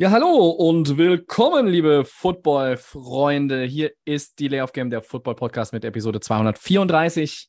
[0.00, 3.64] Ja, hallo und willkommen, liebe Football-Freunde.
[3.64, 7.48] Hier ist die Layoff Game, der Football-Podcast mit Episode 234.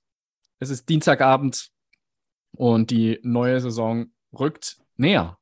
[0.58, 1.70] Es ist Dienstagabend
[2.54, 5.38] und die neue Saison rückt näher.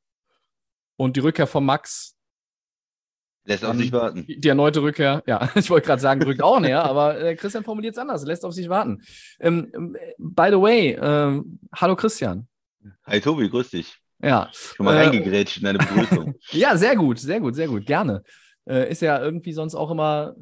[0.98, 2.18] Und die Rückkehr von Max,
[3.46, 4.26] Lässt auf Ähm, sich warten.
[4.28, 7.94] die, erneute Rückkehr, ja, ich wollte gerade sagen, rückt auch näher, aber äh, Christian formuliert
[7.94, 9.02] es anders, lässt auf sich warten.
[9.40, 12.50] Ähm, ähm, by the way, ähm, hallo Christian.
[13.06, 13.98] Hi Tobi, grüß dich.
[14.22, 16.36] Ja, Schon mal Äh, reingegrätscht in deine Begrüßung.
[16.52, 18.24] Ja, sehr gut, sehr gut, sehr gut, gerne.
[18.68, 20.36] Äh, ist ja irgendwie sonst auch immer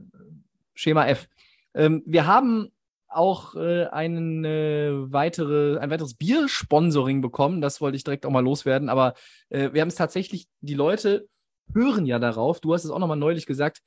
[0.74, 1.28] Schema F.
[1.74, 2.70] Ähm, wir haben
[3.08, 7.62] auch äh, einen, äh, weitere, ein weiteres Biersponsoring bekommen.
[7.62, 8.90] Das wollte ich direkt auch mal loswerden.
[8.90, 9.14] Aber
[9.50, 11.28] äh, wir haben es tatsächlich, die Leute
[11.74, 12.60] hören ja darauf.
[12.60, 13.82] Du hast es auch nochmal neulich gesagt.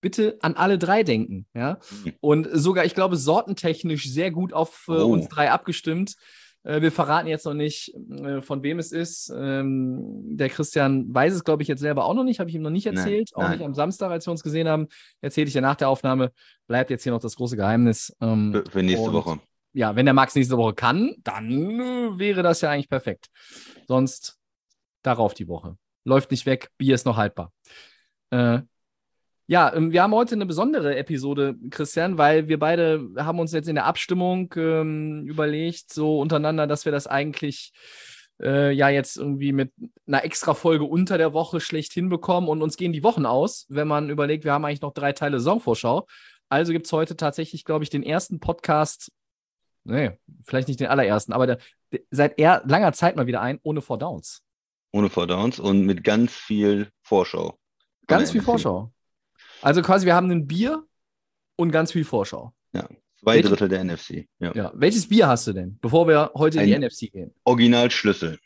[0.00, 1.46] Bitte an alle drei denken.
[1.54, 1.78] Ja?
[2.04, 2.12] Mhm.
[2.20, 5.06] Und sogar, ich glaube, sortentechnisch sehr gut auf äh, Oh.
[5.12, 6.14] uns drei abgestimmt.
[6.64, 9.32] Äh, wir verraten jetzt noch nicht, äh, von wem es ist.
[9.36, 12.40] Ähm, der Christian weiß es, glaube ich, jetzt selber auch noch nicht.
[12.40, 13.30] Habe ich ihm noch nicht Nein, erzählt.
[13.34, 13.52] auch nein.
[13.52, 14.88] nicht am Samstag, als wir uns gesehen haben.
[15.20, 16.32] Erzähle ich ja nach der Aufnahme.
[16.66, 18.14] Bleibt jetzt hier noch das große Geheimnis.
[18.20, 19.40] Ähm, Für, für nächste und Woche.
[19.72, 23.28] Ja, wenn der Max nächste Woche kann, dann äh, wäre das ja eigentlich perfekt.
[23.86, 24.38] Sonst
[25.02, 25.76] darauf die Woche.
[26.04, 27.52] Läuft nicht weg, Bier ist noch haltbar.
[28.30, 28.60] Äh,
[29.46, 33.68] ja, ähm, wir haben heute eine besondere Episode, Christian, weil wir beide haben uns jetzt
[33.68, 37.72] in der Abstimmung ähm, überlegt, so untereinander, dass wir das eigentlich
[38.40, 39.72] äh, ja jetzt irgendwie mit
[40.06, 43.88] einer extra Folge unter der Woche schlecht hinbekommen und uns gehen die Wochen aus, wenn
[43.88, 46.06] man überlegt, wir haben eigentlich noch drei Teile Saisonvorschau.
[46.48, 49.12] Also gibt es heute tatsächlich, glaube ich, den ersten Podcast,
[49.84, 51.58] nee, vielleicht nicht den allerersten, aber der,
[51.92, 54.42] der, seit eher langer Zeit mal wieder ein, ohne Four Downs.
[54.94, 57.58] Ohne Vordowns und mit ganz viel Vorschau.
[58.06, 58.42] Ganz viel.
[58.42, 58.93] Vorschau.
[59.64, 60.84] Also quasi, wir haben ein Bier
[61.56, 62.52] und ganz viel Vorschau.
[62.72, 64.28] Zwei Welche- Drittel der NFC.
[64.38, 64.52] Ja.
[64.54, 64.72] Ja.
[64.74, 67.34] Welches Bier hast du denn, bevor wir heute in die Ein- NFC gehen?
[67.44, 68.38] Originalschlüssel.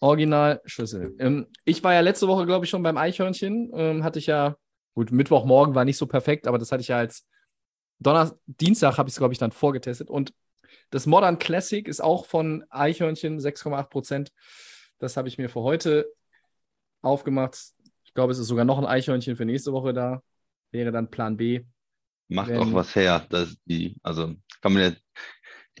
[0.00, 1.14] Original Schlüssel.
[1.20, 3.70] Ähm, ich war ja letzte Woche, glaube ich, schon beim Eichhörnchen.
[3.74, 4.56] Ähm, hatte ich ja,
[4.94, 7.26] gut, Mittwochmorgen war nicht so perfekt, aber das hatte ich ja als
[8.00, 10.10] Donnerstag, Dienstag habe ich es, glaube ich, dann vorgetestet.
[10.10, 10.34] Und
[10.90, 14.32] das Modern Classic ist auch von Eichhörnchen, 6,8 Prozent.
[14.98, 16.06] Das habe ich mir für heute
[17.02, 17.56] aufgemacht.
[18.04, 20.22] Ich glaube, es ist sogar noch ein Eichhörnchen für nächste Woche da.
[20.76, 21.62] Wäre dann Plan B.
[22.28, 23.24] Macht Wenn- auch was her.
[23.30, 24.92] Das die, also kann man ja,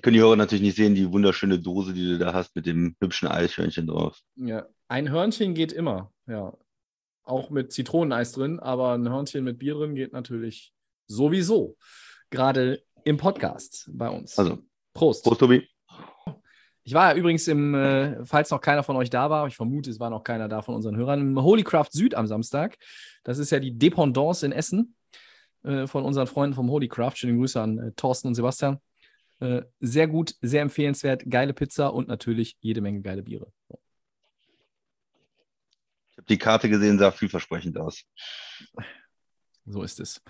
[0.00, 2.96] können die Hörer natürlich nicht sehen, die wunderschöne Dose, die du da hast mit dem
[2.98, 4.18] hübschen Eichhörnchen drauf.
[4.36, 6.56] Ja, ein Hörnchen geht immer, ja.
[7.24, 10.72] Auch mit Zitroneneis drin, aber ein Hörnchen mit Bier drin geht natürlich
[11.08, 11.76] sowieso.
[12.30, 14.38] Gerade im Podcast bei uns.
[14.38, 14.62] Also,
[14.94, 15.24] Prost.
[15.24, 15.68] Prost, Tobi.
[16.86, 19.90] Ich war ja übrigens im, äh, falls noch keiner von euch da war, ich vermute,
[19.90, 22.78] es war noch keiner da von unseren Hörern, im Holycraft Süd am Samstag.
[23.24, 24.94] Das ist ja die Dependance in Essen
[25.64, 27.16] äh, von unseren Freunden vom Holycraft.
[27.16, 28.78] Schöne Grüße an äh, Thorsten und Sebastian.
[29.40, 33.52] Äh, sehr gut, sehr empfehlenswert, geile Pizza und natürlich jede Menge geile Biere.
[33.68, 33.80] So.
[36.12, 38.04] Ich habe die Karte gesehen, sah vielversprechend aus.
[39.64, 40.22] So ist es.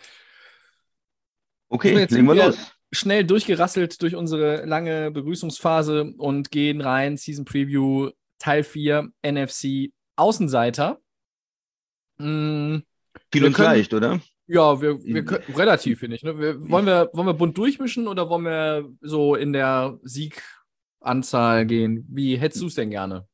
[1.69, 2.73] Okay, legen wir- los.
[2.93, 7.17] Schnell durchgerasselt durch unsere lange Begrüßungsphase und gehen rein.
[7.17, 10.99] Season Preview Teil 4 NFC Außenseiter.
[12.19, 12.79] Mm,
[13.33, 14.21] Viel wir und können- leicht, oder?
[14.47, 15.27] ja, wir, wir Mhm.
[15.27, 16.23] können relativ, finde ich.
[16.23, 16.39] Ne?
[16.39, 22.07] Wir, wollen, wir, wollen wir bunt durchmischen oder wollen wir so in der Sieganzahl gehen?
[22.11, 23.27] Wie hättest du es denn gerne?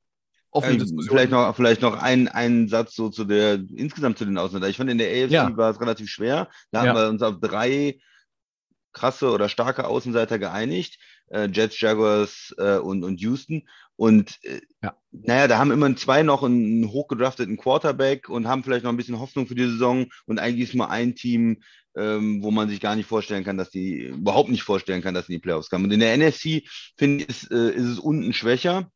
[0.51, 1.17] Offene Ähm, Diskussion.
[1.17, 4.71] vielleicht noch, vielleicht noch ein, einen Satz so zu der, insgesamt zu den Außenseitern.
[4.71, 5.57] Ich fand, in der AFC Ja.
[5.57, 6.49] war es relativ schwer.
[6.71, 6.91] Da Ja.
[6.91, 7.99] haben wir uns auf drei
[8.93, 10.99] krasse oder starke Außenseiter geeinigt.
[11.31, 13.69] Äh, Jets, Jaguars äh, und, und Houston.
[13.97, 14.97] Und äh, Ja.
[15.13, 19.21] naja, da haben immer zwei noch einen hochgedrafteten Quarterback und haben vielleicht noch ein bisschen
[19.21, 20.07] Hoffnung für die Saison.
[20.27, 21.63] Und eigentlich ist nur ein Team,
[21.97, 25.27] ähm, wo man sich gar nicht vorstellen kann, dass die, überhaupt nicht vorstellen kann, dass
[25.27, 25.85] die in die Playoffs kommen.
[25.85, 26.63] Und in der NFC,
[26.97, 28.91] finde ich, ist, äh, ist es unten schwächer.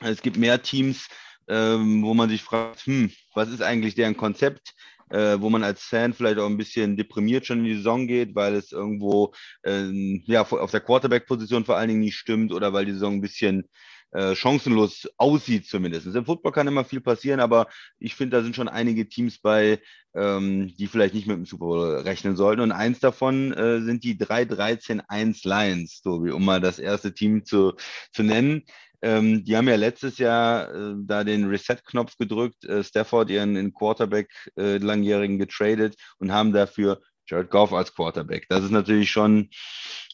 [0.00, 1.08] Es gibt mehr Teams,
[1.48, 4.74] ähm, wo man sich fragt, hm, was ist eigentlich deren Konzept?
[5.10, 8.34] Äh, wo man als Fan vielleicht auch ein bisschen deprimiert schon in die Saison geht,
[8.34, 9.32] weil es irgendwo
[9.64, 13.20] ähm, ja, auf der Quarterback-Position vor allen Dingen nicht stimmt oder weil die Saison ein
[13.20, 13.68] bisschen
[14.12, 16.06] äh, chancenlos aussieht zumindest.
[16.06, 17.68] Im Football kann immer viel passieren, aber
[17.98, 19.80] ich finde, da sind schon einige Teams bei,
[20.14, 22.62] ähm, die vielleicht nicht mit dem Super Bowl rechnen sollten.
[22.62, 27.74] Und eins davon äh, sind die 3-13-1 Lions, Tobi, um mal das erste Team zu,
[28.12, 28.62] zu nennen.
[29.06, 33.72] Ähm, die haben ja letztes Jahr äh, da den Reset-Knopf gedrückt, äh, Stafford ihren, ihren
[33.72, 38.46] Quarterback äh, langjährigen getradet und haben dafür Jared Goff als Quarterback.
[38.48, 39.50] Das ist natürlich schon,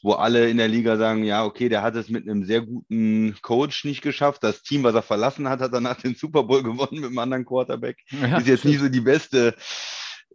[0.03, 3.35] wo alle in der Liga sagen, ja, okay, der hat es mit einem sehr guten
[3.41, 4.45] Coach nicht geschafft.
[4.45, 7.47] Das Team, was er verlassen hat, hat danach den Super Bowl gewonnen mit einem anderen
[7.47, 7.97] Quarterback.
[8.11, 9.55] Ja, ist jetzt nicht so die beste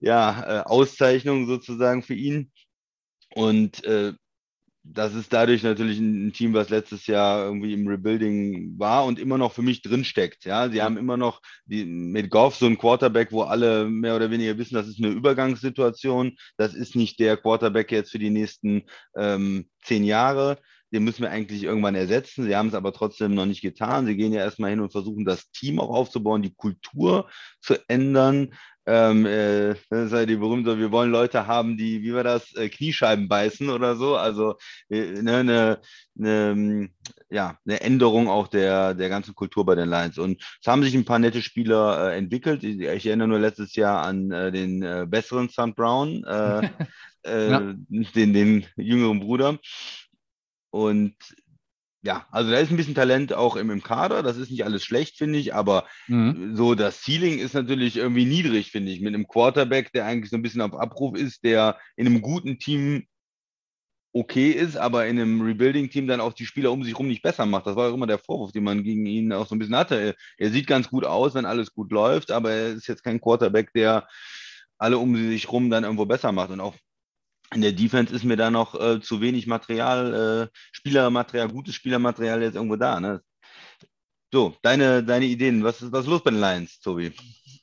[0.01, 2.51] ja, äh, Auszeichnung sozusagen für ihn.
[3.35, 4.13] Und äh,
[4.93, 9.37] das ist dadurch natürlich ein, Team, was letztes Jahr irgendwie im Rebuilding war und immer
[9.37, 10.45] noch für mich drinsteckt.
[10.45, 14.31] Ja, sie haben immer noch die, mit Goff so einen Quarterback, wo alle mehr oder
[14.31, 16.37] weniger wissen, das ist eine Übergangssituation.
[16.57, 18.83] Das ist nicht der Quarterback jetzt für die nächsten
[19.15, 20.57] ähm, zehn Jahre.
[20.93, 22.45] Den müssen wir eigentlich irgendwann ersetzen.
[22.45, 24.05] Sie haben es aber trotzdem noch nicht getan.
[24.05, 27.29] Sie gehen ja erstmal hin und versuchen, das Team auch aufzubauen, die Kultur
[27.59, 28.53] zu ändern.
[28.89, 32.55] Ähm, äh, das ist ja die berühmte, wir wollen Leute haben, die, wie war das,
[32.55, 34.15] äh, Kniescheiben beißen oder so.
[34.15, 34.55] Also
[34.89, 35.81] äh, ne, ne,
[36.15, 36.89] ne,
[37.29, 40.17] ja, eine Änderung auch der, der ganzen Kultur bei den Lions.
[40.17, 42.63] Und es haben sich ein paar nette Spieler äh, entwickelt.
[42.63, 45.75] Ich, ich, erinnere nur letztes Jahr an äh, den äh, besseren St.
[45.75, 46.23] Brown,
[47.25, 47.73] ja.
[47.75, 49.59] den, den jüngeren Bruder.
[50.69, 51.15] Und
[52.07, 54.23] ja, also da ist ein bisschen Talent auch im, im Kader.
[54.23, 56.55] Das ist nicht alles schlecht, finde ich, aber mhm.
[56.55, 59.01] so das Ceiling ist natürlich irgendwie niedrig, finde ich.
[59.01, 62.59] Mit einem Quarterback, der eigentlich so ein bisschen auf Abruf ist, der in einem guten
[62.59, 63.07] Team
[64.13, 67.45] okay ist, aber in einem Rebuilding-Team dann auch die Spieler um sich herum nicht besser
[67.45, 67.67] macht.
[67.67, 70.15] Das war auch immer der Vorwurf, den man gegen ihn auch so ein bisschen hatte.
[70.37, 73.73] Er, sieht ganz gut aus, wenn alles gut läuft, aber er ist jetzt kein Quarterback,
[73.73, 74.07] der
[74.77, 76.51] alle um sich herum dann irgendwo besser macht.
[76.51, 76.75] Und auch
[77.53, 82.41] in der Defense ist mir da noch äh, zu wenig Material, äh, Spielermaterial, gutes Spielermaterial
[82.41, 82.99] jetzt irgendwo da.
[82.99, 83.21] Ne?
[84.31, 85.63] So, deine, deine Ideen.
[85.63, 87.13] Was ist, was ist los bei den Lions, Tobi?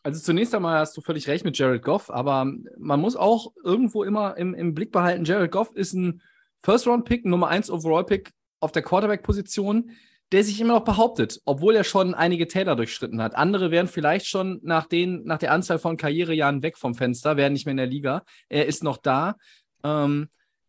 [0.02, 4.04] Also zunächst einmal hast du völlig recht mit Jared Goff, aber man muss auch irgendwo
[4.04, 6.22] immer im, im Blick behalten, Jared Goff ist ein
[6.60, 9.90] First-Round-Pick, Nummer 1 Overall-Pick auf der Quarterback-Position,
[10.32, 13.34] der sich immer noch behauptet, obwohl er schon einige Täler durchschritten hat.
[13.34, 17.52] Andere wären vielleicht schon nach, den, nach der Anzahl von Karrierejahren weg vom Fenster, wären
[17.52, 18.25] nicht mehr in der Liga.
[18.48, 19.36] Er ist noch da.
[19.84, 20.28] Ähm,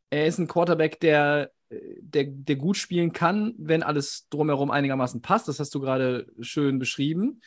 [0.10, 5.48] er ist ein Quarterback, der, der, der gut spielen kann, wenn alles drumherum einigermaßen passt.
[5.48, 7.42] Das hast du gerade schön beschrieben.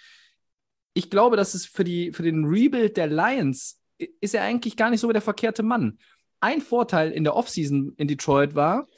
[0.95, 3.81] Ich glaube, dass es für, die, für den Rebuild der Lions
[4.21, 5.99] ist er eigentlich gar nicht so der verkehrte Mann.
[6.41, 8.89] Ein Vorteil in der Offseason in Detroit war,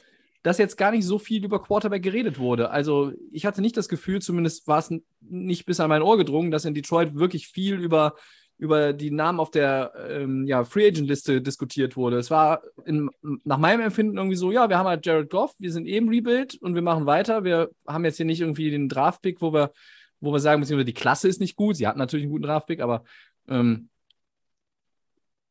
[0.43, 2.71] dass jetzt gar nicht so viel über Quarterback geredet wurde.
[2.71, 4.91] Also ich hatte nicht das Gefühl, zumindest war es
[5.21, 8.15] nicht bis an mein Ohr gedrungen, dass in Detroit wirklich viel über
[8.61, 12.19] über die Namen auf der ähm, ja, Free Agent Liste diskutiert wurde.
[12.19, 13.09] Es war in,
[13.43, 16.61] nach meinem Empfinden irgendwie so, ja, wir haben halt Jared Goff, wir sind eben Rebuild
[16.61, 17.43] und wir machen weiter.
[17.43, 19.71] Wir haben jetzt hier nicht irgendwie den Draftpick, wo wir,
[20.19, 21.75] wo wir sagen, beziehungsweise die Klasse ist nicht gut.
[21.75, 23.03] Sie hatten natürlich einen guten Draftpick, aber
[23.47, 23.89] ähm,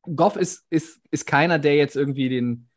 [0.02, 2.68] Goff ist, ist, ist keiner, der jetzt irgendwie den,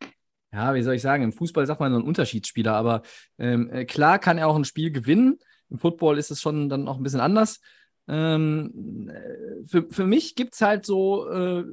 [0.52, 3.02] ja, wie soll ich sagen, im Fußball sagt man so ein Unterschiedsspieler, aber
[3.38, 5.38] ähm, äh, klar kann er auch ein Spiel gewinnen.
[5.70, 7.60] Im Football ist es schon dann auch ein bisschen anders.
[8.08, 11.64] Ähm, äh, für, für mich gibt es halt so äh,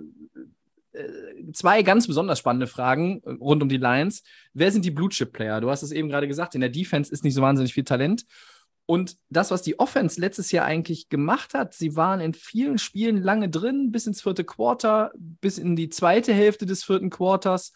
[0.93, 4.23] äh, zwei ganz besonders spannende Fragen äh, rund um die Lions.
[4.53, 5.61] Wer sind die Blue Chip Player?
[5.61, 8.25] Du hast es eben gerade gesagt, in der Defense ist nicht so wahnsinnig viel Talent.
[8.85, 13.21] Und das, was die Offense letztes Jahr eigentlich gemacht hat, sie waren in vielen Spielen
[13.21, 17.71] lange drin, bis ins vierte Quarter, bis in die zweite Hälfte des vierten Quarters,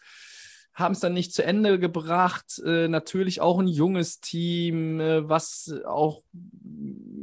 [0.74, 2.60] haben es dann nicht zu Ende gebracht.
[2.66, 6.22] Äh, natürlich auch ein junges Team, äh, was auch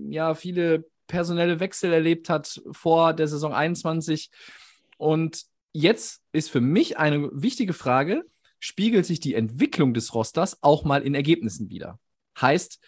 [0.10, 4.30] ja viele personelle Wechsel erlebt hat vor der Saison 21.
[4.98, 8.24] Und jetzt ist für mich eine wichtige Frage,
[8.60, 12.00] spiegelt sich die Entwicklung des Rosters auch mal in Ergebnissen wieder?
[12.39, 12.80] Heißt,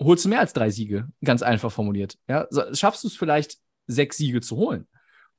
[0.00, 1.08] holst du mehr als drei Siege?
[1.24, 2.18] Ganz einfach formuliert.
[2.28, 4.86] Ja, schaffst du es vielleicht, sechs Siege zu holen?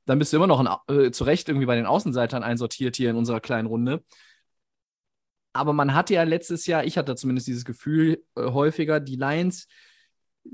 [0.06, 3.10] Dann bist du immer noch ein, äh, zu Recht irgendwie bei den Außenseitern einsortiert hier
[3.10, 4.02] in unserer kleinen Runde.
[5.52, 9.68] Aber man hatte ja letztes Jahr, ich hatte zumindest dieses Gefühl äh, häufiger, die Lions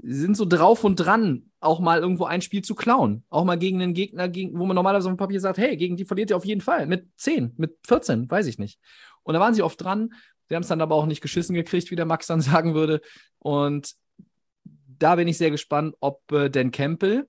[0.03, 3.25] sind so drauf und dran, auch mal irgendwo ein Spiel zu klauen.
[3.29, 5.97] Auch mal gegen einen Gegner, gegen, wo man normalerweise auf dem Papier sagt, hey, gegen
[5.97, 6.87] die verliert ihr auf jeden Fall.
[6.87, 8.81] Mit 10, mit 14, weiß ich nicht.
[9.23, 10.15] Und da waren sie oft dran.
[10.49, 13.01] Sie haben es dann aber auch nicht geschissen gekriegt, wie der Max dann sagen würde.
[13.39, 13.95] Und
[14.99, 17.29] da bin ich sehr gespannt, ob äh, Dan Campbell,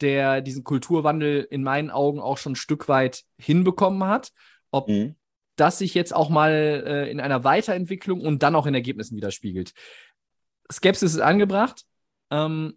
[0.00, 4.32] der diesen Kulturwandel in meinen Augen auch schon ein Stück weit hinbekommen hat,
[4.70, 5.16] ob mhm.
[5.56, 9.72] das sich jetzt auch mal äh, in einer Weiterentwicklung und dann auch in Ergebnissen widerspiegelt.
[10.70, 11.84] Skepsis ist angebracht.
[12.30, 12.76] Ähm,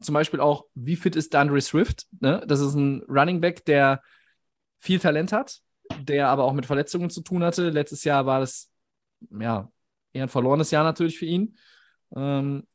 [0.00, 2.06] zum Beispiel auch, wie fit ist DeAndre Swift?
[2.20, 2.44] Ne?
[2.46, 4.02] Das ist ein Running Back, der
[4.78, 5.60] viel Talent hat,
[6.00, 7.70] der aber auch mit Verletzungen zu tun hatte.
[7.70, 8.70] Letztes Jahr war das
[9.30, 9.70] ja
[10.12, 11.56] eher ein verlorenes Jahr natürlich für ihn.
[12.14, 12.66] Ähm,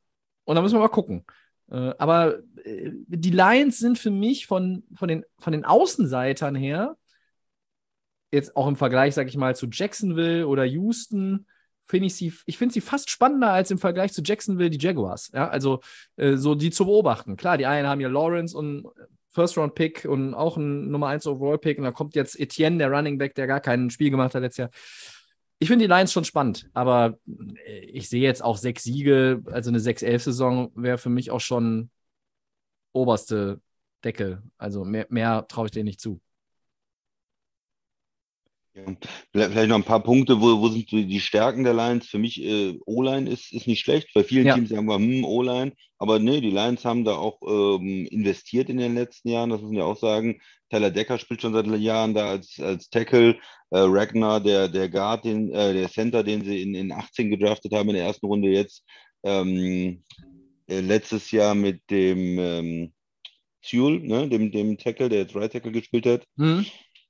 [0.45, 1.25] und da müssen wir mal gucken.
[1.69, 6.97] Äh, aber äh, die Lions sind für mich von, von, den, von den Außenseitern her,
[8.31, 11.47] jetzt auch im Vergleich, sag ich mal, zu Jacksonville oder Houston,
[11.89, 15.31] finde ich sie, ich finde sie fast spannender als im Vergleich zu Jacksonville die Jaguars.
[15.33, 15.81] Ja, also
[16.17, 17.35] äh, so die zu beobachten.
[17.35, 18.85] Klar, die einen haben ja Lawrence und
[19.29, 21.79] First-Round-Pick und auch ein Nummer 1 Overall-Pick.
[21.79, 24.57] Und da kommt jetzt Etienne, der Running Back, der gar kein Spiel gemacht hat letztes
[24.57, 24.69] Jahr.
[25.57, 29.79] Ich finde die Lions schon spannend, aber ich sehe jetzt auch sechs Siege, also eine
[29.79, 31.89] 6-11-Saison wäre für mich auch schon
[32.93, 33.61] oberste
[34.03, 34.43] Deckel.
[34.57, 36.21] Also mehr, mehr traue ich denen nicht zu.
[39.31, 42.07] Vielleicht noch ein paar Punkte, wo, wo sind die Stärken der Lions?
[42.07, 44.09] Für mich, äh, O-Line ist, ist nicht schlecht.
[44.13, 44.55] Bei vielen Ja.
[44.55, 45.73] Teams sagen wir, hm, O-Line.
[45.97, 49.71] Aber nee, die Lions haben da auch ähm, investiert in den letzten Jahren, das muss
[49.71, 50.39] man ja auch sagen.
[50.69, 53.37] Tyler Decker spielt schon seit Jahren da als, als Tackle.
[53.71, 57.73] Äh, Ragnar, der, der Guard, den, äh, der Center, den sie in, in 18 gedraftet
[57.73, 58.83] haben in der ersten Runde jetzt.
[59.23, 60.03] Ähm,
[60.67, 62.93] äh, letztes Jahr mit dem ähm,
[63.61, 66.25] Sewell, ne, dem, dem Tackle, der jetzt Right Tackle gespielt hat.
[66.37, 66.65] Hm?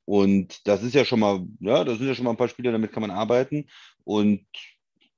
[0.10, 2.72] Und das ist ja schon mal, ja, das sind ja schon mal ein paar Spieler,
[2.72, 3.68] damit kann man arbeiten.
[4.06, 4.44] Und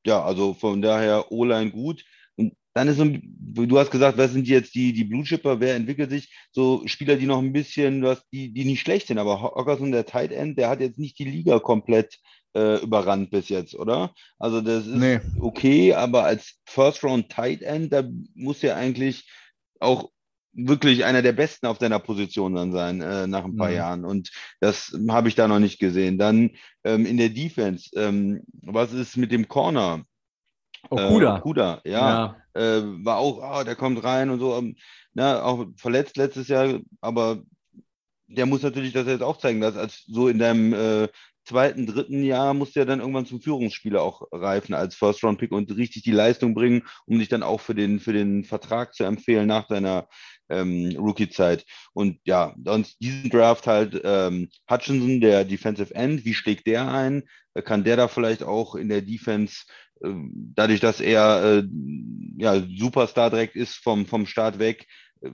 [0.06, 2.04] ja, also von daher O-Line gut.
[2.36, 5.76] Und dann ist so, du hast gesagt, wer sind jetzt die, die Blue Chipper, wer
[5.76, 6.36] entwickelt sich?
[6.52, 10.06] So Spieler, die noch ein bisschen, was, die, die nicht schlecht sind, aber Hockerson, der
[10.06, 12.20] Tight End, der hat jetzt nicht die Liga komplett
[12.54, 14.14] äh, überrannt bis jetzt, oder?
[14.40, 15.22] Also das ist Nee.
[15.40, 18.04] okay, aber als First Round Tight End, da
[18.36, 19.26] muss ja eigentlich
[19.80, 20.12] auch
[20.53, 23.75] wirklich einer der Besten auf deiner Position dann sein, äh, nach ein paar Mhm.
[23.75, 24.05] Jahren.
[24.05, 26.17] Und das habe ich da noch nicht gesehen.
[26.17, 26.51] Dann
[26.84, 30.03] ähm, in der Defense, ähm, was ist mit dem Corner?
[30.89, 31.36] Okuda.
[31.36, 32.36] Äh, Okuda, ja.
[32.53, 34.58] Äh, war auch, ah, der kommt rein und so.
[34.58, 34.75] Ähm,
[35.13, 37.43] na, auch verletzt letztes Jahr, aber
[38.27, 41.08] der muss natürlich das jetzt auch zeigen, dass als so in deinem äh,
[41.43, 45.75] zweiten, dritten Jahr musst du ja dann irgendwann zum Führungsspieler auch reifen als First-Round-Pick und
[45.75, 49.48] richtig die Leistung bringen, um dich dann auch für den, für den Vertrag zu empfehlen
[49.48, 50.08] nach deiner
[50.51, 51.65] ähm, Rookie-Zeit.
[51.93, 57.24] Und ja, sonst diesen Draft halt ähm, Hutchinson, der Defensive End, wie schlägt der ein?
[57.53, 59.63] Äh, Kann der da vielleicht auch in der Defense,
[60.03, 60.10] äh,
[60.55, 61.63] dadurch, dass er äh,
[62.38, 64.88] ja, Superstar direkt ist vom, vom Start weg,
[65.22, 65.29] äh,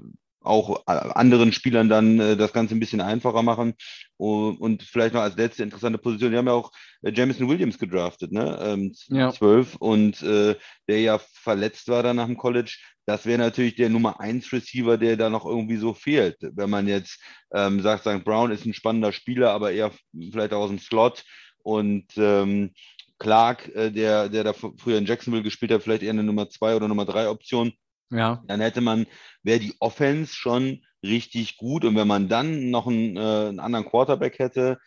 [0.48, 3.74] auch äh, anderen Spielern dann äh, das Ganze ein bisschen einfacher machen.
[4.18, 6.72] Und, vielleicht noch als letzte interessante Position, die haben ja auch
[7.04, 8.58] äh, Jamison Williams gedraftet, ne?
[8.62, 9.32] Ähm, Ja.
[9.32, 10.56] 12 und äh,
[10.88, 12.77] der ja verletzt war dann nach dem College.
[13.06, 16.38] Das wäre natürlich der Nummer 1 Receiver, der da noch irgendwie so fehlt.
[16.42, 17.22] Wenn man jetzt
[17.54, 18.24] ähm, sagt, St.
[18.25, 19.92] Brown ist ein spannender Spieler, aber eher
[20.32, 21.24] vielleicht auch aus dem Slot
[21.63, 22.72] und ähm,
[23.20, 26.50] Clark, äh, der, der da fr- früher in Jacksonville gespielt hat, vielleicht eher eine Nummer
[26.50, 27.74] 2 oder Nummer 3 Option
[28.10, 28.42] Ja.
[28.48, 29.06] dann hätte man,
[29.44, 31.86] wäre die Offense schon richtig gut.
[31.86, 34.78] Und wenn man dann noch einen, äh, einen anderen Quarterback hätte,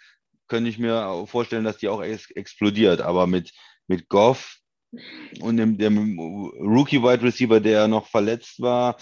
[0.48, 3.00] könnte ich mir vorstellen, dass die auch ex explodiert.
[3.00, 3.52] Aber mit,
[3.86, 4.58] mit Goff
[5.40, 8.96] und dem, dem Rookie Wide Receiver, der noch verletzt war,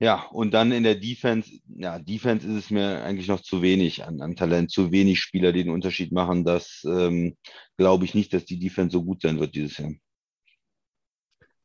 [0.00, 4.04] ja, und dann in der Defense, ja, Defense ist es mir eigentlich noch zu wenig
[4.04, 6.44] an, an Talent, zu wenig Spieler, die den Unterschied machen.
[6.44, 7.36] Das ähm,
[7.76, 9.92] glaube ich nicht, dass die Defense so gut sein wird dieses Jahr.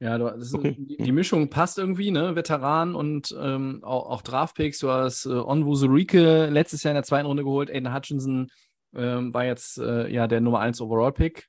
[0.01, 0.75] Ja, du, ist, Okay.
[0.79, 2.35] die, die Mischung passt irgendwie, ne?
[2.35, 4.79] Veteran und ähm, auch, auch Draftpicks.
[4.79, 7.69] Du hast äh, Onwuzurike letztes Jahr in der zweiten Runde geholt.
[7.69, 8.47] Aiden Hutchinson
[8.95, 11.47] ähm, war jetzt äh, ja der Nummer 1 Overall-Pick.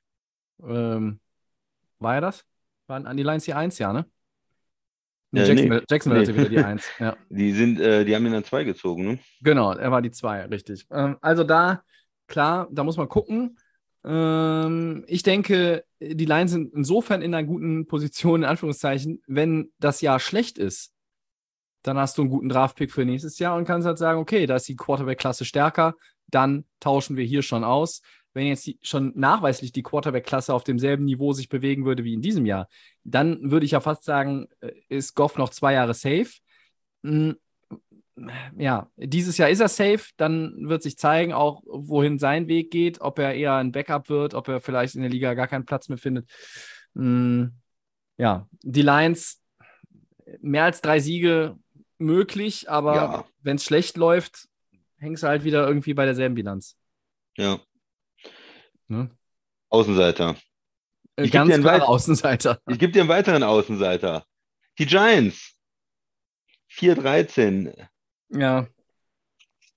[0.67, 1.19] Ähm,
[1.99, 2.43] war er das?
[2.87, 4.05] Waren an die Lions die 1, ja, ne?
[5.31, 5.85] Nee, Äh, Jacksonville, nee.
[5.89, 6.37] Jacksonville hatte Nee.
[6.39, 6.89] wieder die 1.
[6.99, 7.15] Ja.
[7.29, 9.19] Die sind, äh, die haben ihn dann zwei gezogen, ne?
[9.41, 10.85] Genau, er war die 2, richtig.
[10.91, 11.83] Ähm, also da,
[12.27, 13.57] klar, da muss man gucken.
[14.03, 20.01] Ähm, ich denke, die Lions sind insofern in einer guten Position, in Anführungszeichen, wenn das
[20.01, 20.93] Jahr schlecht ist,
[21.83, 24.55] dann hast du einen guten Draftpick für nächstes Jahr und kannst halt sagen, okay, da
[24.55, 25.95] ist die Quarterback-Klasse stärker,
[26.27, 28.01] dann tauschen wir hier schon aus.
[28.33, 32.21] Wenn jetzt die, schon nachweislich die Quarterback-Klasse auf demselben Niveau sich bewegen würde wie in
[32.21, 32.69] diesem Jahr,
[33.03, 36.31] dann würde ich ja fast sagen, äh, ist Goff noch zwei Jahre safe.
[38.57, 43.01] Ja, dieses Jahr ist er safe, dann wird sich zeigen, auch wohin sein Weg geht,
[43.01, 45.89] ob er eher ein Backup wird, ob er vielleicht in der Liga gar keinen Platz
[45.89, 46.29] mehr findet.
[46.95, 47.53] Hm,
[48.17, 49.41] ja, die Lions,
[50.41, 51.57] mehr als drei Siege
[51.97, 53.25] möglich, aber Ja.
[53.41, 54.47] wenn es schlecht läuft,
[54.97, 56.77] hängst du halt wieder irgendwie bei derselben Bilanz.
[57.37, 57.59] Ja.
[58.87, 59.09] Ne?
[59.69, 60.35] Außenseiter.
[61.15, 62.59] Äh, Ich Ganz dir einen klare Weit- Außenseiter.
[62.67, 64.25] Ich gebe dir einen weiteren Außenseiter.
[64.77, 65.55] Die Giants.
[66.69, 67.73] 4-13.
[68.33, 68.67] Ja,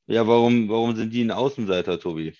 [0.06, 2.34] Ja, warum, warum sind die ein Außenseiter, Tobi?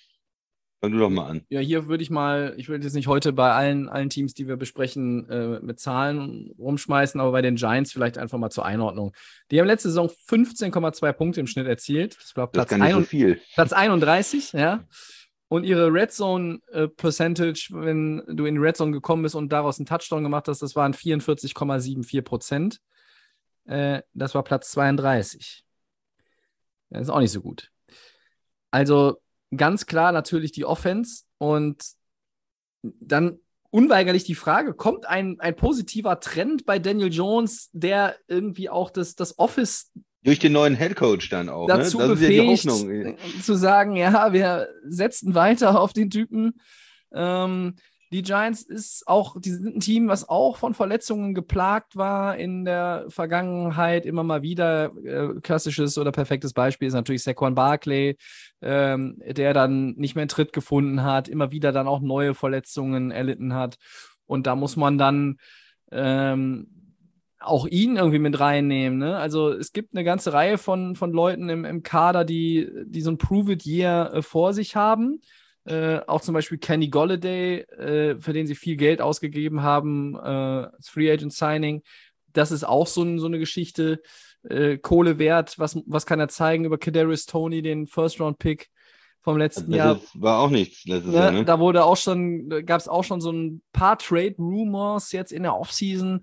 [0.81, 1.41] Fang du doch mal an.
[1.49, 4.47] Ja, hier würde ich mal, ich würde jetzt nicht heute bei allen, allen Teams, die
[4.47, 9.13] wir besprechen, äh, mit Zahlen rumschmeißen, aber bei den Giants vielleicht einfach mal zur Einordnung.
[9.49, 12.17] Die haben letzte Saison 15,2 Punkte im Schnitt erzielt.
[12.21, 13.41] Das war Das Platz, kann nicht so ein, viel.
[13.55, 14.83] Platz 31, ja.
[15.47, 19.51] Und ihre Red Zone äh, Percentage, wenn du in die Red Zone gekommen bist und
[19.51, 22.79] daraus einen Touchdown gemacht hast, das waren 44,74 Prozent.
[23.65, 25.64] Äh, das war Platz 32.
[26.99, 27.71] Das ist auch nicht so gut.
[28.71, 29.17] Also
[29.55, 31.83] ganz klar natürlich die Offense und
[32.81, 38.89] dann unweigerlich die Frage, kommt ein, ein positiver Trend bei Daniel Jones, der irgendwie auch
[38.89, 39.91] das, das Office
[40.23, 41.67] Durch den neuen Headcoach dann auch.
[41.67, 42.07] Dazu ne?
[42.07, 43.17] befähigt, ja die Hoffnung.
[43.41, 46.59] zu sagen, ja, wir setzen weiter auf den Typen.
[47.13, 47.75] Ähm,
[48.11, 52.65] die Giants ist auch, die sind ein Team, was auch von Verletzungen geplagt war in
[52.65, 54.91] der Vergangenheit, immer mal wieder.
[55.03, 58.17] Äh, klassisches oder perfektes Beispiel ist natürlich Saquon Barkley,
[58.61, 63.11] ähm, der dann nicht mehr in Tritt gefunden hat, immer wieder dann auch neue Verletzungen
[63.11, 63.77] erlitten hat.
[64.27, 65.37] Und da muss man dann
[65.91, 66.67] ähm,
[67.39, 68.99] auch ihn irgendwie mit reinnehmen.
[68.99, 69.17] Ne?
[69.17, 73.11] Also es gibt eine ganze Reihe von, von Leuten im, im Kader, die, die so
[73.11, 75.21] ein Prove-It-Year äh, vor sich haben.
[75.65, 80.19] Äh, auch zum Beispiel Kenny Golladay, äh, für den sie viel Geld ausgegeben haben, äh,
[80.19, 81.81] als Free Agent Signing.
[82.33, 84.01] Das ist auch so, ein, so eine Geschichte.
[84.47, 88.69] Äh, Kohle wert, was, was kann er zeigen über Kadarius Tony, den First-Round-Pick
[89.21, 89.99] vom letzten das Jahr?
[90.13, 91.17] War auch nichts letztes ne?
[91.17, 91.31] Jahr.
[91.31, 91.45] Ne?
[91.45, 95.55] Da wurde auch schon, gab es auch schon so ein paar Trade-Rumors jetzt in der
[95.55, 96.21] Offseason.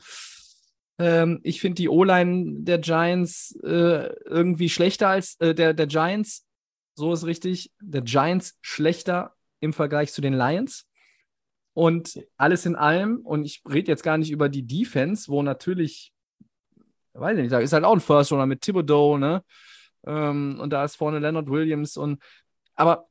[1.01, 6.47] Ähm, ich finde die O-Line der Giants äh, irgendwie schlechter als der, der Giants
[6.95, 7.73] so ist richtig.
[7.81, 10.87] Der Giants schlechter im Vergleich zu den Lions.
[11.75, 16.13] Und alles in allem, und ich rede jetzt gar nicht über die Defense, wo natürlich,
[17.15, 19.43] weiß ich nicht, da ist halt auch ein First Runner mit Thibodeau, ne?
[20.05, 22.23] Ähm, und da ist vorne Leonard Williams und
[22.75, 23.09] aber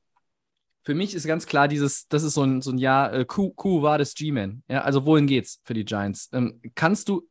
[0.83, 3.51] für mich ist ganz klar, dieses, das ist so ein, so ein Jahr, äh, Q,
[3.51, 4.63] Q war das G-Man.
[4.67, 6.29] Ja, also wohin geht's für die Giants?
[6.33, 7.27] Ähm, kannst du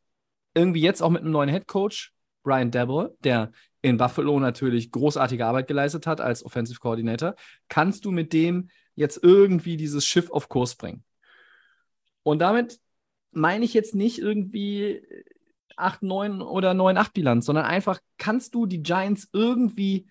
[0.54, 3.52] irgendwie jetzt auch mit einem neuen Head Coach, Brian Dabble, der
[3.83, 7.35] in Buffalo natürlich großartige Arbeit geleistet hat als Offensive Coordinator,
[7.69, 11.05] kannst du mit dem jetzt irgendwie dieses Schiff auf Kurs bringen.
[12.23, 12.79] Und damit
[13.33, 15.03] meine ich jetzt nicht irgendwie
[15.77, 20.07] 8, 9 oder 9, 8 Bilanz, sondern einfach kannst du die Giants irgendwie,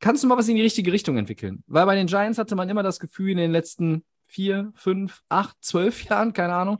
[0.00, 1.62] kannst du mal was in die richtige Richtung entwickeln.
[1.66, 5.56] Weil bei den Giants hatte man immer das Gefühl in den letzten 4, 5, 8,
[5.60, 6.78] 12 Jahren, keine Ahnung,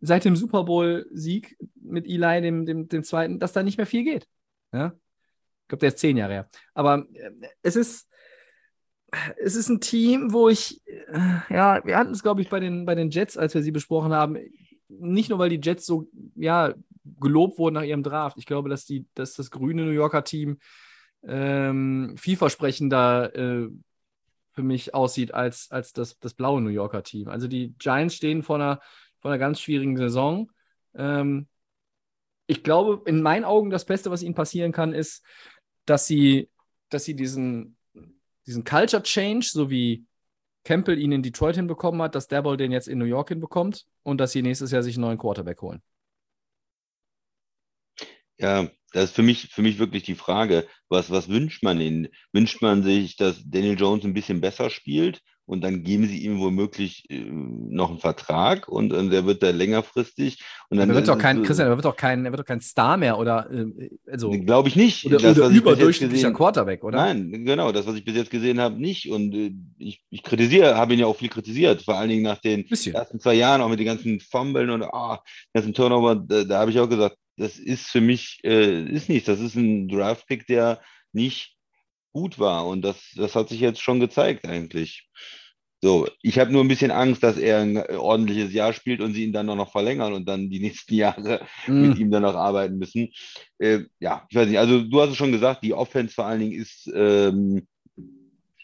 [0.00, 4.04] seit dem Super Bowl-Sieg mit Eli, dem, dem, dem zweiten, dass da nicht mehr viel
[4.04, 4.26] geht.
[4.72, 4.94] Ja?
[5.70, 6.50] Glaube, der ist zehn Jahre her.
[6.74, 7.30] Aber äh,
[7.62, 8.08] es ist,
[9.38, 12.84] es ist ein Team, wo ich, äh, ja, wir hatten es, glaube ich, bei den,
[12.84, 14.36] bei den Jets, als wir sie besprochen haben,
[14.88, 16.74] nicht nur, weil die Jets so, ja,
[17.18, 18.36] gelobt wurden nach ihrem Draft.
[18.38, 20.58] Ich glaube, dass, die, dass das grüne New Yorker Team
[21.22, 23.68] ähm, vielversprechender äh,
[24.52, 27.28] für mich aussieht als, als das, das blaue New Yorker Team.
[27.28, 28.80] Also die Giants stehen vor einer,
[29.20, 30.50] vor einer ganz schwierigen Saison.
[30.94, 31.46] Ähm,
[32.46, 35.24] ich glaube, in meinen Augen, das Beste, was ihnen passieren kann, ist,
[35.90, 36.48] dass sie,
[36.88, 37.76] dass sie diesen,
[38.46, 40.06] diesen Culture Change, so wie
[40.62, 44.18] Campbell ihn in Detroit hinbekommen hat, dass Dabble den jetzt in New York hinbekommt und
[44.18, 45.82] dass sie nächstes Jahr sich einen neuen Quarterback holen.
[48.38, 52.08] Ja, das ist für mich, für mich wirklich die Frage, was, was wünscht man ihnen?
[52.32, 56.38] Wünscht man sich, dass Daniel Jones ein bisschen besser spielt und dann geben sie ihm
[56.38, 60.38] womöglich äh, noch einen Vertrag und äh, der wird da längerfristig.
[60.68, 62.60] Und dann er wird doch kein, Christian, er wird doch kein, er wird doch kein
[62.60, 65.06] Star mehr oder äh, also glaube ich nicht.
[65.06, 66.98] Oder, das, oder überdurchschnittlicher Quarterback, oder?
[66.98, 69.10] Nein, genau, das, was ich bis jetzt gesehen habe, nicht.
[69.10, 69.34] Und
[69.76, 72.94] ich, ich kritisiere, habe ihn ja auch viel kritisiert, vor allen Dingen nach den Bisschen.
[72.94, 75.20] ersten zwei Jahren, auch mit den ganzen Fumbeln und ah,
[75.52, 79.26] ganzen Turnover, da, da habe ich auch gesagt, das ist für mich, äh, ist nichts.
[79.26, 80.80] Das ist ein Draft-Pick, der
[81.12, 81.56] nicht
[82.12, 82.66] gut war.
[82.66, 85.08] Und das, das hat sich jetzt schon gezeigt eigentlich.
[85.82, 89.24] So, ich habe nur ein bisschen Angst, dass er ein ordentliches Jahr spielt und sie
[89.24, 91.88] ihn dann noch verlängern und dann die nächsten Jahre mm.
[91.88, 93.08] mit ihm dann noch arbeiten müssen.
[93.58, 94.58] Äh, ja, ich weiß nicht.
[94.58, 97.66] Also du hast es schon gesagt, die Offense vor allen Dingen ist ähm,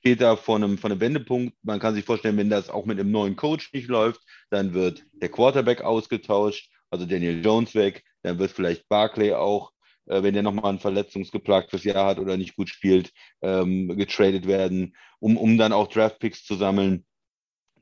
[0.07, 1.57] steht da vor einem, vor einem Wendepunkt.
[1.65, 5.05] Man kann sich vorstellen, wenn das auch mit einem neuen Coach nicht läuft, dann wird
[5.15, 9.73] der Quarterback ausgetauscht, also Daniel Jones weg, dann wird vielleicht Barclay auch
[10.07, 14.97] äh, wenn der nochmal ein verletzungsgeplagtes Jahr hat oder nicht gut spielt, ähm, getradet werden,
[15.19, 17.05] um, um dann auch Draftpicks zu sammeln.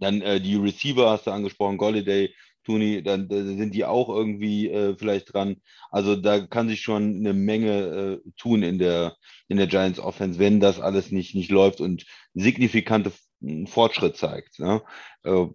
[0.00, 2.34] Dann äh, die Receiver hast du angesprochen, Golliday,
[2.64, 5.56] Tooney, dann, dann sind die auch irgendwie äh, vielleicht dran.
[5.90, 9.16] Also da kann sich schon eine Menge äh, tun in der,
[9.48, 13.12] in der Giants Offense, wenn das alles nicht, nicht läuft und signifikante
[13.66, 14.58] Fortschritt zeigt.
[14.58, 14.82] Ne?
[15.24, 15.46] Äh,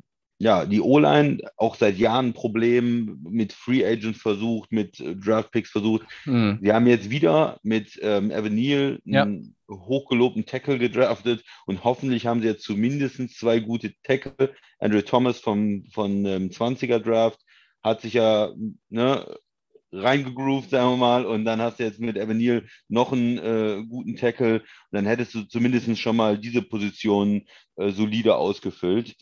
[0.41, 5.51] ja, die O-Line auch seit Jahren ein Problem mit Free Agents versucht, mit äh, Draft
[5.51, 6.07] Picks versucht.
[6.25, 6.59] Mhm.
[6.61, 9.23] Sie haben jetzt wieder mit ähm, Evan Neal ja.
[9.23, 14.55] einen hochgelobten Tackle gedraftet und hoffentlich haben sie jetzt zumindest zwei gute Tackle.
[14.79, 17.41] Andrew Thomas vom, von ähm, 20er Draft
[17.83, 18.53] hat sich ja
[18.87, 19.37] ne,
[19.91, 23.83] reingegroovt, sagen wir mal, und dann hast du jetzt mit Evan Neal noch einen äh,
[23.89, 29.15] guten Tackle und dann hättest du zumindest schon mal diese Position äh, solide ausgefüllt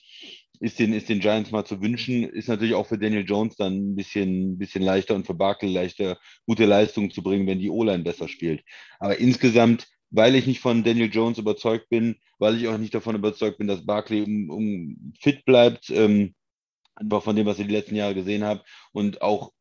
[0.60, 2.24] ist den, ist den Giants mal zu wünschen.
[2.24, 6.17] Ist natürlich auch für Daniel Jones dann ein bisschen, bisschen leichter und für Barkley leichter,
[6.46, 8.63] gute Leistungen zu bringen, wenn die O-Line besser spielt.
[9.00, 13.15] Aber insgesamt, weil ich nicht von Daniel Jones überzeugt bin, weil ich auch nicht davon
[13.15, 16.34] überzeugt bin, dass Barkley um, um fit bleibt, ähm,
[16.96, 19.52] einfach von dem, was ich die letzten Jahre gesehen habe und auch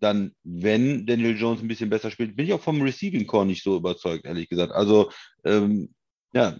[0.00, 3.62] dann, wenn Daniel Jones ein bisschen besser spielt, bin ich auch vom Receiving Core nicht
[3.62, 4.72] so überzeugt, ehrlich gesagt.
[4.72, 5.10] Also,
[5.44, 5.94] ähm,
[6.34, 6.58] ja,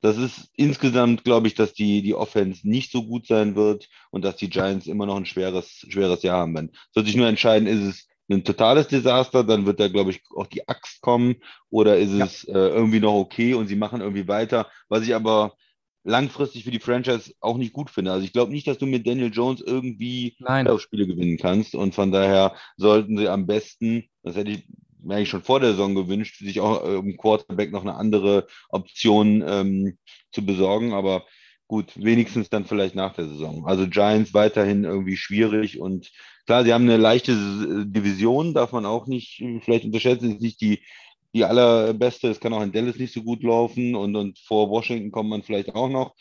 [0.00, 4.24] das ist insgesamt, glaube ich, dass die, die Offense nicht so gut sein wird und
[4.24, 6.72] dass die Giants immer noch ein schweres, schweres Jahr haben werden.
[6.92, 10.46] Soll sich nur entscheiden, ist es ein totales Desaster, dann wird da, glaube ich, auch
[10.46, 11.36] die Axt kommen
[11.70, 12.54] oder ist es ja.
[12.54, 14.68] äh, irgendwie noch okay und sie machen irgendwie weiter.
[14.88, 15.54] Was ich aber
[16.04, 18.12] langfristig für die Franchise auch nicht gut finde.
[18.12, 20.36] Also ich glaube nicht, dass du mit Daniel Jones irgendwie
[20.82, 24.66] Spiele gewinnen kannst und von daher sollten sie am besten, das hätte ich
[25.08, 28.46] mir eigentlich schon vor der Saison gewünscht, sich auch äh, im Quarterback noch eine andere
[28.68, 29.98] Option ähm,
[30.32, 31.24] zu besorgen, aber
[31.66, 33.66] gut, wenigstens dann vielleicht nach der Saison.
[33.66, 36.10] Also Giants weiterhin irgendwie schwierig und
[36.46, 37.34] klar, sie haben eine leichte
[37.86, 40.80] Division, darf man auch nicht vielleicht unterschätzen, ist nicht die
[41.34, 42.28] die allerbeste.
[42.28, 45.42] Es kann auch in Dallas nicht so gut laufen und, und vor Washington kommt man
[45.42, 46.14] vielleicht auch noch.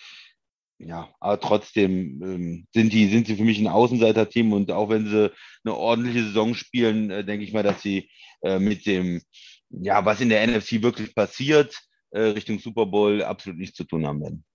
[0.79, 5.07] Ja, aber trotzdem ähm, sind, die, sind sie für mich ein Außenseiter-Team und auch wenn
[5.07, 5.31] sie
[5.63, 9.21] eine ordentliche Saison spielen, äh, denke ich mal, dass sie äh, mit dem,
[9.69, 11.77] ja, was in der NFC wirklich passiert,
[12.11, 14.45] äh, Richtung Super Bowl absolut nichts zu tun haben werden.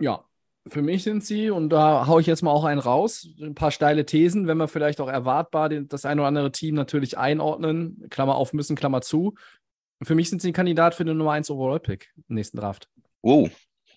[0.00, 0.24] Ja,
[0.68, 3.70] für mich sind sie, und da haue ich jetzt mal auch einen raus, ein paar
[3.70, 8.36] steile Thesen, wenn wir vielleicht auch erwartbar das ein oder andere Team natürlich einordnen, Klammer
[8.36, 9.34] auf müssen, Klammer zu.
[10.02, 12.88] Für mich sind sie ein Kandidat für den Nummer 1 Overall-Pick im nächsten Draft.
[13.22, 13.48] Oh.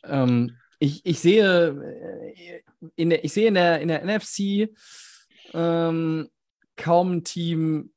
[0.04, 2.62] Ähm, ich, ich sehe, äh,
[2.96, 4.70] in der, ich sehe in der, in der NFC
[5.54, 6.30] ähm,
[6.76, 7.92] kaum ein Team.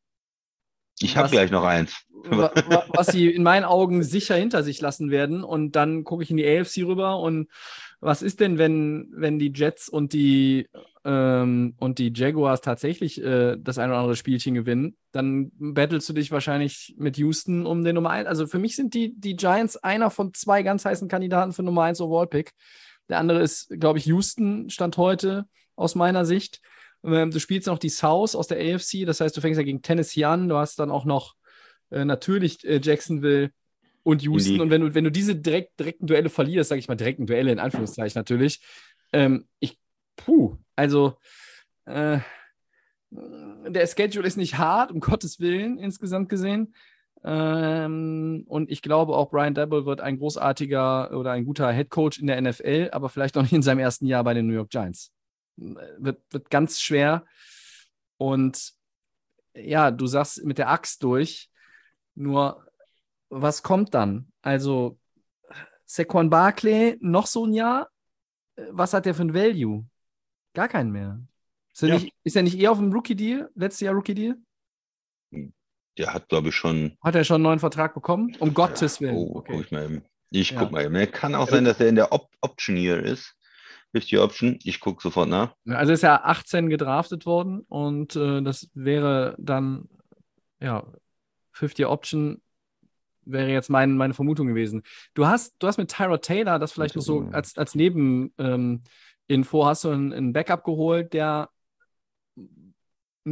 [1.01, 2.05] Ich habe gleich noch eins.
[2.31, 5.45] was sie in meinen Augen sicher hinter sich lassen werden.
[5.45, 7.49] Und dann gucke ich in die AFC rüber und
[8.01, 10.69] was ist denn, wenn, wenn die Jets und die,
[11.05, 14.97] ähm, und die Jaguars tatsächlich äh, das ein oder andere Spielchen gewinnen?
[15.11, 18.29] Dann battlest du dich wahrscheinlich mit Houston um den Nummer 1.
[18.29, 21.83] Also für mich sind die, die Giants einer von zwei ganz heißen Kandidaten für Nummer
[21.85, 22.53] 1 Overall-Pick.
[23.09, 26.61] Der andere ist, glaube ich, Houston, Stand heute aus meiner Sicht.
[27.05, 29.83] Ähm, du spielst noch die South aus der AFC, das heißt, du fängst ja gegen
[29.83, 30.49] Tennessee an.
[30.49, 31.35] Du hast dann auch noch
[31.91, 33.51] äh, natürlich äh, Jacksonville
[34.03, 34.61] und Houston.
[34.61, 37.53] Und wenn du, wenn du diese direkt, direkten Duelle verlierst, sage ich mal direkten Duelle
[37.53, 38.61] in Anführungszeichen natürlich,
[39.13, 39.79] ähm, ich,
[40.17, 41.17] puh, also
[41.85, 42.19] äh,
[43.11, 46.75] der Schedule ist nicht hart, um Gottes Willen, insgesamt gesehen.
[47.25, 52.19] Ähm, und ich glaube auch, Brian Dabble wird ein großartiger oder ein guter Head Coach
[52.19, 54.71] in der NFL, aber vielleicht noch nicht in seinem ersten Jahr bei den New York
[54.71, 55.13] Giants.
[55.59, 57.25] Wird, wird ganz schwer.
[58.17, 58.73] Und
[59.55, 61.51] ja, du sagst mit der Axt durch.
[62.15, 62.67] Nur
[63.29, 64.33] was kommt dann?
[64.43, 64.99] Also,
[65.85, 67.89] Saquon Barclay noch so ein Jahr?
[68.71, 69.87] Was hat der für ein Value?
[70.55, 71.21] Gar keinen mehr.
[71.73, 71.95] Ist er, ja.
[71.95, 73.51] nicht, ist er nicht eher auf dem Rookie-Deal?
[73.55, 74.37] Letztes Jahr Rookie-Deal?
[75.97, 76.97] Der hat, glaube ich, schon.
[77.03, 78.35] Hat er schon einen neuen Vertrag bekommen?
[78.39, 79.17] Um Gottes Willen.
[79.17, 79.53] Oh, okay.
[79.53, 80.05] guck ich mal eben.
[80.31, 80.61] Ich ja.
[80.61, 81.11] guck mal eben.
[81.13, 83.35] Kann auch sein, dass er in der Op Option Year ist.
[83.93, 84.59] 50 Option.
[84.65, 85.55] Ich gucke sofort nach.
[85.67, 89.89] Also ist er 18 gedraftet worden und äh, das wäre dann,
[90.61, 90.85] ja,
[91.53, 92.41] 50 Option
[93.25, 94.83] wäre jetzt mein, meine Vermutung gewesen.
[95.15, 98.83] Du hast, du hast mit Tyra Taylor das vielleicht noch so als, als Nebeninfo, ähm,
[99.65, 101.51] hast du einen, einen Backup geholt, der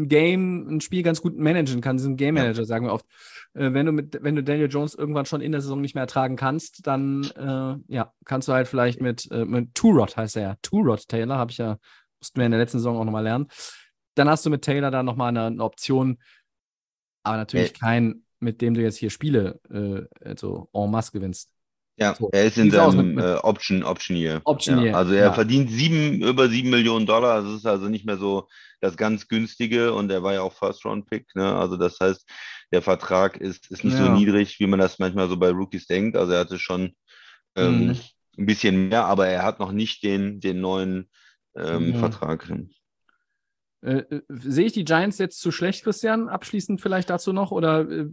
[0.03, 1.97] ein Game, ein Spiel ganz gut managen kann.
[1.97, 2.65] Ist ein Game Manager, ja.
[2.65, 3.07] sagen wir oft.
[3.55, 6.03] Äh, wenn, du mit, wenn du Daniel Jones irgendwann schon in der Saison nicht mehr
[6.03, 10.43] ertragen kannst, dann äh, ja, kannst du halt vielleicht mit, äh, mit Two-Rod heißt er
[10.43, 10.57] ja.
[10.63, 11.79] Two-Rod Taylor, habe ich ja,
[12.21, 13.49] mussten wir in der letzten Saison auch nochmal lernen.
[14.15, 16.19] Dann hast du mit Taylor da nochmal eine, eine Option,
[17.23, 17.79] aber natürlich hey.
[17.79, 21.51] kein mit dem du jetzt hier Spiele äh, also en masse gewinnst.
[21.99, 22.29] Ja, so.
[22.33, 24.43] er ist in seinem äh, Option, Option Year.
[24.45, 25.33] Option ja, Also er ja.
[25.33, 27.43] verdient sieben, über sieben Millionen Dollar.
[27.43, 28.49] Das ist also nicht mehr so
[28.81, 31.35] das ganz günstige und er war ja auch First-Round-Pick.
[31.35, 31.55] Ne?
[31.55, 32.29] Also das heißt,
[32.71, 34.05] der Vertrag ist, ist nicht ja.
[34.05, 36.17] so niedrig, wie man das manchmal so bei Rookies denkt.
[36.17, 36.93] Also er hatte schon
[37.55, 38.01] ähm, mhm.
[38.39, 41.09] ein bisschen mehr, aber er hat noch nicht den, den neuen
[41.57, 41.95] ähm.
[41.95, 42.47] Vertrag.
[43.83, 46.29] Äh, äh, sehe ich die Giants jetzt zu schlecht, Christian?
[46.29, 47.53] Abschließend vielleicht dazu noch?
[47.53, 48.07] Oder äh,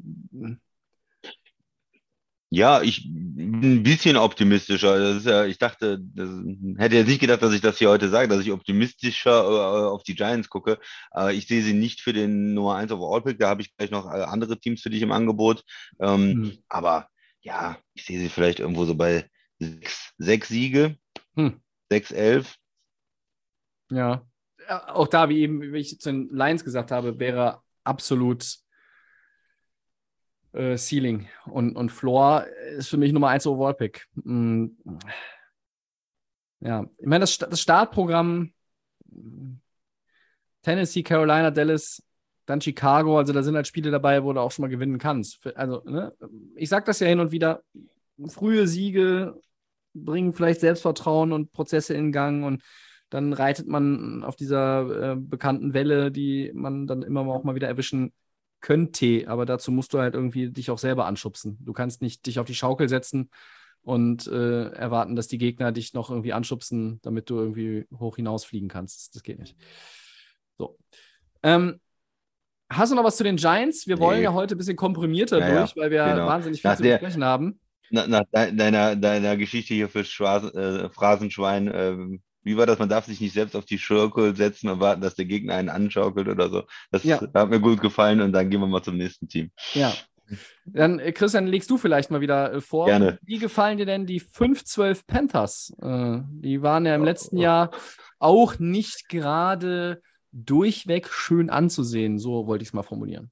[2.54, 5.20] ja, ich bin ein bisschen optimistischer.
[5.20, 6.30] Ja, ich dachte, das,
[6.78, 10.04] hätte jetzt nicht gedacht, dass ich das hier heute sage, dass ich optimistischer äh, auf
[10.04, 10.78] die Giants gucke.
[11.32, 13.40] Ich sehe sie nicht für den Nummer 1 Overall Pick.
[13.40, 15.64] Da habe ich gleich noch äh, andere Teams für dich im Angebot.
[16.00, 16.58] Ähm, hm.
[16.70, 17.08] Aber
[17.42, 20.96] ja, ich sehe sie vielleicht irgendwo so bei sechs, sechs Siege,
[21.36, 21.60] hm.
[21.90, 22.56] sechs, elf.
[23.90, 24.28] Ja,
[24.70, 28.63] auch da, wie eben, wie ich zu den Lions gesagt habe, wäre absolut
[30.54, 32.46] äh, Ceiling und, und Floor
[32.78, 34.08] ist für mich Nummer 1 Overall-Pick.
[34.16, 34.78] Mhm.
[36.60, 38.54] Ja, ich meine, das, das Startprogramm
[40.62, 42.02] Tennessee, Carolina, Dallas,
[42.46, 45.46] dann Chicago, also da sind halt Spiele dabei, wo du auch schon mal gewinnen kannst.
[45.56, 46.14] Also, ne?
[46.56, 47.64] ich sage das ja hin und wieder,
[48.28, 49.40] frühe Siege
[49.94, 52.64] bringen vielleicht Selbstvertrauen und Prozesse in Gang und
[53.10, 57.68] dann reitet man auf dieser äh, bekannten Welle, die man dann immer auch mal wieder
[57.68, 58.12] erwischen
[58.64, 59.26] könnte.
[59.28, 61.58] Aber dazu musst du halt irgendwie dich auch selber anschubsen.
[61.62, 63.30] Du kannst nicht dich auf die Schaukel setzen
[63.84, 68.70] und äh, erwarten, dass die Gegner dich noch irgendwie anschubsen, damit du irgendwie hoch hinausfliegen
[68.70, 69.14] kannst.
[69.16, 69.56] Das geht nicht.
[70.58, 70.78] So.
[71.44, 71.80] Ähm,
[72.70, 73.86] hast du noch was zu den Giants?
[73.86, 74.24] Wir wollen Nee.
[74.24, 76.28] ja heute ein bisschen komprimierter Ja, durch, weil wir genau.
[76.28, 77.60] wahnsinnig viel Nach zu der- besprechen haben.
[77.92, 81.98] Nach, nach de- deiner, deiner Geschichte hier fürs Schwas äh, Phrasenschwein, äh,
[82.44, 82.80] wie war das?
[82.80, 85.70] Man darf sich nicht selbst auf die Schurkel setzen und warten, dass der Gegner einen
[85.70, 86.64] anschaukelt oder so.
[86.92, 87.22] Das Ja.
[87.34, 89.52] hat mir gut gefallen und dann gehen wir mal zum nächsten Team.
[89.74, 89.94] Ja.
[90.66, 92.86] Dann, äh, Christian, legst du vielleicht mal wieder äh, vor.
[92.86, 93.20] Gerne.
[93.24, 95.74] Wie gefallen dir denn die 5-12 Panthers?
[95.82, 97.72] Äh, die waren ja im letzten Jahr
[98.20, 100.02] auch nicht gerade
[100.32, 102.18] durchweg schön anzusehen.
[102.20, 103.32] So wollte ich es mal formulieren.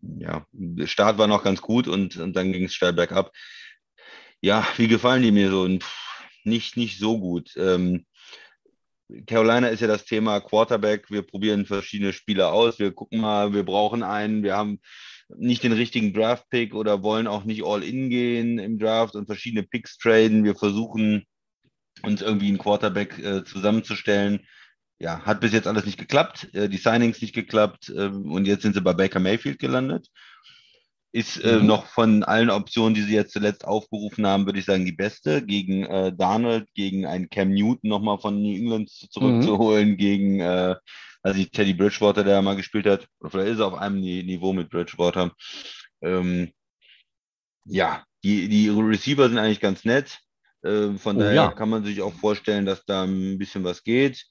[0.00, 3.32] Ja, der Start war noch ganz gut und, und dann ging es steil bergab.
[4.40, 5.66] Ja, wie gefallen die mir so?
[6.44, 7.54] Nicht, nicht so gut.
[7.56, 8.06] Ähm,
[9.26, 11.10] Carolina ist ja das Thema Quarterback.
[11.10, 12.78] Wir probieren verschiedene Spieler aus.
[12.78, 14.42] Wir gucken mal, wir brauchen einen.
[14.42, 14.80] Wir haben
[15.36, 19.98] nicht den richtigen Draft-Pick oder wollen auch nicht all-in gehen im Draft und verschiedene Picks
[19.98, 20.44] traden.
[20.44, 21.24] Wir versuchen
[22.02, 24.46] uns irgendwie einen Quarterback äh, zusammenzustellen.
[25.00, 26.52] Ja, hat bis jetzt alles nicht geklappt.
[26.54, 27.92] Äh, die Signings nicht geklappt.
[27.96, 30.08] ähm, und jetzt sind sie bei Baker Mayfield gelandet.
[31.10, 31.62] Ist äh, Mhm.
[31.62, 35.44] noch von allen Optionen, die sie jetzt zuletzt aufgerufen haben, würde ich sagen, die beste.
[35.44, 40.76] Gegen äh, Darnold, gegen einen Cam Newton nochmal von New England zu- zurückzuholen, gegen äh,
[41.22, 43.08] also Teddy Bridgewater, der mal gespielt hat.
[43.20, 45.32] Oder vielleicht ist er auf einem Ni- Niveau mit Bridgewater.
[46.02, 46.52] Ähm,
[47.64, 50.18] ja, die, die Receiver sind eigentlich ganz nett.
[50.64, 51.52] Ähm, von Oh, daher ja.
[51.52, 54.24] kann man sich auch vorstellen, dass da ein bisschen was geht.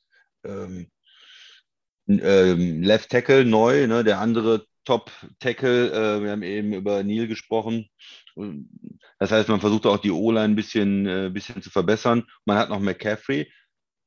[0.44, 0.90] Ähm,
[2.08, 7.28] ähm, Left Tackle neu, ne, der andere Top Tackle, äh, wir haben eben über Neil
[7.28, 7.90] gesprochen.
[9.20, 12.24] Das heißt, man versucht auch die O-Line ein bisschen, äh, bisschen zu verbessern.
[12.46, 13.52] Man hat noch McCaffrey,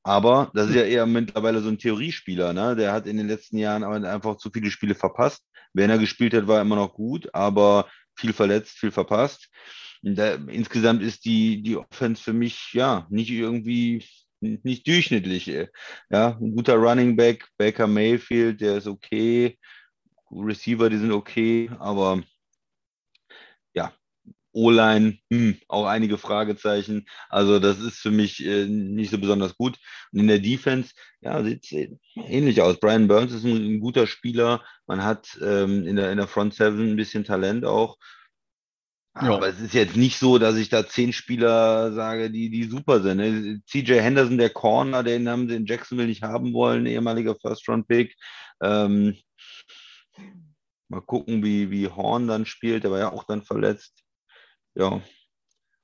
[0.03, 2.77] aber das ist ja eher mittlerweile so ein Theoriespieler, ne?
[2.77, 5.45] Der hat in den letzten Jahren einfach zu viele Spiele verpasst.
[5.75, 9.51] Wenn er gespielt hat, war er immer noch gut, aber viel verletzt, viel verpasst.
[10.01, 14.03] Da, insgesamt ist die, die Offense für mich ja nicht irgendwie
[14.41, 15.47] nicht durchschnittlich.
[15.49, 15.69] äh.
[16.09, 19.59] Ja, ein guter Running Back, Baker Mayfield, der ist okay.
[20.31, 22.23] Receiver, die sind okay, aber
[23.75, 23.93] ja,
[24.53, 27.07] O-Line, hm, auch einige Fragezeichen.
[27.29, 29.79] Also das ist für mich äh, nicht so besonders gut.
[30.13, 31.73] Und in der Defense, ja, sieht es
[32.17, 32.81] ähnlich aus.
[32.81, 34.63] Brian Burns ist ein, ein guter Spieler.
[34.87, 37.97] Man hat ähm, in, der, in der Front Seven ein bisschen Talent auch.
[39.15, 39.35] Ja.
[39.35, 43.01] Aber es ist jetzt nicht so, dass ich da zehn Spieler sage, die, die super
[43.03, 43.19] sind.
[43.19, 43.61] Ne?
[43.67, 48.17] CJ Henderson, der Corner, den haben sie in Jacksonville nicht haben wollen, ehemaliger First-Round-Pick.
[48.63, 49.17] Ähm,
[50.89, 52.85] mal gucken, wie, wie Horn dann spielt.
[52.85, 54.03] Der war ja auch dann verletzt.
[54.75, 55.01] Ja,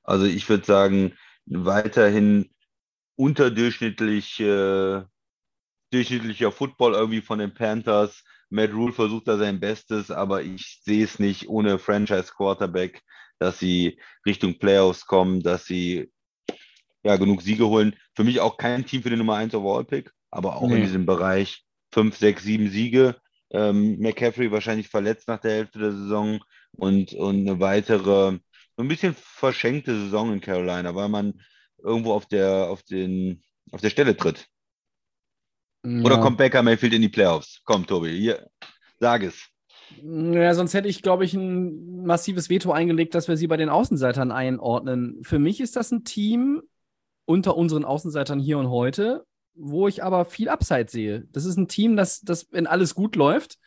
[0.03, 1.15] also ich würde sagen,
[1.47, 2.51] weiterhin
[3.17, 5.03] unterdurchschnittlich, äh,
[5.93, 8.25] durchschnittlicher Football irgendwie von den Panthers.
[8.49, 13.03] Matt Rule versucht da sein Bestes, aber ich sehe es nicht ohne Franchise Quarterback,
[13.39, 16.12] dass sie Richtung Playoffs kommen, dass sie
[17.03, 17.97] ja genug Siege holen.
[18.15, 20.77] Für mich auch kein Team für den Nummer 1 Overall Pick, aber auch Nee.
[20.77, 23.21] in diesem Bereich 5, 6, 7 Siege.
[23.51, 26.41] Ähm, McCaffrey wahrscheinlich verletzt nach der Hälfte der Saison
[26.73, 28.39] und, und eine weitere,
[28.77, 31.41] so ein bisschen verschenkte Saison in Carolina, weil man
[31.79, 34.47] irgendwo auf der, auf den, auf der Stelle tritt.
[35.85, 36.21] Oder Ja.
[36.21, 37.61] kommt Baker Mayfield in die Playoffs?
[37.65, 38.49] Komm, Tobi, hier,
[38.99, 39.49] sag es.
[40.03, 43.69] Ja, sonst hätte ich, glaube ich, ein massives Veto eingelegt, dass wir sie bei den
[43.69, 45.23] Außenseitern einordnen.
[45.23, 46.63] Für mich ist das ein Team
[47.25, 49.25] unter unseren Außenseitern hier und heute,
[49.57, 51.27] wo ich aber viel Upside sehe.
[51.33, 53.59] Das ist ein Team, das, das, wenn alles gut läuft,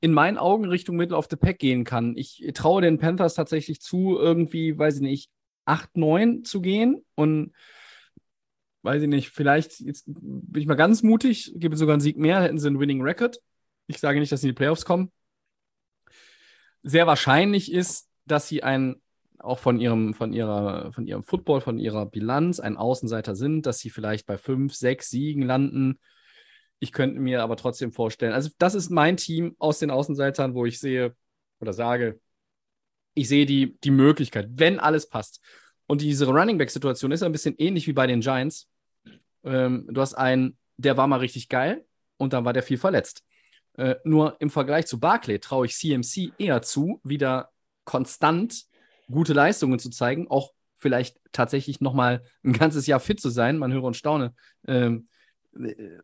[0.00, 2.16] in meinen Augen Richtung Middle of the Pack gehen kann.
[2.16, 5.30] Ich traue den Panthers tatsächlich zu, irgendwie, weiß ich nicht,
[5.64, 7.52] 8, 9 zu gehen und
[8.82, 12.42] weiß ich nicht, vielleicht, jetzt bin ich mal ganz mutig, gebe sogar einen Sieg mehr,
[12.42, 13.38] hätten sie einen Winning Record.
[13.86, 15.12] Ich sage nicht, dass sie in die Playoffs kommen.
[16.82, 19.00] Sehr wahrscheinlich ist, dass sie ein,
[19.38, 23.78] auch von ihrem, von ihrer, von ihrem Football, von ihrer Bilanz ein Außenseiter sind, dass
[23.78, 25.98] sie vielleicht bei fünf, sechs Siegen landen.
[26.78, 30.66] Ich könnte mir aber trotzdem vorstellen, also das ist mein Team aus den Außenseitern, wo
[30.66, 31.14] ich sehe
[31.60, 32.20] oder sage,
[33.14, 35.40] ich sehe die, die Möglichkeit, wenn alles passt.
[35.86, 38.68] Und diese Running Back-Situation ist ein bisschen ähnlich wie bei den Giants.
[39.44, 41.84] Ähm, du hast einen, der war mal richtig geil
[42.16, 43.22] und dann war der viel verletzt.
[43.74, 47.50] Äh, nur im Vergleich zu Barclay traue ich CMC eher zu, wieder
[47.84, 48.64] konstant
[49.10, 53.58] gute Leistungen zu zeigen, auch vielleicht tatsächlich nochmal ein ganzes Jahr fit zu sein.
[53.58, 54.34] Man höre und staune,
[54.66, 55.08] ähm,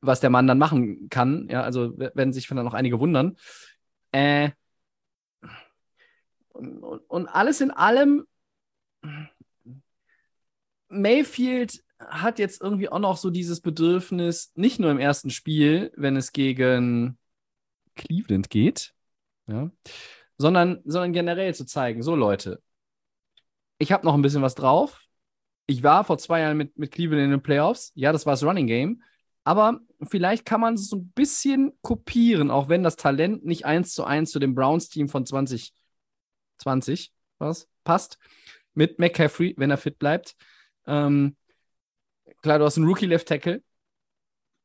[0.00, 1.48] was der Mann dann machen kann.
[1.50, 3.36] Ja, also werden sich dann noch einige wundern.
[4.12, 4.50] Äh,
[6.48, 8.24] und, und alles in allem,
[10.88, 16.16] Mayfield hat jetzt irgendwie auch noch so dieses Bedürfnis, nicht nur im ersten Spiel, wenn
[16.16, 17.18] es gegen
[17.96, 18.94] Cleveland geht,
[19.46, 19.70] ja,
[20.36, 22.62] sondern, sondern generell zu zeigen, so Leute,
[23.78, 25.04] ich habe noch ein bisschen was drauf.
[25.66, 27.92] Ich war vor zwei Jahren mit, mit Cleveland in den Playoffs.
[27.94, 29.02] Ja, das war das Running Game.
[29.44, 33.94] Aber vielleicht kann man es so ein bisschen kopieren, auch wenn das Talent nicht eins
[33.94, 38.18] zu eins zu dem Browns-Team von 2020 was, passt.
[38.74, 40.36] Mit McCaffrey, wenn er fit bleibt.
[40.86, 41.36] Ähm,
[42.42, 43.62] klar, du hast einen Rookie-Left Tackle.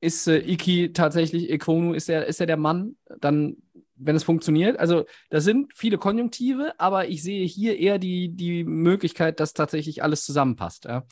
[0.02, 2.98] Ist äh, Iki tatsächlich, Ekonu, ist er, ist er der Mann?
[3.20, 3.58] Dann,
[4.06, 4.80] wenn es funktioniert.
[4.80, 10.04] Also, das sind viele Konjunktive, aber ich sehe hier eher die, die Möglichkeit, dass tatsächlich
[10.04, 10.86] alles zusammenpasst.
[10.86, 11.04] Ja?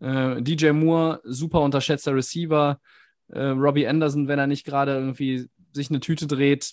[0.00, 2.80] Äh, DJ Moore, super unterschätzter Receiver.
[3.28, 6.72] Äh, Robbie Anderson, wenn er nicht gerade irgendwie sich eine Tüte dreht,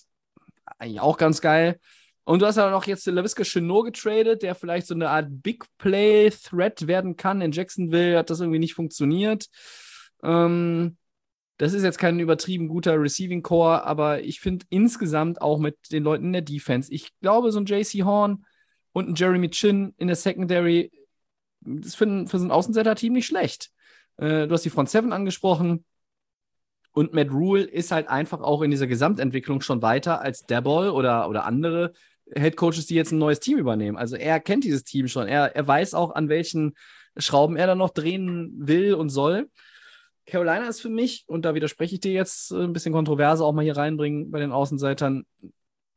[0.78, 1.78] eigentlich auch ganz geil.
[2.24, 5.28] Und du hast ja noch jetzt den LaVisca Chenot getradet, der vielleicht so eine Art
[5.30, 7.40] Big Play Threat werden kann.
[7.40, 9.46] In Jacksonville hat das irgendwie nicht funktioniert.
[10.22, 10.98] Ähm,
[11.58, 16.04] das ist jetzt kein übertrieben guter Receiving Core, aber ich finde insgesamt auch mit den
[16.04, 18.44] Leuten in der Defense, ich glaube, so ein JC Horn
[18.92, 20.90] und ein Jeremy Chin in der Secondary,
[21.60, 23.70] das für für so ein Außenseiter-Team nicht schlecht.
[24.16, 25.84] Äh, du hast die Front Seven angesprochen.
[26.92, 31.28] Und Matt Rule ist halt einfach auch in dieser Gesamtentwicklung schon weiter als Dabol oder,
[31.28, 31.92] oder andere
[32.34, 33.96] Head Coaches, die jetzt ein neues Team übernehmen.
[33.96, 35.28] Also er kennt dieses Team schon.
[35.28, 36.74] Er, er weiß auch, an welchen
[37.16, 39.48] Schrauben er dann noch drehen will und soll.
[40.30, 43.52] Carolina ist für mich, und da widerspreche ich dir jetzt äh, ein bisschen Kontroverse auch
[43.52, 45.26] mal hier reinbringen bei den Außenseitern,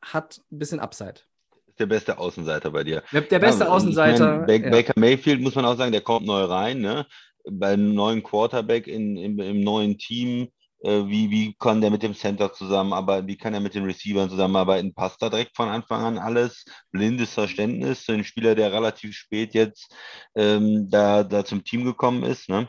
[0.02, 1.22] hat ein bisschen Upside.
[1.68, 3.04] Ist der beste Außenseiter bei dir.
[3.12, 4.48] Der, der beste ja, Außenseiter.
[4.48, 5.00] Ich mein, Baker ja.
[5.00, 7.06] Mayfield muss man auch sagen, der kommt neu rein, ne?
[7.50, 10.50] Beim neuen Quarterback in, in, im neuen Team
[10.84, 14.30] äh, wie, wie kann der mit dem Center zusammenarbeiten, wie kann er mit den Receivern
[14.30, 19.16] zusammenarbeiten, passt da direkt von Anfang an alles, blindes Verständnis zu einem Spieler, der relativ
[19.16, 19.94] spät jetzt
[20.36, 22.50] ähm, da, da zum Team gekommen ist.
[22.50, 22.68] Ne?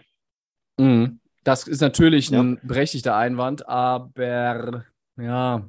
[0.79, 1.21] Mhm.
[1.45, 2.41] Das ist natürlich ja.
[2.41, 4.85] ein berechtigter Einwand, aber
[5.17, 5.69] ja.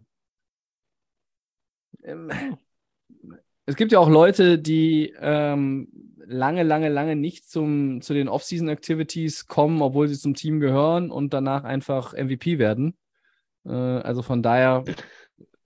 [2.04, 2.32] Ähm,
[3.66, 5.88] es gibt ja auch Leute, die ähm,
[6.26, 11.34] lange, lange, lange nicht zum, zu den Off-Season-Activities kommen, obwohl sie zum Team gehören und
[11.34, 12.98] danach einfach MVP werden.
[13.66, 14.84] Äh, also von daher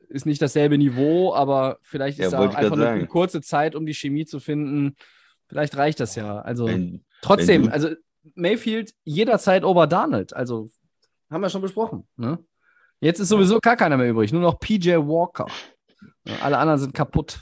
[0.10, 3.86] ist nicht dasselbe Niveau, aber vielleicht ist ja, da einfach eine, eine, kurze Zeit, um
[3.86, 4.96] die Chemie zu finden.
[5.48, 6.40] Vielleicht reicht das ja.
[6.40, 7.90] Also wenn, trotzdem, wenn also
[8.36, 10.34] Mayfield jederzeit over Darnold.
[10.34, 10.70] Also
[11.30, 12.08] haben wir schon besprochen.
[12.16, 12.40] Ne?
[13.00, 15.48] Jetzt ist sowieso gar keiner mehr übrig, nur noch PJ Walker.
[16.42, 17.42] Alle anderen sind kaputt.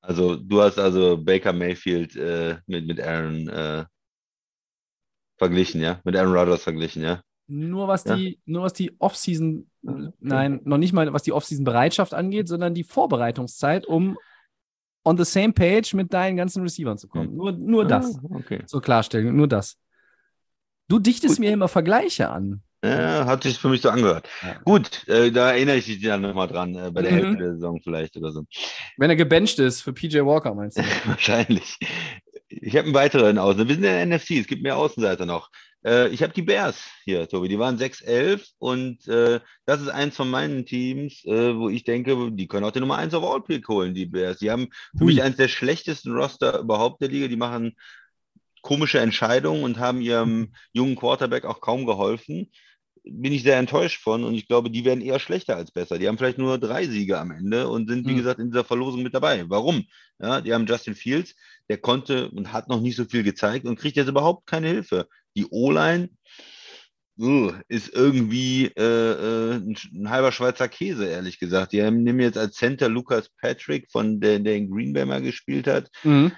[0.00, 3.84] Also du hast also Baker Mayfield äh, mit, mit Aaron äh,
[5.38, 6.00] verglichen, ja?
[6.04, 7.22] Mit Aaron Rodgers verglichen, ja?
[7.46, 8.16] Nur was ja?
[8.16, 12.84] die, nur was die Offseason, nein, noch nicht mal was die Offseason-Bereitschaft angeht, sondern die
[12.84, 14.16] Vorbereitungszeit, um
[15.04, 17.28] on the same page mit deinen ganzen Receivern zu kommen.
[17.28, 17.36] Hm.
[17.36, 18.16] Nur, nur das.
[18.16, 18.62] Ah, okay.
[18.66, 19.76] So klarstellen, nur das.
[20.88, 21.40] Du dichtest Gut.
[21.40, 22.62] mir immer Vergleiche an.
[22.84, 24.28] Ja, hat sich für mich so angehört.
[24.42, 24.60] Ja.
[24.64, 27.16] Gut, äh, da erinnere ich dich dann nochmal dran, äh, bei der mhm.
[27.16, 28.44] Hälfte der Saison vielleicht oder so.
[28.98, 30.82] Wenn er gebencht ist für PJ Walker, meinst du?
[31.06, 31.78] Wahrscheinlich.
[32.48, 33.66] Ich habe einen weiteren Außen.
[33.66, 35.50] Wir sind in der NFC, es gibt mehr Außenseiter noch.
[35.84, 37.48] Äh, ich habe die Bears hier, Tobi.
[37.48, 42.30] Die waren 6-11 und äh, das ist eins von meinen Teams, äh, wo ich denke,
[42.32, 44.38] die können auch die Nummer 1 auf All-Pick holen, die Bears.
[44.38, 45.12] Die haben für Ui.
[45.12, 47.28] mich eines der schlechtesten Roster überhaupt der Liga.
[47.28, 47.76] Die machen
[48.62, 52.50] komische Entscheidungen und haben ihrem jungen Quarterback auch kaum geholfen
[53.04, 55.98] bin ich sehr enttäuscht von und ich glaube, die werden eher schlechter als besser.
[55.98, 58.16] Die haben vielleicht nur drei Siege am Ende und sind, wie mhm.
[58.16, 59.44] gesagt, in dieser Verlosung mit dabei.
[59.48, 59.84] Warum?
[60.18, 61.34] Ja, die haben Justin Fields,
[61.68, 65.06] der konnte und hat noch nicht so viel gezeigt und kriegt jetzt überhaupt keine Hilfe.
[65.36, 66.10] Die O-Line
[67.18, 71.72] uh, ist irgendwie äh, äh, ein, ein, halber Schweizer Käse, ehrlich gesagt.
[71.72, 75.22] Die haben, nehmen jetzt als Center Lucas Patrick, von der, der in Green Bay mal
[75.22, 76.32] gespielt hat, mhm.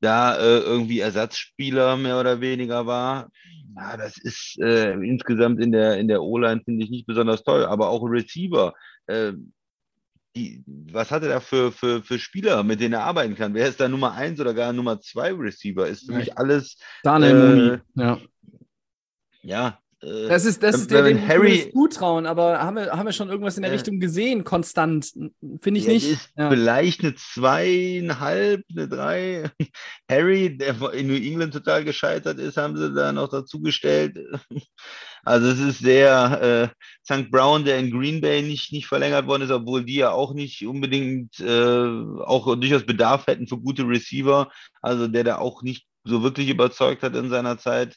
[0.00, 3.30] da äh, irgendwie Ersatzspieler mehr oder weniger war
[3.78, 7.64] ja, das ist äh, insgesamt in der, in der O-Line, finde ich, nicht besonders toll,
[7.64, 8.74] aber auch Receiver.
[9.06, 9.32] Äh,
[10.36, 13.54] die, was hat er da für, für, für Spieler, mit denen er arbeiten kann?
[13.54, 15.86] Wer ist da Nummer 1 oder gar Nummer 2 Receiver?
[15.86, 16.76] Ist für mich alles.
[17.02, 18.18] Daniel äh, ja.
[19.48, 23.12] Ja, äh, das ist, das ist der, dem Harry zutrauen, aber haben wir, haben wir
[23.12, 25.12] schon irgendwas in der äh, Richtung gesehen, konstant?
[25.60, 26.30] Finde ich ja, nicht.
[26.36, 26.50] Ja.
[26.50, 29.50] Vielleicht eine zweieinhalb, eine drei.
[30.10, 34.18] Harry, der in New England total gescheitert ist, haben sie da noch dazugestellt.
[35.24, 37.30] Also es ist der äh, St.
[37.30, 40.66] Brown, der in Green Bay nicht, nicht verlängert worden ist, obwohl die ja auch nicht
[40.66, 44.48] unbedingt äh, auch durchaus Bedarf hätten für gute Receiver.
[44.80, 47.96] Also der da auch nicht so wirklich überzeugt hat in seiner Zeit.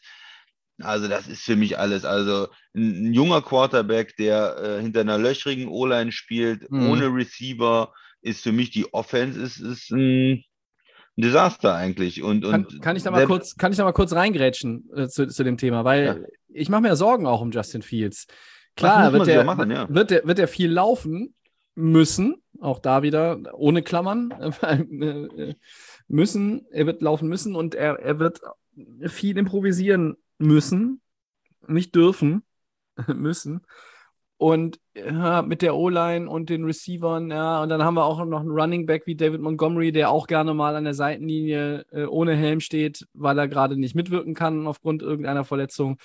[0.84, 2.06] Also das ist für mich alles.
[2.06, 6.90] Also ein, ein junger Quarterback, der äh, hinter einer löchrigen O-Line spielt, mhm.
[6.90, 10.44] ohne Receiver, ist für mich die Offense ist, ist ein
[11.18, 12.24] ein Desaster eigentlich.
[12.24, 15.08] Und, Kann, und kann ich da mal kurz, kann ich da mal kurz reingrätschen äh,
[15.08, 16.16] zu, zu dem Thema, weil Ja.
[16.50, 18.28] ich mache mir Sorgen auch um Justin Fields.
[18.76, 19.88] Klar, wird der, machen, ja.
[19.90, 21.36] wird, der, wird der viel laufen
[21.76, 25.56] müssen, auch da wieder ohne Klammern, äh,
[26.08, 28.40] müssen, er wird laufen müssen und er, er wird
[29.08, 31.02] viel improvisieren müssen,
[31.68, 32.44] nicht dürfen,
[33.08, 33.62] müssen.
[34.38, 38.40] Und ja, mit der O-Line und den Receivern, ja, und dann haben wir auch noch
[38.40, 42.36] einen Running Back wie David Montgomery, der auch gerne mal an der Seitenlinie äh, ohne
[42.36, 46.00] Helm steht, weil er gerade nicht mitwirken kann aufgrund irgendeiner Verletzung.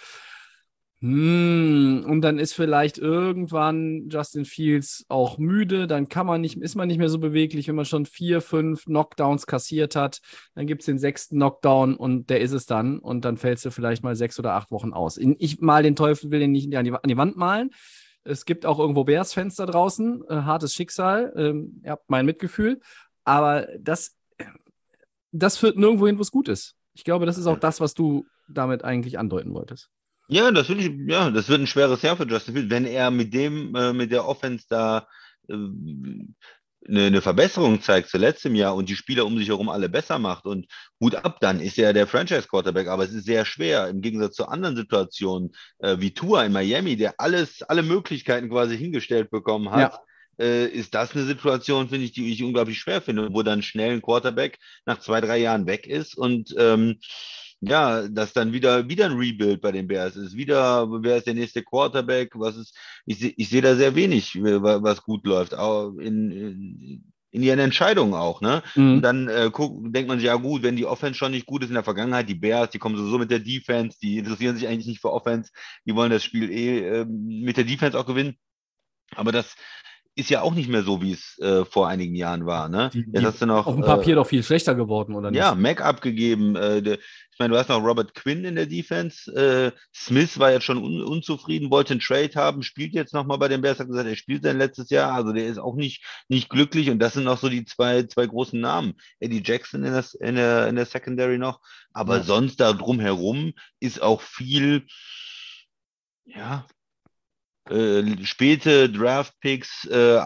[1.01, 6.75] Hm, und dann ist vielleicht irgendwann Justin Fields auch müde, dann kann man nicht, ist
[6.75, 10.21] man nicht mehr so beweglich, wenn man schon vier, fünf Knockdowns kassiert hat.
[10.55, 12.99] Dann gibt es den sechsten Knockdown und der ist es dann.
[12.99, 15.19] Und dann fällst du vielleicht mal sechs oder acht Wochen aus.
[15.19, 17.71] Ich mal den Teufel will den nicht an die, an die Wand malen.
[18.25, 20.25] Es gibt auch irgendwo Bears-Fans da draußen.
[20.29, 21.33] Äh, hartes Schicksal.
[21.37, 22.81] Ähm, ihr habt mein Mitgefühl.
[23.25, 24.17] Aber das,
[25.31, 26.75] das führt nirgendwo hin, wo es gut ist.
[26.95, 29.91] Ich glaube, das ist auch das, was du damit eigentlich andeuten wolltest.
[30.29, 33.11] Ja, das will ich, ja, das wird ein schweres Jahr für Justin Fields, wenn er
[33.11, 35.07] mit dem, äh, mit der Offense da
[35.49, 35.55] äh,
[36.89, 40.18] eine, eine Verbesserung zeigt zu letztem Jahr und die Spieler um sich herum alle besser
[40.18, 40.66] macht und
[41.01, 44.47] Hut ab, dann ist er der Franchise-Quarterback, aber es ist sehr schwer im Gegensatz zu
[44.47, 49.99] anderen Situationen äh, wie Tua in Miami, der alles, alle Möglichkeiten quasi hingestellt bekommen hat.
[50.39, 53.93] Äh, ist das eine Situation, finde ich, die ich unglaublich schwer finde, wo dann schnell
[53.93, 56.99] ein Quarterback nach zwei, drei Jahren weg ist und ähm,
[57.69, 60.37] ja, dass dann wieder, wieder ein Rebuild bei den Bears ist.
[60.37, 62.33] Wieder, wer ist der nächste Quarterback?
[62.35, 65.55] Was ist, ich, seh- ich sehe da sehr wenig, äh, wa- was gut läuft.
[65.55, 68.62] Auch in, in, in ihren Entscheidungen auch, ne?
[68.97, 71.62] Und dann äh, guck, denkt man sich, ja gut, wenn die Offense schon nicht gut
[71.62, 74.67] ist in der Vergangenheit, die Bears, die kommen sowieso mit der Defense, die interessieren sich
[74.67, 75.51] eigentlich nicht für Offense,
[75.85, 78.37] die wollen das Spiel eh äh, mit der Defense auch gewinnen.
[79.14, 79.55] Aber das
[80.19, 82.91] ist ja auch nicht mehr so, wie es äh, vor einigen Jahren war, ne?
[82.95, 85.31] Die- Jetzt die hast du noch Auf dem Papier äh, doch viel schlechter geworden, oder
[85.31, 85.39] nicht?
[85.39, 86.57] ja, Mac abgegeben.
[86.57, 86.99] Äh, der,
[87.37, 89.30] ich meine, du hast noch Robert Quinn in der Defense.
[89.30, 93.49] Äh, Smith war jetzt schon un unzufrieden, wollte einen Trade haben, spielt jetzt nochmal bei
[93.49, 95.12] den Bears, hat gesagt, er spielt sein letztes Jahr.
[95.12, 96.89] Also der ist auch nicht, nicht glücklich.
[96.89, 98.95] Und das sind noch so die zwei, zwei großen Namen.
[99.20, 101.61] Eddie Jackson in, das, in, der, in der Secondary noch.
[101.93, 102.22] Aber Ja.
[102.22, 104.87] sonst da drumherum ist auch viel,
[106.24, 106.66] ja,
[107.68, 110.20] äh, späte Draft-Picks, äh,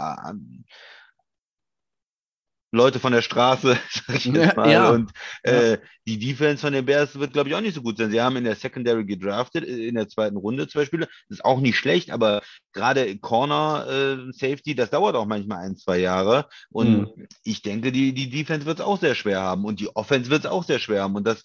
[2.72, 4.70] Leute von der Straße, sag ich jetzt Ja, mal.
[4.70, 4.90] ja.
[4.90, 5.10] Und
[5.42, 8.10] äh, die Defense von den Bears wird, glaube ich, auch nicht so gut sein.
[8.10, 11.06] Sie haben in der Secondary gedraftet, äh, in der zweiten Runde zwei Spieler.
[11.28, 12.42] Das ist auch nicht schlecht, aber
[12.72, 13.86] gerade Corner
[14.28, 16.48] äh, Safety, das dauert auch manchmal ein, zwei Jahre.
[16.70, 17.26] Und Mhm.
[17.44, 20.44] ich denke, die, die Defense wird es auch sehr schwer haben und die Offense wird
[20.44, 21.16] es auch sehr schwer haben.
[21.16, 21.42] Und das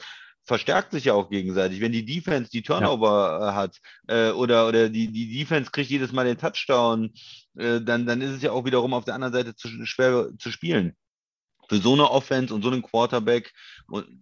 [0.48, 1.82] verstärkt sich ja auch gegenseitig.
[1.82, 6.12] Wenn die Defense die Turnover äh, hat äh, oder, oder die, die Defense kriegt jedes
[6.12, 7.12] Mal den Touchdown,
[7.58, 10.52] äh, dann, dann ist es ja auch wiederum auf der anderen Seite zu, schwer zu
[10.52, 10.96] spielen.
[11.68, 13.53] Für so eine Offense und so einen Quarterback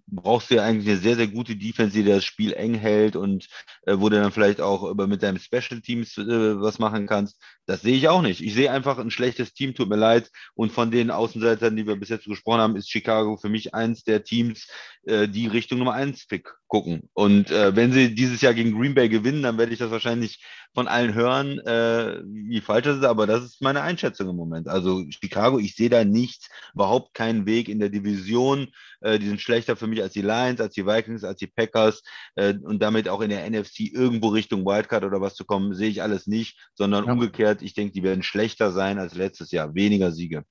[0.08, 3.48] brauchst du ja eigentlich eine sehr, sehr gute Defense, die das Spiel eng hält und
[3.86, 7.40] äh, wo du dann vielleicht auch über mit deinem Special Teams äh, was machen kannst.
[7.66, 8.42] Das sehe ich auch nicht.
[8.42, 10.30] Ich sehe einfach ein schlechtes Team, tut mir leid.
[10.54, 14.04] Und von den Außenseitern, die wir bis jetzt gesprochen haben, ist Chicago für mich eins
[14.04, 14.68] der Teams,
[15.06, 17.10] äh, die Richtung Nummer eins Pick gucken.
[17.14, 20.44] Und äh, wenn sie dieses Jahr gegen Green Bay gewinnen, dann werde ich das wahrscheinlich
[20.74, 24.68] von allen hören, äh, wie falsch das ist, aber das ist meine Einschätzung im Moment.
[24.68, 28.70] Also Chicago, ich sehe da nichts, überhaupt keinen Weg in der Division.
[29.02, 32.02] Äh, die sind schlechter für mich als die Lions, als die Vikings, als die Packers
[32.36, 35.90] äh, und damit auch in der NFC irgendwo Richtung Wildcard oder was zu kommen, sehe
[35.90, 37.14] ich alles nicht, sondern Ja.
[37.14, 40.44] umgekehrt, ich denke, die werden schlechter sein als letztes Jahr, weniger Siege.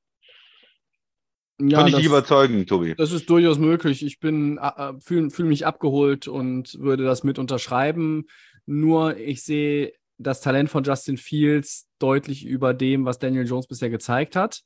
[1.61, 2.95] Ja, Kann ich dich überzeugen, Tobi?
[2.97, 4.05] Das ist durchaus möglich.
[4.05, 8.27] Ich bin äh, fühle fühl mich abgeholt und würde das mit unterschreiben.
[8.67, 9.93] Nur ich sehe
[10.23, 14.63] das Talent von Justin Fields deutlich über dem, was Daniel Jones bisher gezeigt hat.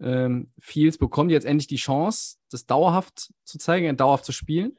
[0.00, 4.76] Ähm, Fields bekommt jetzt endlich die Chance, das dauerhaft zu zeigen, dauerhaft zu spielen.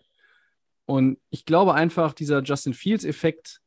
[0.86, 3.62] Und ich glaube einfach, dieser Justin Fields-Effekt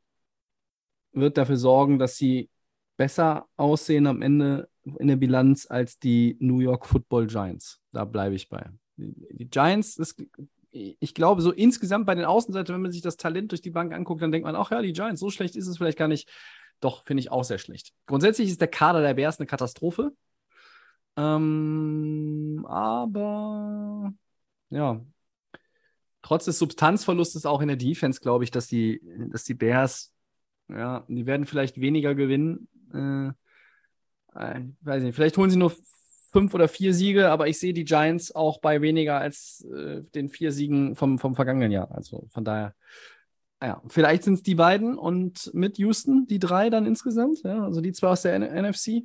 [1.13, 2.49] wird dafür sorgen, dass sie
[2.97, 4.69] besser aussehen am Ende
[4.99, 7.81] in der Bilanz als die New York Football Giants.
[7.93, 8.71] Da bleibe ich bei.
[8.97, 10.23] Die, die Giants ist,
[10.71, 13.93] ich glaube, so insgesamt bei den Außenseitern, wenn man sich das Talent durch die Bank
[13.93, 16.29] anguckt, dann denkt man, ach ja, die Giants, so schlecht ist es vielleicht gar nicht.
[16.81, 17.93] Doch, finde ich auch sehr schlecht.
[18.07, 20.13] Grundsätzlich ist der Kader der Bears eine Katastrophe.
[21.17, 24.13] Ähm, aber
[24.71, 25.01] ja,
[26.23, 30.13] trotz des Substanzverlustes auch in der Defense glaube ich, dass die, dass die Bears,
[30.69, 32.69] ja, die werden vielleicht weniger gewinnen.
[32.93, 33.29] Äh,
[34.39, 35.73] äh, weiß nicht, vielleicht holen sie nur
[36.31, 40.29] fünf oder vier Siege, aber ich sehe die Giants auch bei weniger als äh, den
[40.29, 41.91] vier Siegen vom, vom vergangenen Jahr.
[41.91, 42.75] Also von daher,
[43.63, 47.81] ja, vielleicht sind es die beiden und mit Houston die drei dann insgesamt, ja, also
[47.81, 49.03] die zwei aus der N NFC.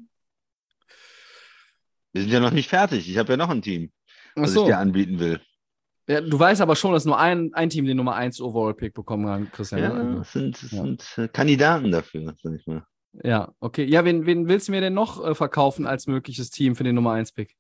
[2.12, 3.10] Wir sind ja noch nicht fertig.
[3.10, 3.92] Ich habe ja noch ein Team,
[4.36, 4.62] was so.
[4.62, 5.42] ich dir anbieten will.
[6.08, 9.26] Ja, du weißt aber schon, dass nur ein, ein Team den Nummer 1 Overall-Pick bekommen
[9.26, 9.82] kann, Christian.
[9.82, 10.16] Ja, ne?
[10.18, 10.84] das sind, das Ja.
[10.84, 12.86] sind Kandidaten dafür, sag ich mal.
[13.24, 13.86] Ja, okay.
[13.86, 16.96] Ja, wen, wen willst du mir denn noch äh, verkaufen als mögliches Team für den
[16.96, 17.56] Nummer 1-Pick?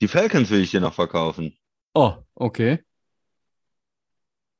[0.00, 1.56] Die Falcons will ich dir noch verkaufen.
[1.94, 2.80] Oh, okay.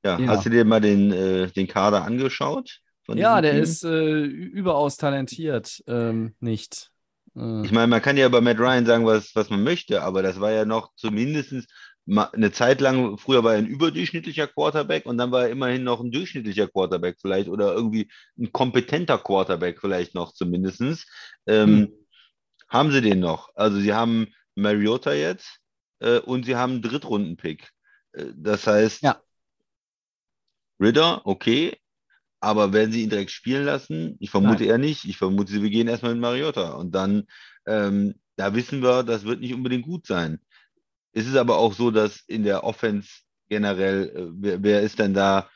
[0.05, 0.29] Ja, Ja.
[0.29, 2.81] hast du dir mal den, äh, den Kader angeschaut?
[3.09, 3.63] Ja, der Team?
[3.63, 5.83] ist äh, überaus talentiert.
[5.87, 6.91] Ähm, nicht.
[7.37, 10.23] Äh, Ich meine, man kann ja bei Matt Ryan sagen, was, was man möchte, aber
[10.23, 11.69] das war ja noch zumindest
[12.09, 16.01] eine Zeit lang, früher war er ein überdurchschnittlicher Quarterback und dann war er immerhin noch
[16.01, 21.07] ein durchschnittlicher Quarterback vielleicht oder irgendwie ein kompetenter Quarterback vielleicht noch zumindest.
[21.47, 21.93] Ähm, Hm.
[22.69, 23.51] Haben sie den noch?
[23.55, 24.27] Also sie haben
[24.57, 25.61] Mariota jetzt
[26.01, 27.71] äh, und sie haben einen Drittrunden-Pick.
[28.13, 29.21] Äh, das heißt, Ja.
[30.81, 31.77] Ridder, okay,
[32.41, 34.17] aber werden sie ihn direkt spielen lassen?
[34.21, 34.69] Ich vermute Nein.
[34.69, 35.05] eher nicht.
[35.05, 36.73] Ich vermute, sie beginnen erstmal mit Mariota.
[36.73, 37.25] Und dann,
[37.67, 40.41] ähm, da wissen wir, das wird nicht unbedingt gut sein.
[41.17, 43.09] Es ist aber auch so, dass in der Offense
[43.49, 45.49] generell, äh, wer, wer ist denn da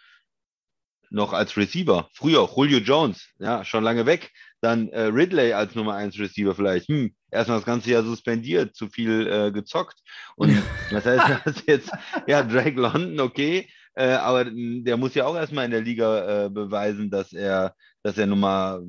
[1.10, 2.08] noch als Receiver?
[2.14, 4.30] Früher Julio Jones, ja, schon lange weg.
[4.62, 6.88] Dann äh, Ridley als Nummer 1 Receiver vielleicht.
[6.88, 10.00] Hm, erstmal das ganze Jahr suspendiert, zu viel äh, gezockt.
[10.36, 10.50] Und
[10.90, 11.90] das heißt, du hast jetzt,
[12.26, 16.46] ja, Drake London, okay, äh, aber mh, der muss ja auch erstmal in der Liga
[16.46, 18.80] äh, beweisen, dass er, dass er Nummer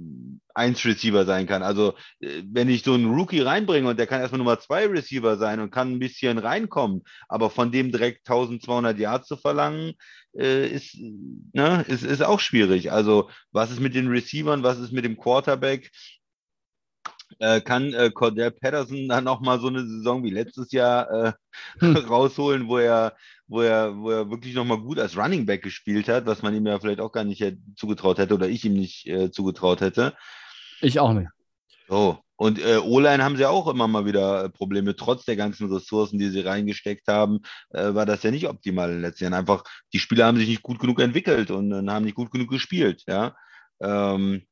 [0.54, 1.64] 1 Receiver sein kann.
[1.64, 5.38] Also, äh, wenn ich so einen Rookie reinbringe und der kann erstmal Nummer 2 Receiver
[5.38, 9.94] sein und kann ein bisschen reinkommen, aber von dem direkt 1200 Yards zu verlangen,
[10.38, 10.98] äh, ist,
[11.54, 12.92] ne, ist, ist auch schwierig.
[12.92, 15.92] Also, was ist mit den Receivern, was ist mit dem Quarterback?
[17.40, 21.34] Äh, kann äh, Cordell Patterson dann noch mal so eine Saison wie letztes Jahr äh,
[21.86, 23.16] rausholen, wo er,
[23.52, 26.56] wo er, wo er wirklich noch mal gut als Running Back gespielt hat, was man
[26.56, 27.44] ihm ja vielleicht auch gar nicht
[27.76, 30.16] zugetraut hätte oder ich ihm nicht äh, zugetraut hätte.
[30.80, 31.30] ich auch nicht.
[31.90, 32.20] So.
[32.38, 34.96] Und äh, O-Line haben sie auch immer mal wieder äh, Probleme.
[34.96, 37.42] Trotz der ganzen Ressourcen, die sie reingesteckt haben,
[37.72, 39.34] äh, war das ja nicht optimal in den letzten Jahren.
[39.34, 42.50] Einfach, die Spieler haben sich nicht gut genug entwickelt und, äh, haben nicht gut genug
[42.50, 43.04] gespielt.
[43.06, 43.36] Ja.
[43.82, 44.44] Ähm,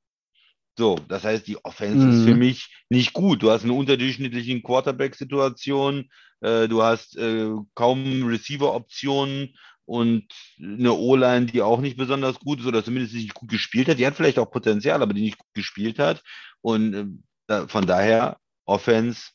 [0.80, 2.26] so, das heißt, die Offense ist Mhm.
[2.26, 2.60] für mich
[2.90, 3.44] nicht gut.
[3.44, 6.10] Du hast eine unterdurchschnittliche Quarterback-Situation,
[6.42, 9.56] äh, du hast äh, kaum Receiver-Optionen
[9.86, 10.26] und
[10.60, 14.00] eine O-Line, die auch nicht besonders gut ist oder zumindest nicht gut gespielt hat.
[14.00, 16.24] Die hat vielleicht auch Potenzial, aber die nicht gut gespielt hat.
[16.62, 19.32] Und äh, von daher, Offense,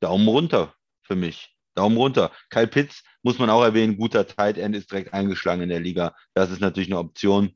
[0.00, 1.54] Daumen runter für mich.
[1.74, 2.32] Daumen runter.
[2.50, 6.14] Kyle Pitts, muss man auch erwähnen, guter Tight End ist direkt eingeschlagen in der Liga.
[6.34, 7.54] Das ist natürlich eine Option.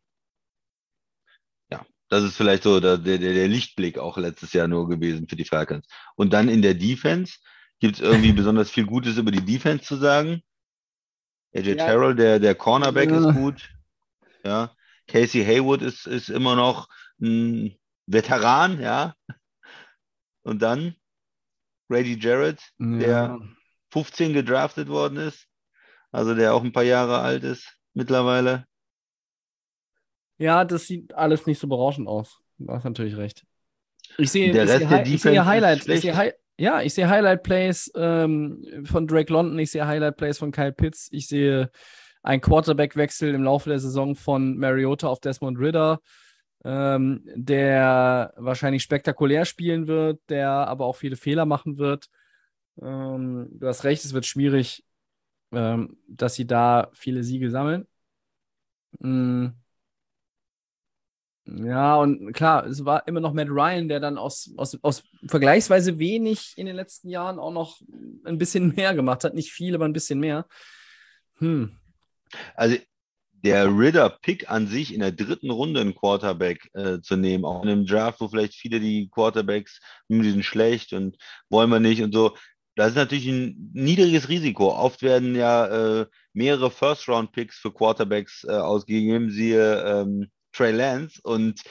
[2.11, 5.37] Ja, das ist vielleicht so der, der, der Lichtblick auch letztes Jahr nur gewesen für
[5.37, 5.87] die Falcons.
[6.17, 7.39] Und dann in der Defense,
[7.79, 10.43] gibt es irgendwie besonders viel Gutes über die Defense zu sagen?
[11.55, 11.87] AJ Ja.
[11.87, 13.29] Terrell, der, der Cornerback Ja.
[13.29, 13.71] ist gut.
[14.45, 14.75] Ja.
[15.07, 16.89] Casey Haywood ist, ist immer noch
[17.21, 19.15] ein Veteran, ja.
[20.43, 20.95] Und dann
[21.89, 23.41] Grady Jarrett, der
[23.93, 25.47] 15 gedraftet worden ist,
[26.13, 28.67] also der auch ein paar Jahre alt ist mittlerweile.
[30.41, 32.41] Ja, das sieht alles nicht so berauschend aus.
[32.59, 33.45] Du hast natürlich recht.
[34.17, 36.83] Ich sehe, Der ich Rest sehe, der ich sehe ist Highlight, ich sehe Hi ja,
[36.83, 41.09] ich sehe Highlight Plays ähm, von Drake London, ich sehe Highlight Plays von Kyle Pitts,
[41.11, 41.71] ich sehe
[42.23, 46.01] einen Quarterback-Wechsel im Laufe der Saison von Mariota auf Desmond Ritter,
[46.65, 52.09] ähm, der wahrscheinlich spektakulär spielen wird, der aber auch viele Fehler machen wird.
[52.81, 54.85] Ähm, du hast recht, es wird schwierig,
[55.53, 57.87] ähm, dass sie da viele Siege sammeln.
[58.99, 59.49] Mm.
[61.47, 65.99] Ja, und klar, es war immer noch Matt Ryan, der dann aus, aus, aus vergleichsweise
[65.99, 67.81] wenig in den letzten Jahren auch noch
[68.25, 69.35] ein bisschen mehr gemacht hat.
[69.35, 70.47] Nicht viel, aber ein bisschen mehr.
[71.39, 71.77] Hm.
[72.55, 72.77] Also
[73.43, 77.71] der Ridder-Pick an sich in der dritten Runde einen Quarterback äh, zu nehmen, auch in
[77.71, 81.17] einem Draft, wo vielleicht viele die Quarterbacks, die sind schlecht und
[81.49, 82.37] wollen wir nicht und so.
[82.77, 84.73] Das ist natürlich ein niedriges Risiko.
[84.73, 91.21] Oft werden ja äh, mehrere First-Round-Picks für Quarterbacks äh, ausgegeben, siehe ähm, Trey Lance.
[91.23, 91.63] Und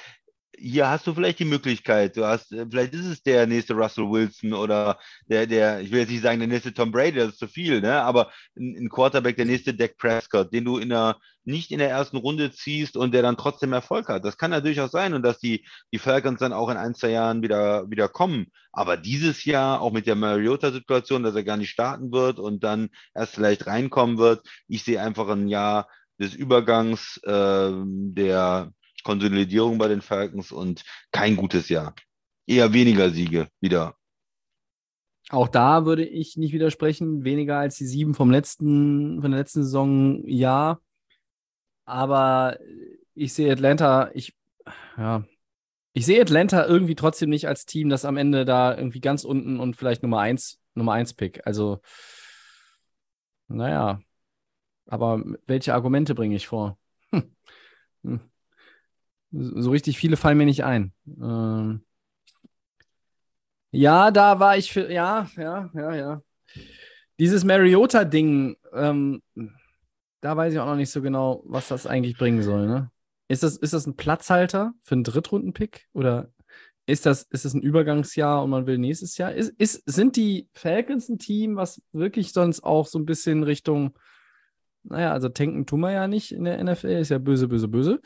[0.59, 4.09] hier hast du vielleicht die Möglichkeit, du hast, äh, vielleicht ist es der nächste Russell
[4.09, 7.39] Wilson oder der, der, ich will jetzt nicht sagen, der nächste Tom Brady, das ist
[7.39, 8.01] zu viel, ne?
[8.01, 12.17] Aber ein, Quarterback, der nächste Dak Prescott, den du in der, nicht in der ersten
[12.17, 14.25] Runde ziehst und der dann trotzdem Erfolg hat.
[14.25, 17.09] Das kann ja durchaus sein und dass die, die Falcons dann auch in ein, zwei
[17.09, 18.47] Jahren wieder, wieder kommen.
[18.71, 22.89] Aber dieses Jahr, auch mit der Mariota-Situation, dass er gar nicht starten wird und dann
[23.15, 25.87] erst vielleicht reinkommen wird, ich sehe einfach ein Jahr
[26.19, 28.71] des Übergangs, ähm, der
[29.03, 31.95] Konsolidierung bei den Falcons und kein gutes Jahr.
[32.45, 33.95] Eher weniger Siege wieder.
[35.29, 37.23] Auch da würde ich nicht widersprechen.
[37.23, 40.79] Weniger als die sieben vom letzten, von der letzten Saison, ja.
[41.85, 42.57] Aber
[43.13, 44.35] ich sehe Atlanta, ich,
[44.97, 45.23] ja,
[45.93, 49.59] ich sehe Atlanta irgendwie trotzdem nicht als Team, das am Ende da irgendwie ganz unten
[49.59, 51.45] und vielleicht Nummer eins, Nummer eins Pick.
[51.45, 51.81] Also,
[53.47, 54.01] naja.
[54.89, 56.77] Aber welche Argumente bringe ich vor?
[57.11, 57.23] Hm.
[58.03, 58.19] Hm.
[59.31, 60.93] So richtig viele fallen mir nicht ein.
[61.21, 61.81] Ähm
[63.71, 66.21] ja, da war ich für, ja, ja, ja, ja.
[67.19, 69.21] Dieses Mariota-Ding, ähm,
[70.21, 72.67] da weiß ich auch noch nicht so genau, was das eigentlich bringen soll.
[72.67, 72.91] Ne?
[73.27, 75.87] Ist, das, ist das ein Platzhalter für einen Drittrunden-Pick?
[75.93, 76.31] Oder
[76.87, 79.33] ist das, ist das ein Übergangsjahr und man will nächstes Jahr?
[79.33, 83.95] Ist, ist, sind die Falcons ein Team, was wirklich sonst auch so ein bisschen Richtung,
[84.83, 88.01] naja, also tanken tun wir ja nicht in der NFL, ist ja böse, böse, böse.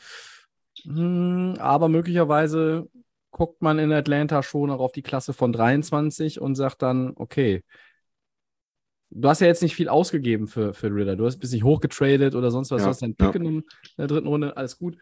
[0.82, 2.88] Hm, aber möglicherweise
[3.30, 7.62] guckt man in Atlanta schon auch auf die Klasse von 23 und sagt dann, okay,
[9.10, 11.16] du hast ja jetzt nicht viel ausgegeben für, für Ritter.
[11.16, 12.80] Du hast ein bisschen hochgetradet oder sonst was.
[12.80, 13.32] Ja, du hast deinen Pick ja.
[13.32, 14.96] genommen in der dritten Runde, alles gut.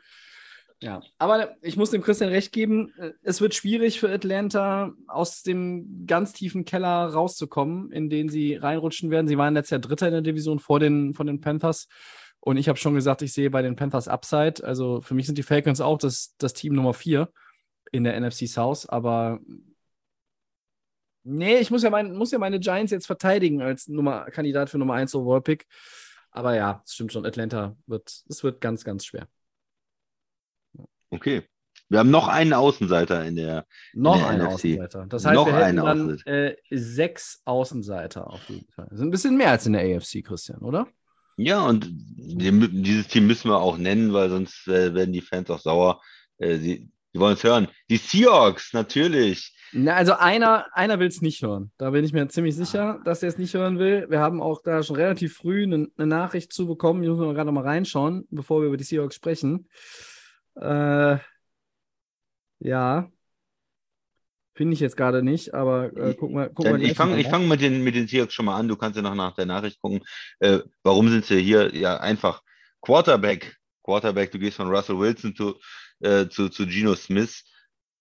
[0.82, 6.06] Ja, aber ich muss dem Christian recht geben, es wird schwierig für Atlanta aus dem
[6.08, 9.28] ganz tiefen Keller rauszukommen, in den sie reinrutschen werden.
[9.28, 11.86] Sie waren letztes Jahr Dritter in der Division vor den, von den Panthers.
[12.40, 14.64] Und ich habe schon gesagt, ich sehe bei den Panthers Upside.
[14.64, 17.32] Also für mich sind die Falcons auch das, das Team Nummer vier
[17.92, 18.88] in der NFC South.
[18.88, 19.38] Aber
[21.22, 24.78] nee, ich muss ja, mein, muss ja meine Giants jetzt verteidigen als Nummer, Kandidat für
[24.78, 25.68] Nummer 1 Overall Pick.
[26.32, 29.28] Aber ja, es stimmt schon, Atlanta wird, es wird ganz, ganz schwer.
[31.12, 31.42] Okay.
[31.88, 34.54] Wir haben noch einen Außenseiter in der Noch in der einen NFC.
[34.54, 35.06] Außenseiter.
[35.10, 36.50] Das heißt, Noch wir hätten dann Außenseiter.
[36.50, 38.86] äh, sechs Außenseiter auf jeden Fall.
[38.88, 40.86] Das ist ein bisschen mehr als in der AFC, Christian, oder?
[41.36, 45.50] Ja, und die, dieses Team müssen wir auch nennen, weil sonst äh, werden die Fans
[45.50, 46.00] auch sauer.
[46.38, 47.68] Äh, sie, sie wollen es hören.
[47.90, 49.54] Die Seahawks, natürlich.
[49.72, 51.72] Na, also einer, einer will es nicht hören.
[51.76, 54.06] Da bin ich mir ziemlich sicher, dass er es nicht hören will.
[54.08, 57.02] Wir haben auch da schon relativ früh eine, eine Nachricht zu bekommen.
[57.02, 59.68] Die müssen wir gerade noch mal reinschauen, bevor wir über die Seahawks sprechen.
[60.56, 61.18] Äh,
[62.60, 63.10] ja.
[64.54, 67.62] Finde ich jetzt gerade nicht, aber äh, wir, gucken Dann wir ich fange fang mit,
[67.62, 68.68] den, mit den Seahawks schon mal an.
[68.68, 70.02] Du kannst ja noch nach der Nachricht gucken.
[70.40, 71.74] Äh, warum sind sie hier?
[71.74, 72.42] Ja, einfach
[72.82, 73.56] Quarterback.
[73.82, 75.58] Quarterback, du gehst von Russell Wilson zu,
[76.00, 77.44] äh, zu, zu Geno Smith.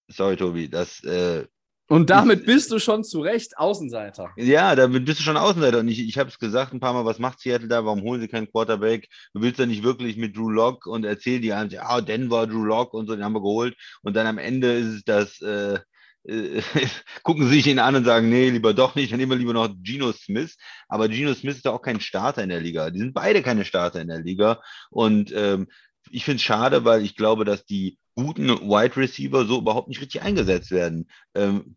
[0.09, 1.47] Sorry, Tobi, das äh,
[1.91, 4.31] Und damit bist du schon zu Recht Außenseiter.
[4.37, 5.79] Ja, damit bist du schon Außenseiter.
[5.79, 7.83] Und ich, ich habe es gesagt ein paar Mal, was macht Seattle da?
[7.83, 9.09] Warum holen sie keinen Quarterback?
[9.33, 12.63] Du willst ja nicht wirklich mit Drew Lock und erzähl die einem, ja, Denver, Drew
[12.63, 13.75] Lock und so, den haben wir geholt.
[14.03, 15.79] Und dann am Ende ist es das, äh,
[16.23, 16.61] äh,
[17.23, 19.51] gucken sie sich ihn an und sagen, nee, lieber doch nicht, dann nehmen wir lieber
[19.51, 20.55] noch Geno Smith.
[20.87, 22.89] Aber Geno Smith ist doch auch kein Starter in der Liga.
[22.89, 24.61] Die sind beide keine Starter in der Liga.
[24.91, 25.67] Und ähm,
[26.11, 30.01] ich finde es schade, weil ich glaube, dass die guten Wide Receiver so überhaupt nicht
[30.01, 31.09] richtig eingesetzt werden.
[31.33, 31.75] Ähm,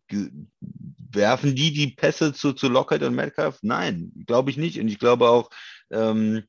[1.11, 3.59] werfen die die Pässe zu, zu Lockett und Metcalf?
[3.63, 4.79] Nein, glaube ich nicht.
[4.81, 5.51] Und ich glaube auch,
[5.91, 6.45] ähm,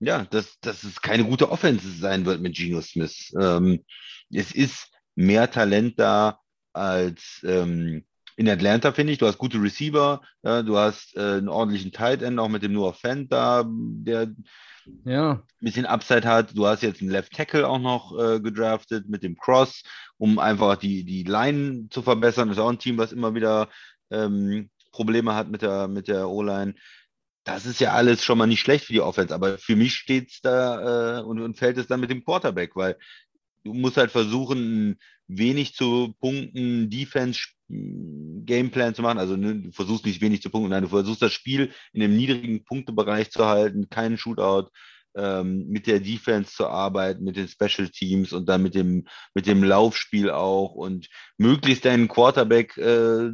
[0.00, 3.32] ja, dass, dass es keine gute Offense sein wird mit Geno Smith.
[3.40, 3.84] Ähm,
[4.30, 6.40] es ist mehr Talent da
[6.72, 8.04] als ähm,
[8.36, 9.18] in Atlanta, finde ich.
[9.18, 12.72] Du hast gute Receiver, ja, du hast äh, einen ordentlichen Tight End, auch mit dem
[12.72, 14.32] Noah Fant da, der
[15.04, 15.32] Ja.
[15.32, 16.56] ein bisschen Upside hat.
[16.56, 19.82] Du hast jetzt einen Left Tackle auch noch äh, gedraftet mit dem Cross,
[20.18, 22.48] um einfach die, die Line zu verbessern.
[22.48, 23.68] Das ist auch ein Team, was immer wieder
[24.10, 26.74] ähm, Probleme hat mit der, mit der O-Line.
[27.44, 30.30] Das ist ja alles schon mal nicht schlecht für die Offense, aber für mich steht
[30.30, 32.96] es da äh, und, und fällt es dann mit dem Quarterback, weil
[33.64, 37.48] du musst halt versuchen, wenig zu punkten, Defense
[38.44, 39.18] Gameplan zu machen.
[39.18, 42.16] Also ne, du versuchst nicht wenig zu punkten, nein, du versuchst das Spiel in einem
[42.16, 44.70] niedrigen Punktebereich zu halten, keinen Shootout,
[45.14, 49.46] ähm, mit der Defense zu arbeiten, mit den Special Teams und dann mit dem, mit
[49.46, 53.30] dem Laufspiel auch und möglichst deinen Quarterback äh,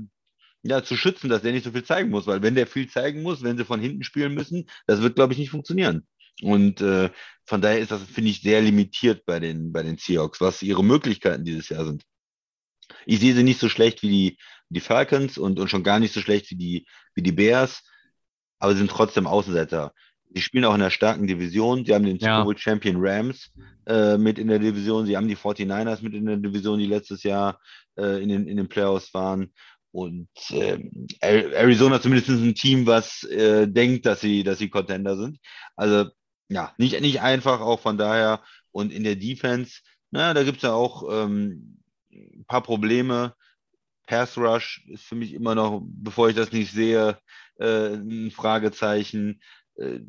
[0.63, 3.23] ja, zu schützen, dass der nicht so viel zeigen muss, weil wenn der viel zeigen
[3.23, 6.07] muss, wenn sie von hinten spielen müssen, das wird, glaube ich, nicht funktionieren.
[6.43, 7.11] Und äh,
[7.47, 10.85] von daher ist das, finde ich, sehr limitiert bei den, bei den Seahawks, was ihre
[10.85, 12.05] Möglichkeiten dieses Jahr sind.
[13.07, 14.39] Ich sehe sie nicht so schlecht wie die,
[14.71, 17.83] die Falcons und, und schon gar nicht so schlecht wie die, wie die Bears,
[18.59, 19.93] aber sie sind trotzdem Außenseiter.
[20.31, 21.87] Die spielen auch in einer starken Division.
[21.87, 22.37] Sie haben den Ja.
[22.37, 23.51] Super Bowl Champion Rams
[23.87, 25.07] äh, mit in der Division.
[25.07, 27.59] Sie haben die 49ers mit in der Division, die letztes Jahr
[27.97, 29.53] äh, in, den, in den Playoffs waren.
[29.91, 30.29] Und
[31.23, 35.39] Ari- Arizona zumindest ein Team, was äh, denkt, dass sie, dass sie Contender sind.
[35.77, 36.11] Also
[36.51, 38.43] ja, nicht, nicht einfach auch von daher.
[38.71, 41.79] Und in der Defense, na, da gibt es ja auch ähm,
[42.13, 43.35] ein paar Probleme.
[44.09, 47.19] Pass Rush ist für mich immer noch, bevor ich das nicht sehe,
[47.61, 49.41] äh, ein Fragezeichen.
[49.77, 50.01] Äh,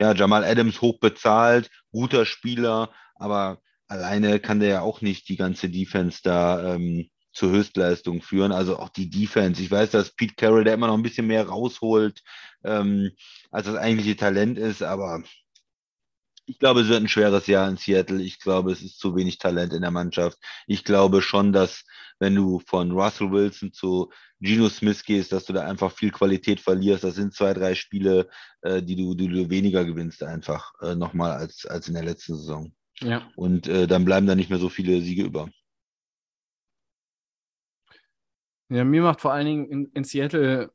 [0.00, 5.36] ja, Jamal Adams hoch bezahlt, guter Spieler, aber alleine kann der ja auch nicht die
[5.36, 8.50] ganze Defense da ähm, zur Höchstleistung führen.
[8.50, 9.62] Also auch die Defense.
[9.62, 12.22] Ich weiß, dass Pete Carroll da immer noch ein bisschen mehr rausholt,
[12.64, 13.12] ähm,
[13.52, 15.22] als das eigentliche Talent ist, aber
[16.46, 18.20] ich glaube, es wird ein schweres Jahr in Seattle.
[18.20, 20.38] Ich glaube, es ist zu wenig Talent in der Mannschaft.
[20.66, 21.84] Ich glaube schon, dass
[22.18, 24.10] wenn du von Russell Wilson zu
[24.40, 27.04] Geno Smith gehst, dass du da einfach viel Qualität verlierst.
[27.04, 28.28] Das sind zwei, drei Spiele,
[28.62, 32.36] äh, die, du, die du weniger gewinnst einfach äh, nochmal als, als in der letzten
[32.36, 32.72] Saison.
[33.00, 33.28] Ja.
[33.36, 35.48] Und äh, dann bleiben da nicht mehr so viele Siege über.
[38.68, 40.72] Ja, mir macht vor allen Dingen in, in Seattle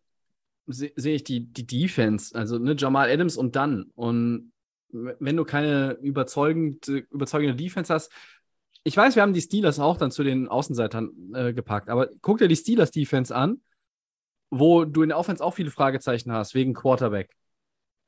[0.70, 3.92] sehe seh ich die, die Defense, also ne, Jamal Adams und dann.
[3.96, 4.52] Und
[4.92, 8.12] wenn du keine überzeugende, überzeugende Defense hast,
[8.84, 12.38] ich weiß, wir haben die Steelers auch dann zu den Außenseitern äh, gepackt, aber guck
[12.38, 13.62] dir die Steelers Defense an,
[14.50, 17.36] wo du in der Offense auch viele Fragezeichen hast, wegen Quarterback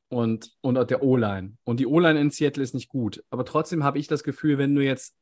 [0.10, 1.58] und, und der O-Line.
[1.64, 3.24] Und die O-Line in Seattle ist nicht gut.
[3.30, 5.16] Aber trotzdem habe ich das Gefühl, wenn du jetzt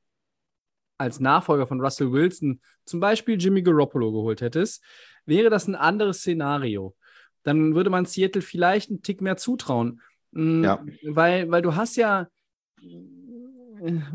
[0.97, 4.83] als Nachfolger von Russell Wilson zum Beispiel Jimmy Garoppolo geholt hättest,
[5.25, 6.95] wäre das ein anderes Szenario.
[7.43, 10.01] Dann würde man Seattle vielleicht einen Tick mehr zutrauen.
[10.31, 10.85] Mm, Ja.
[11.03, 12.27] Weil, weil du hast ja,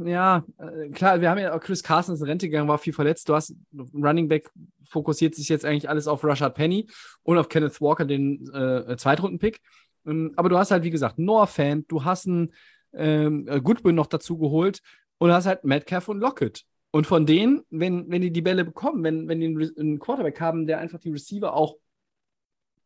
[0.04, 2.92] ja, äh, klar, wir haben ja auch Chris Carson ist in Rente gegangen, war viel
[2.92, 3.28] verletzt.
[3.28, 3.54] Du hast
[3.94, 4.50] Running Back
[4.84, 6.86] fokussiert sich jetzt eigentlich alles auf Rashad Penny
[7.22, 9.60] und auf Kenneth Walker, den äh, Zweitrunden-Pick.
[10.06, 12.52] Ähm, aber du hast halt, wie gesagt, Noah Fan, du hast einen
[12.92, 14.80] ähm, äh, Goodwin noch dazu geholt
[15.18, 16.64] und hast halt Metcalf und Lockett.
[16.90, 20.40] Und von denen, wenn, wenn die die Bälle bekommen, wenn, wenn die einen, einen Quarterback
[20.40, 21.76] haben, der einfach die Receiver auch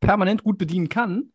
[0.00, 1.32] permanent gut bedienen kann,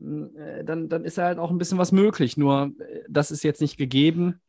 [0.00, 2.36] äh, dann, dann ist halt auch ein bisschen was möglich.
[2.36, 4.40] Nur äh, das ist jetzt nicht gegeben.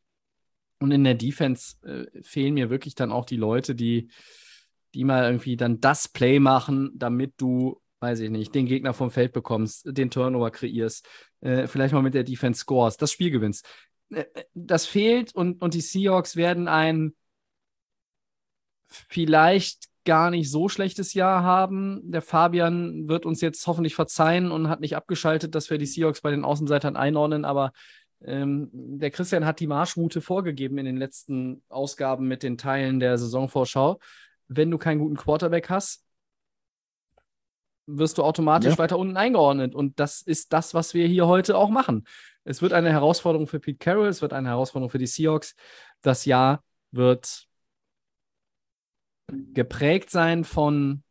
[0.80, 4.10] Und in der Defense äh, fehlen mir wirklich dann auch die Leute, die,
[4.94, 9.12] die mal irgendwie dann das Play machen, damit du, weiß ich nicht, den Gegner vom
[9.12, 11.06] Feld bekommst, den Turnover kreierst,
[11.42, 13.66] äh, vielleicht mal mit der Defense scores, das Spiel gewinnst.
[14.10, 17.14] Äh, äh, Das fehlt und, und die Seahawks werden ein
[18.88, 22.02] vielleicht gar nicht so schlechtes Jahr haben.
[22.12, 26.22] Der Fabian wird uns jetzt hoffentlich verzeihen und hat nicht abgeschaltet, dass wir die Seahawks
[26.22, 27.74] bei den Außenseitern einordnen, aber
[28.22, 33.18] ähm, der Christian hat die Marschroute vorgegeben in den letzten Ausgaben mit den Teilen der
[33.18, 34.00] Saisonvorschau.
[34.48, 36.04] Wenn du keinen guten Quarterback hast,
[37.86, 38.78] wirst du automatisch Ja.
[38.78, 39.74] weiter unten eingeordnet.
[39.74, 42.06] Und das ist das, was wir hier heute auch machen.
[42.44, 45.56] Es wird eine Herausforderung für Pete Carroll, es wird eine Herausforderung für die Seahawks.
[46.02, 47.48] Das Jahr wird
[49.54, 51.04] geprägt sein von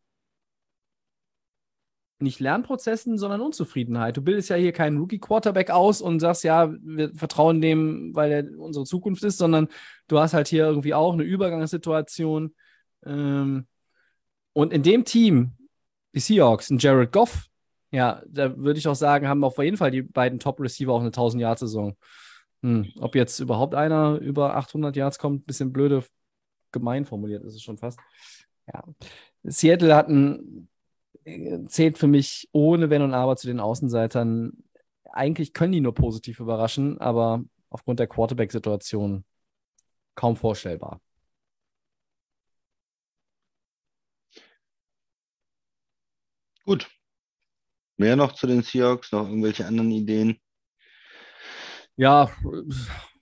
[2.21, 4.17] nicht Lernprozessen, sondern Unzufriedenheit.
[4.17, 8.59] Du bildest ja hier keinen Rookie-Quarterback aus und sagst, ja, wir vertrauen dem, weil er
[8.59, 9.69] unsere Zukunft ist, sondern
[10.09, 12.55] du hast halt hier irgendwie auch eine Übergangssituation.
[13.05, 13.67] Ähm,
[14.53, 15.53] und in dem Team,
[16.15, 17.47] die Seahawks, ein Jared Goff,
[17.91, 21.11] ja, da würde ich auch sagen, haben auf jeden Fall die beiden Top-Receiver auch eine
[21.11, 21.97] 1000-Yard-Saison.
[22.63, 22.93] Hm.
[22.99, 26.05] Ob jetzt überhaupt einer über 800 Yards kommt, bisschen blöde,
[26.73, 27.99] gemein formuliert ist es schon fast.
[28.73, 28.85] Ja.
[29.45, 30.69] Seattle hat ein,
[31.69, 34.53] zählt für mich ohne Wenn und Aber zu den Außenseitern.
[35.11, 39.25] Eigentlich können die nur positiv überraschen, aber aufgrund der Quarterback-Situation
[40.15, 41.01] kaum vorstellbar.
[46.65, 46.89] Gut.
[47.97, 49.11] Mehr noch zu den Seahawks?
[49.13, 50.39] Noch irgendwelche anderen Ideen?
[51.97, 52.31] Ja,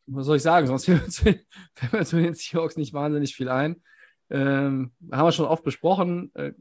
[0.07, 0.67] was soll ich sagen?
[0.67, 3.83] Sonst fällt mir zu den Seahawks nicht wahnsinnig viel ein.
[4.29, 6.33] Ähm, haben wir schon oft besprochen.
[6.35, 6.53] Äh,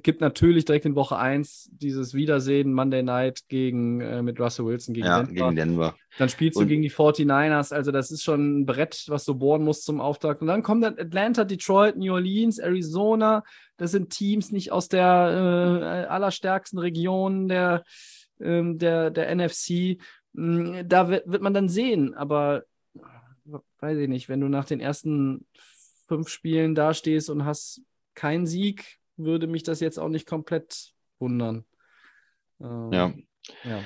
[0.00, 4.94] gibt natürlich direkt in Woche 1 dieses Wiedersehen Monday Night gegen, äh, mit Russell Wilson
[4.94, 5.32] gegen ja, Denver.
[5.34, 5.96] gegen Denver.
[6.18, 7.72] Dann spielst du Und- gegen die 49ers.
[7.72, 10.42] Also, das ist schon ein Brett, was du bohren musst zum Auftakt.
[10.42, 13.42] Und dann kommt dann Atlanta, Detroit, New Orleans, Arizona.
[13.78, 17.82] Das sind Teams nicht aus der äh, allerstärksten Region der,
[18.40, 19.98] ähm, der, der NFC.
[20.34, 22.14] Mm, Da wird, wird man dann sehen.
[22.14, 22.62] Aber
[23.80, 25.46] weiß ich nicht, wenn du nach den ersten
[26.08, 27.82] fünf Spielen dastehst und hast
[28.14, 31.64] keinen Sieg, würde mich das jetzt auch nicht komplett wundern.
[32.60, 33.14] Ähm, Ja.
[33.64, 33.84] ja.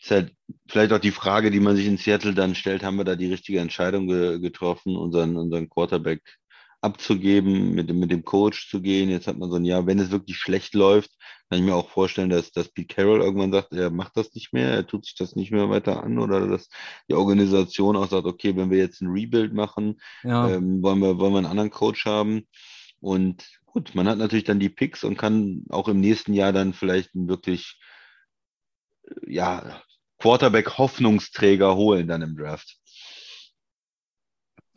[0.00, 0.34] Ist halt
[0.68, 3.30] vielleicht auch die Frage, die man sich in Seattle dann stellt, haben wir da die
[3.30, 6.22] richtige Entscheidung ge getroffen, unseren, unseren Quarterback
[6.80, 9.10] abzugeben, mit dem, mit dem Coach zu gehen.
[9.10, 11.10] Jetzt hat man so ein Jahr, wenn es wirklich schlecht läuft,
[11.48, 14.52] kann ich mir auch vorstellen, dass, dass Pete Carroll irgendwann sagt, er macht das nicht
[14.52, 16.68] mehr, er tut sich das nicht mehr weiter an oder dass
[17.08, 20.48] die Organisation auch sagt, okay, wenn wir jetzt ein Rebuild machen, Ja.
[20.50, 22.46] ähm, wollen wir, wollen wir einen anderen Coach haben.
[23.00, 26.74] Und gut, man hat natürlich dann die Picks und kann auch im nächsten Jahr dann
[26.74, 27.80] vielleicht einen wirklich,
[29.04, 29.82] äh, ja,
[30.18, 32.77] Quarterback-Hoffnungsträger holen dann im Draft.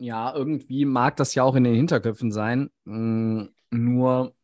[0.02, 2.70] Ja, irgendwie mag das ja auch in den Hinterköpfen sein.
[2.84, 4.34] Mm, nur,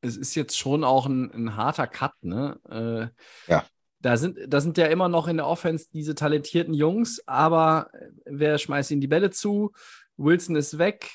[0.00, 2.58] es ist jetzt schon auch ein, ein harter Cut, ne?
[2.68, 3.64] Äh, Ja.
[4.00, 7.90] Da sind, da sind ja immer noch in der Offense diese talentierten Jungs, aber
[8.24, 9.72] wer schmeißt ihnen die Bälle zu?
[10.16, 11.10] Wilson ist weg.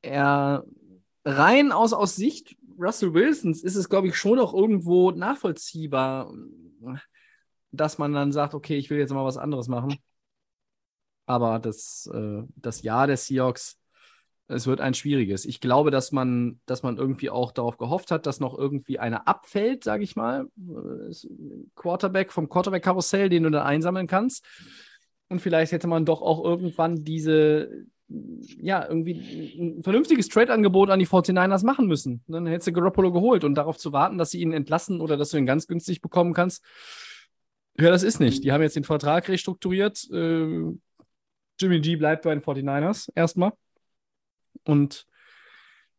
[0.00, 0.64] Er
[1.26, 6.32] rein aus, aus Sicht Russell Wilsons ist es, glaube ich, schon auch irgendwo nachvollziehbar,
[7.70, 9.98] dass man dann sagt, okay, ich will jetzt mal was anderes machen.
[11.26, 13.78] Aber das, äh, das Jahr der Seahawks
[14.46, 15.46] Es wird ein schwieriges.
[15.46, 19.26] Ich glaube, dass man, dass man irgendwie auch darauf gehofft hat, dass noch irgendwie einer
[19.26, 20.48] abfällt, sage ich mal.
[20.58, 21.14] Äh,
[21.76, 24.44] Quarterback vom Quarterback-Karussell, den du dann einsammeln kannst.
[25.28, 31.06] Und vielleicht hätte man doch auch irgendwann diese, ja, irgendwie ein vernünftiges Trade-Angebot an die
[31.06, 32.22] 49ers machen müssen.
[32.28, 35.30] Dann hättest du Garoppolo geholt und darauf zu warten, dass sie ihn entlassen oder dass
[35.30, 36.62] du ihn ganz günstig bekommen kannst.
[37.78, 38.44] Ja, das ist nicht.
[38.44, 40.06] Die haben jetzt den Vertrag restrukturiert.
[40.12, 40.74] Äh,
[41.60, 43.52] Jimmy G bleibt bei den 49ers erstmal.
[44.64, 45.06] Und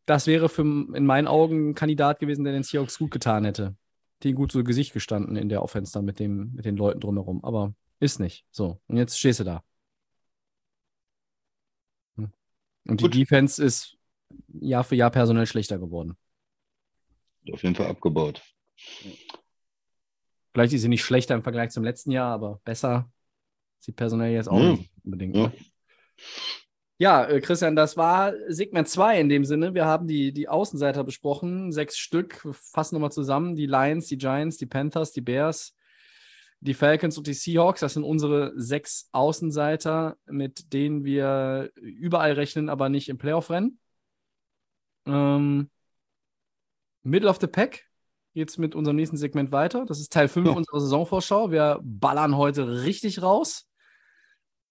[0.06, 3.76] das wäre für, in meinen Augen ein Kandidat gewesen, der den Seahawks gut getan hätte.
[4.22, 7.44] Den gut zu Gesicht gestanden in der Offense dann mit, dem, mit den Leuten drumherum.
[7.44, 8.46] Aber ist nicht.
[8.50, 8.80] So.
[8.86, 9.64] Und jetzt stehst du da.
[12.16, 12.32] Hm.
[12.86, 13.14] Und gut.
[13.14, 13.96] die Defense ist
[14.48, 16.16] Jahr für Jahr personell schlechter geworden.
[17.52, 18.42] Auf jeden Fall abgebaut.
[20.52, 23.10] Vielleicht ist sie nicht schlechter im Vergleich zum letzten Jahr, aber besser
[23.86, 24.72] sieht personell jetzt auch ja.
[24.72, 25.36] nicht unbedingt.
[25.36, 25.42] Ja.
[25.44, 25.52] Ne?
[26.98, 29.74] Ja, äh, Christian, das war Segment 2 in dem Sinne.
[29.74, 32.44] Wir haben die, die Außenseiter besprochen, sechs Stück.
[32.44, 33.54] Wir fassen nochmal zusammen.
[33.54, 35.74] Die Lions, die Giants, die Panthers, die Bears,
[36.60, 37.80] die Falcons und die Seahawks.
[37.80, 43.78] Das sind unsere sechs Außenseiter, mit denen wir überall rechnen, aber nicht im Playoff-Rennen.
[45.06, 45.70] Ähm,
[47.02, 47.84] Middle of the Pack
[48.32, 49.84] geht es mit unserem nächsten Segment weiter.
[49.84, 50.52] Das ist Teil 5 ja.
[50.54, 51.50] unserer Saisonvorschau.
[51.50, 53.65] Wir ballern heute richtig raus.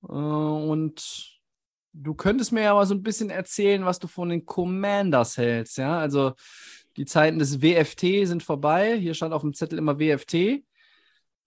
[0.07, 1.39] Äh, und
[1.93, 5.77] du könntest mir ja mal so ein bisschen erzählen, was du von den Commanders hältst,
[5.77, 5.97] ja?
[5.97, 6.33] Also
[6.97, 8.97] die Zeiten des WFT sind vorbei.
[8.97, 10.63] Hier stand auf dem Zettel immer WFT,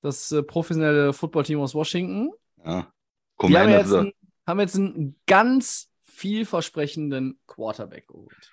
[0.00, 2.32] das äh, professionelle Footballteam aus Washington.
[2.64, 2.92] Ja.
[3.42, 4.12] Die haben jetzt, einen,
[4.46, 8.52] haben jetzt einen ganz vielversprechenden Quarterback geholt.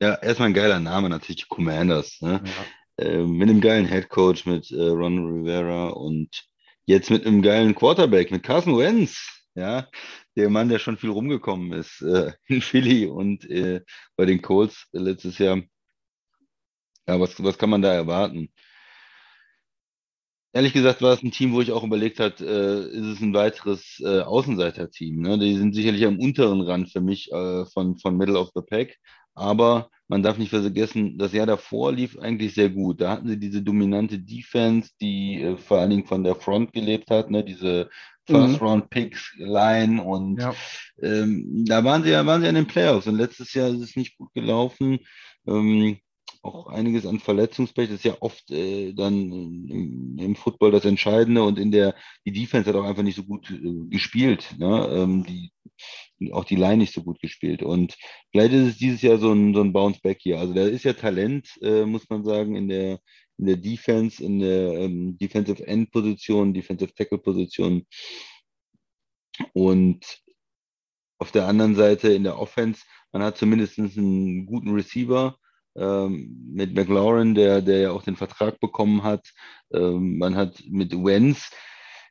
[0.00, 2.20] Ja, erstmal ein geiler Name, natürlich die Commanders.
[2.20, 2.42] Ne?
[2.44, 3.04] Ja.
[3.04, 6.48] Äh, mit einem geilen Headcoach, mit äh, Ron Rivera und
[6.86, 9.30] jetzt mit einem geilen Quarterback, mit Carson Wentz.
[9.56, 9.88] Ja,
[10.36, 13.82] der Mann, der schon viel rumgekommen ist äh, in Philly und äh,
[14.16, 15.62] bei den Colts letztes Jahr.
[17.06, 18.52] Ja, was, was kann man da erwarten?
[20.52, 23.34] Ehrlich gesagt war es ein Team, wo ich auch überlegt habe, äh, ist es ein
[23.34, 25.20] weiteres äh, Außenseiter-Team.
[25.20, 25.38] Ne?
[25.38, 28.96] Die sind sicherlich am unteren Rand für mich äh, von, von Middle of the Pack.
[29.34, 33.00] Aber man darf nicht vergessen, das Jahr davor lief eigentlich sehr gut.
[33.00, 37.10] Da hatten sie diese dominante Defense, die äh, vor allen Dingen von der Front gelebt
[37.10, 37.42] hat, ne?
[37.42, 37.88] diese
[38.26, 38.66] First mhm.
[38.66, 40.54] Round Picks Line und ja.
[41.02, 43.96] ähm, da waren sie ja waren sie in den Playoffs und letztes Jahr ist es
[43.96, 45.00] nicht gut gelaufen.
[45.46, 45.98] Ähm,
[46.42, 51.42] auch einiges an Verletzungspech, das ist ja oft äh, dann im, im, Football das Entscheidende
[51.42, 51.94] und in der,
[52.26, 54.88] die Defense hat auch einfach nicht so gut äh, gespielt, ne?
[54.92, 55.52] ähm, die,
[56.32, 57.62] auch die Line nicht so gut gespielt.
[57.62, 57.96] Und
[58.30, 60.92] vielleicht ist es dieses Jahr so ein, so ein Bounce-Back hier, also da ist ja
[60.92, 63.00] Talent, äh, muss man sagen, in der,
[63.38, 67.86] in der Defense, in der ähm, Defensive End Position, Defensive Tackle Position.
[69.52, 70.22] Und
[71.18, 75.36] auf der anderen Seite in der Offense, man hat zumindest einen guten Receiver,
[75.76, 79.32] ähm, mit McLaurin, der, der ja auch den Vertrag bekommen hat.
[79.72, 81.50] Ähm, man hat mit Wenz,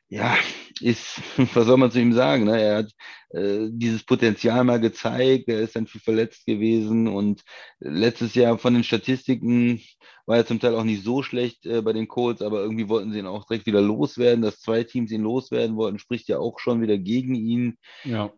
[0.08, 0.36] ja,
[0.80, 1.20] ist,
[1.54, 2.44] was soll man zu ihm sagen?
[2.44, 2.60] Ne?
[2.60, 2.90] Er hat
[3.30, 7.42] äh, dieses Potenzial mal gezeigt, er ist dann viel verletzt gewesen und
[7.80, 9.80] letztes Jahr von den Statistiken
[10.26, 13.12] war er zum Teil auch nicht so schlecht äh, bei den Colts, aber irgendwie wollten
[13.12, 16.58] sie ihn auch direkt wieder loswerden, dass zwei Teams ihn loswerden wollten, spricht ja auch
[16.58, 17.76] schon wieder gegen ihn.
[18.04, 18.32] Ja.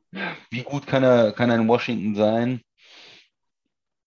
[0.51, 2.63] Wie gut kann er, kann er in Washington sein?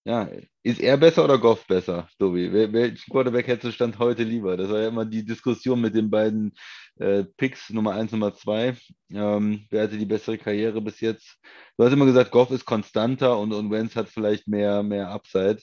[0.04, 0.28] Ja,
[0.62, 2.50] ist er besser oder Goff besser, Tobi?
[2.50, 4.56] Welchen Quarterback hättest du Stand heute lieber?
[4.56, 6.54] Das war ja immer die Diskussion mit den beiden
[6.98, 8.76] äh, Picks, Nummer 1, Nummer 2.
[9.12, 11.38] Ähm, wer hatte die bessere Karriere bis jetzt?
[11.76, 15.58] Du hast immer gesagt, Goff ist konstanter und, und Wentz hat vielleicht mehr, mehr Upside.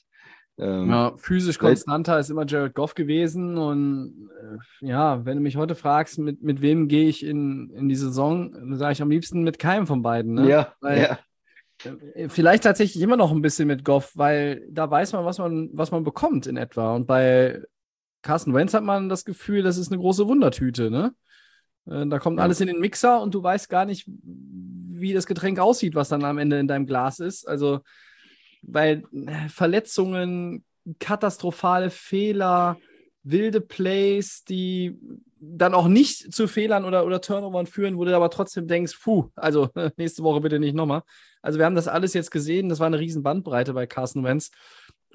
[0.60, 3.58] Ähm, ja, physisch konstanter ist immer Jared Goff gewesen.
[3.58, 7.90] Und äh, ja, wenn du mich heute fragst, mit, mit wem gehe ich in, in
[7.90, 10.36] die Saison, dann sage ich am liebsten mit keinem von beiden.
[10.36, 10.50] Ne?
[10.50, 11.20] Ja, Weil ja.
[11.84, 15.70] Äh, vielleicht tatsächlich immer noch ein bisschen mit Goff, weil da weiß man, was man,
[15.74, 16.96] was man bekommt in etwa.
[16.96, 17.62] Und bei
[18.22, 21.14] Carsten Wentz hat man das Gefühl, das ist eine große Wundertüte, ne?
[21.86, 25.60] Äh, da kommt alles in den Mixer und du weißt gar nicht, wie das Getränk
[25.60, 27.48] aussieht, was dann am Ende in deinem Glas ist.
[27.48, 27.82] Also,
[28.62, 30.64] weil äh, Verletzungen,
[31.00, 32.78] katastrophale Fehler,
[33.24, 34.98] wilde Plays, die
[35.40, 39.30] dann auch nicht zu Fehlern oder, oder Turnovern führen, wo du aber trotzdem denkst, puh,
[39.36, 41.04] also nächste Woche bitte nicht nochmal.
[41.42, 44.52] Also wir haben das alles jetzt gesehen, das war eine riesen Bandbreite bei Carson Wentz.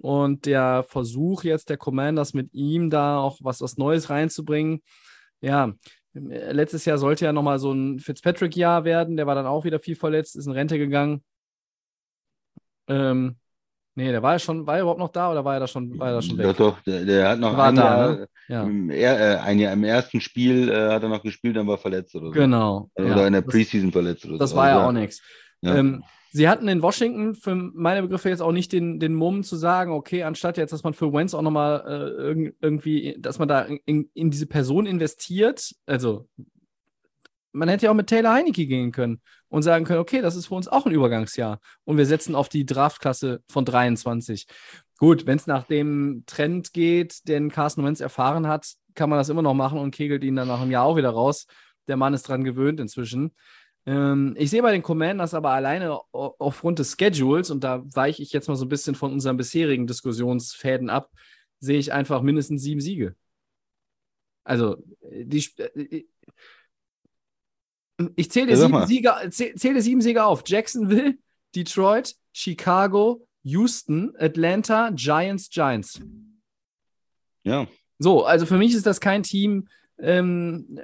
[0.00, 4.82] Und der Versuch jetzt der Commanders mit ihm da auch was, was Neues reinzubringen,
[5.40, 5.72] ja,
[6.14, 9.96] letztes Jahr sollte ja nochmal so ein Fitzpatrick-Jahr werden, der war dann auch wieder viel
[9.96, 11.22] verletzt, ist in Rente gegangen.
[12.88, 13.36] Ähm,
[13.94, 15.98] Nee, der war ja schon, war er überhaupt noch da oder war er da schon,
[15.98, 16.46] war er da schon weg?
[16.46, 18.28] Doch, doch, der, der hat noch war ein, da, Jahr, ne?
[18.48, 18.62] ja.
[18.62, 22.14] im, äh, ein Jahr im ersten Spiel äh, hat er noch gespielt, dann war verletzt
[22.14, 22.32] oder so.
[22.32, 22.90] Genau.
[22.94, 23.26] Oder ja.
[23.26, 24.56] in der Preseason verletzt oder das so.
[24.56, 25.20] Das war ja also, auch nichts.
[25.60, 25.76] Ja.
[25.76, 29.56] Ähm, sie hatten in Washington für meine Begriffe jetzt auch nicht den, den Mumm zu
[29.56, 33.48] sagen, okay, anstatt jetzt, dass man für Wentz auch nochmal äh, irg- irgendwie, dass man
[33.48, 36.28] da in, in diese Person investiert, also
[37.52, 40.46] man hätte ja auch mit Taylor Heinecke gehen können und sagen können, okay, das ist
[40.46, 44.46] für uns auch ein Übergangsjahr und wir setzen auf die Draftklasse von 23.
[44.98, 49.28] Gut, wenn es nach dem Trend geht, den Carson Wentz erfahren hat, kann man das
[49.28, 51.46] immer noch machen und kegelt ihn dann nach einem Jahr auch wieder raus.
[51.88, 53.32] Der Mann ist dran gewöhnt inzwischen.
[53.84, 58.22] Ähm, ich sehe bei den Commanders aber alleine au- aufgrund des Schedules, und da weiche
[58.22, 61.10] ich jetzt mal so ein bisschen von unseren bisherigen Diskussionsfäden ab,
[61.58, 63.16] sehe ich einfach mindestens sieben Siege.
[64.44, 66.06] Also, äh, die, Sp- äh,
[68.16, 68.86] ich zähle Ja, sieben, mal.
[68.86, 70.42] Siege, zäh- zähle sieben Siege auf.
[70.46, 71.18] Jacksonville,
[71.54, 76.00] Detroit, Chicago, Houston, Atlanta, Giants, Giants.
[77.44, 77.66] Ja,
[77.98, 79.68] So, also für mich ist das kein Team,
[79.98, 80.78] ähm,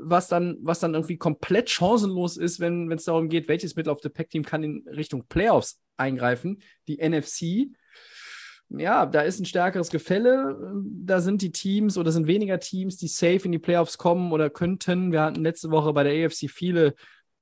[0.00, 4.00] was, dann, was dann irgendwie komplett chancenlos ist, wenn es darum geht, welches Mittel auf
[4.02, 6.60] the Pack-Team kann in Richtung Playoffs eingreifen.
[6.86, 7.70] Die NFC,
[8.70, 10.56] ja, da ist ein stärkeres Gefälle.
[10.84, 14.48] Da sind die Teams oder sind weniger Teams, die safe in die Playoffs kommen oder
[14.48, 15.12] könnten.
[15.12, 16.94] Wir hatten letzte Woche bei der AFC viele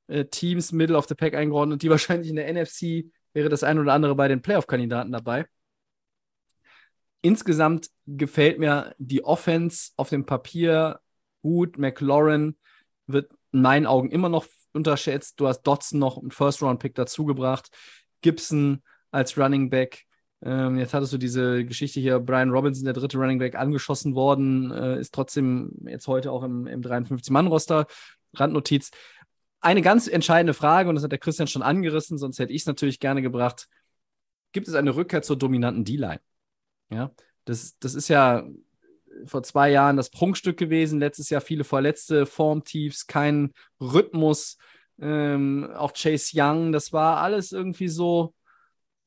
[0.06, 3.78] äh, Teams Middle of the Pack eingeordnet, die wahrscheinlich in der NFC wäre das ein
[3.78, 5.46] oder andere bei den Playoff-Kandidaten dabei.
[7.20, 11.00] Insgesamt gefällt mir die Offense auf dem Papier
[11.42, 11.76] gut.
[11.76, 12.56] McLaurin
[13.06, 15.38] wird in meinen Augen immer noch unterschätzt.
[15.40, 17.68] Du hast Dotson noch einen First-Round-Pick dazugebracht.
[18.22, 20.07] Gibson als Running Back.
[20.42, 24.70] Ähm, jetzt hattest du diese Geschichte hier, Brian Robinson, der dritte Running Back, angeschossen worden,
[24.70, 27.86] äh, ist trotzdem jetzt heute auch im, im 53-Mann-Roster.
[28.34, 28.90] Randnotiz.
[29.60, 32.66] Eine ganz entscheidende Frage, und das hat der Christian schon angerissen, sonst hätte ich es
[32.66, 33.68] natürlich gerne gebracht.
[34.52, 36.20] Gibt es eine Rückkehr zur dominanten D-Line?
[36.90, 37.10] Ja,
[37.44, 38.46] das, das ist ja
[39.24, 41.00] vor zwei Jahren das Prunkstück gewesen.
[41.00, 44.56] Letztes Jahr viele Verletzte, Formtiefs, kein Rhythmus.
[45.00, 48.34] Ähm, auch Chase Young, das war alles irgendwie so,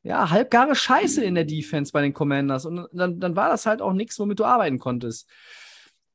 [0.04, 2.66] ja, halbgare Scheiße in der Defense bei den Commanders.
[2.66, 5.30] Und dann, dann war das halt auch nichts, womit du arbeiten konntest.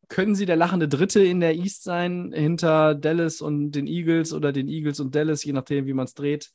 [0.09, 4.53] Können sie der lachende Dritte in der East sein, hinter Dallas und den Eagles oder
[4.53, 6.53] den Eagles und Dallas, je nachdem, wie man es dreht?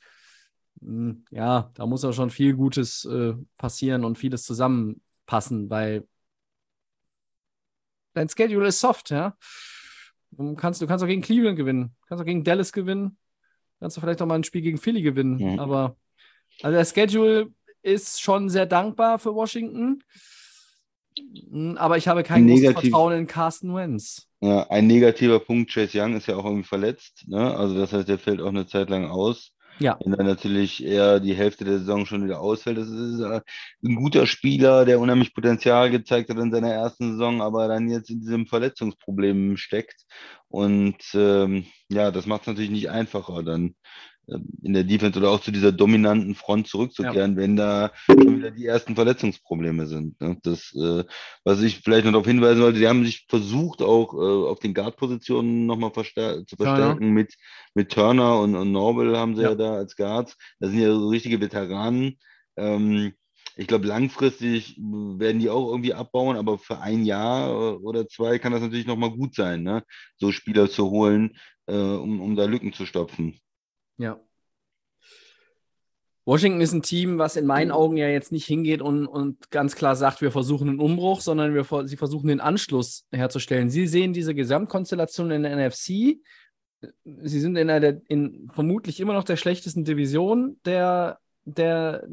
[0.81, 6.07] Hm, Ja, da muss auch schon viel Gutes äh, passieren und vieles zusammenpassen, weil
[8.13, 9.35] dein Schedule ist soft, ja.
[10.31, 13.17] Du kannst, du kannst auch gegen Cleveland gewinnen, du kannst auch gegen Dallas gewinnen,
[13.79, 15.59] kannst du vielleicht auch mal ein Spiel gegen Philly gewinnen, Mhm.
[15.59, 15.97] aber
[16.63, 17.47] also der Schedule
[17.83, 20.03] ist schon sehr dankbar für Washington,
[21.49, 22.71] Hm, aber ich habe kein großes.
[22.71, 24.27] Vertrauen in Carsten Wentz.
[24.41, 27.53] ja, ein negativer Punkt, Chase Young ist ja auch irgendwie verletzt, ne?
[27.55, 29.51] Also das heißt, der fällt auch eine Zeit lang aus.
[29.79, 29.97] Ja.
[30.03, 32.77] Wenn dann natürlich eher die Hälfte der Saison schon wieder ausfällt.
[32.77, 33.19] Das ist
[33.83, 38.09] ein guter Spieler, der unheimlich Potenzial gezeigt hat in seiner ersten Saison, aber dann jetzt
[38.11, 40.05] in diesem Verletzungsproblem steckt.
[40.49, 43.75] Und ähm, ja, das macht es natürlich nicht einfacher, dann
[44.27, 48.65] in der Defense oder auch zu dieser dominanten Front zurückzukehren, wenn da schon wieder die
[48.65, 50.19] ersten Verletzungsprobleme sind.
[50.21, 50.37] Ne?
[50.43, 51.03] Das, äh,
[51.43, 54.73] was ich vielleicht noch darauf hinweisen wollte, die haben sich versucht, auch äh, auf den
[54.73, 57.33] Guard-Positionen nochmal verstär zu verstärken mit,
[57.73, 59.49] mit Turner und, und Norbel haben sie ja.
[59.49, 59.55] Ja.
[59.55, 60.37] da als Guards.
[60.59, 62.17] Das sind ja so richtige Veteranen.
[62.57, 63.13] Ähm,
[63.57, 68.53] ich glaube, langfristig werden die auch irgendwie abbauen, aber für ein Jahr oder zwei kann
[68.53, 69.83] das natürlich nochmal gut sein, ne?
[70.17, 73.39] so Spieler zu holen, äh, um, um da Lücken zu stopfen.
[74.01, 74.19] Ja.
[76.25, 79.75] Washington ist ein Team, was in meinen Augen ja jetzt nicht hingeht und, und ganz
[79.75, 83.69] klar sagt, wir versuchen einen Umbruch, sondern wir, sie versuchen den Anschluss herzustellen.
[83.69, 86.19] Sie sehen diese Gesamtkonstellation in der NFC.
[87.03, 92.07] Sie sind in einer, in vermutlich immer noch der schlechtesten Division der, der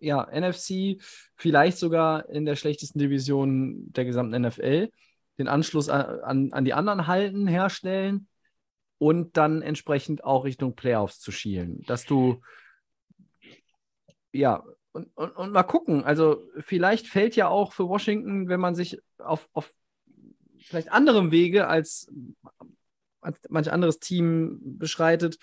[0.00, 1.02] ja, NFC,
[1.36, 4.90] vielleicht sogar in der schlechtesten Division der gesamten NFL.
[5.38, 8.28] Den Anschluss an, an, an die anderen halten, herstellen
[9.02, 11.82] und dann entsprechend auch Richtung Playoffs zu schielen.
[11.88, 12.40] Dass du,
[14.30, 16.04] ja, und, und, und mal gucken.
[16.04, 19.74] Also, vielleicht fällt ja auch für Washington, wenn man sich auf, auf
[20.58, 22.12] vielleicht anderem Wege als,
[23.20, 25.36] als manch anderes Team beschreitet,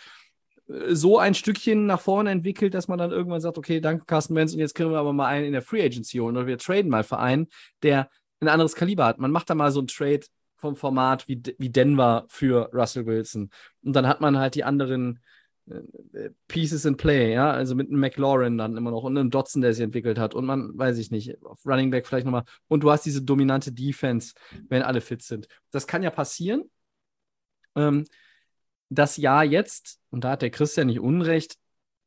[0.70, 4.36] äh, so ein Stückchen nach vorne entwickelt, dass man dann irgendwann sagt, okay, danke Carsten
[4.36, 6.60] Wentz und jetzt können wir aber mal einen in der Free Agency holen oder wir
[6.60, 7.49] traden mal für einen,
[7.84, 9.18] der ein anderes Kaliber hat.
[9.18, 10.22] Man macht da mal so einen Trade
[10.60, 13.49] vom Format wie, wie Denver für Russell Wilson.
[13.84, 15.20] Und dann hat man halt die anderen
[15.70, 19.62] äh, Pieces in Play, ja, also mit einem McLaurin dann immer noch und einem Dotson,
[19.62, 22.84] der sich entwickelt hat und man, weiß ich nicht, auf Running Back vielleicht nochmal und
[22.84, 24.34] du hast diese dominante Defense,
[24.68, 25.47] wenn alle fit sind.
[25.72, 26.64] Das kann ja passieren.
[27.76, 28.05] Ähm,
[28.89, 31.57] das Jahr jetzt, und da hat der Christian nicht unrecht,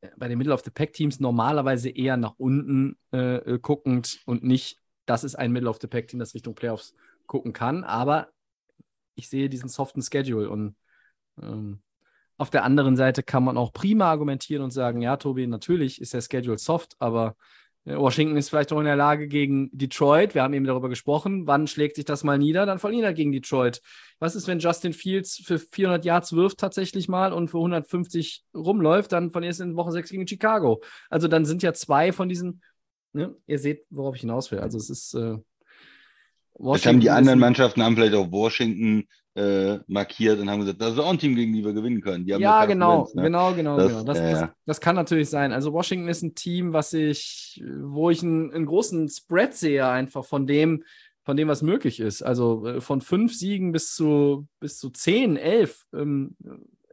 [0.01, 4.21] äh, bei den Middle of the Pack Teams normalerweise eher nach unten äh, äh, guckend
[4.27, 6.95] und nicht, das ist ein Middle of the Pack Team, das Richtung Playoffs
[7.27, 8.29] gucken kann, aber
[9.15, 10.77] ich sehe diesen soften Schedule und
[11.41, 11.83] ähm,
[12.39, 16.15] Auf der anderen Seite kann man auch prima argumentieren und sagen, ja, Tobi, natürlich ist
[16.15, 17.37] der Schedule soft, aber
[17.85, 20.35] äh, Washington ist vielleicht auch in der Lage gegen Detroit.
[20.35, 21.47] Wir haben eben darüber gesprochen.
[21.47, 22.67] Wann schlägt sich das mal nieder?
[22.67, 23.81] Dann verlieren er gegen Detroit.
[24.19, 29.13] Was ist, wenn Justin Fields für 400 Yards wirft tatsächlich mal und für 150 rumläuft?
[29.13, 30.83] Dann verlierst du in Woche 6 gegen Chicago.
[31.11, 32.63] Also dann sind ja zwei von diesen,
[33.13, 33.37] ne?
[33.47, 34.61] ihr seht, worauf ich hinaus will.
[34.61, 35.15] Also es ist.
[35.15, 35.39] Äh,
[36.63, 40.93] das haben die anderen Mannschaften haben vielleicht auch Washington äh, markiert und haben gesagt, das
[40.93, 42.27] ist auch ein Team, gegen die wir gewinnen können.
[42.27, 43.23] ja, genau, Wins, ne?
[43.23, 44.05] genau, genau, das, genau.
[44.05, 45.53] Das, äh, das, das, kann natürlich sein.
[45.53, 50.25] Also Washington ist ein Team, was ich, wo ich einen, einen, großen Spread sehe, einfach
[50.25, 50.85] von dem,
[51.25, 52.23] von dem, was möglich ist.
[52.23, 56.37] Also äh, von fünf Siegen bis zu, bis zu zehn, elf ähm,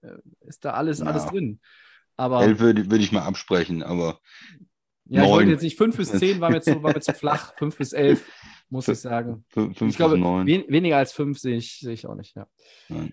[0.01, 0.13] äh,
[0.47, 1.07] ist da alles, ja.
[1.07, 1.59] alles drin.
[2.15, 4.19] Aber, elf würde, würde ich mal absprechen, aber.
[5.11, 5.25] Ja, neun.
[5.25, 7.53] ich wollte jetzt nicht fünf bis zehn, war mir zu, war mir zu flach.
[7.57, 8.23] Fünf bis elf
[8.69, 9.45] muss ich sagen.
[9.49, 12.47] Fünf ich glaube, wen, weniger als fünf sehe ich, sehe ich auch nicht, ja.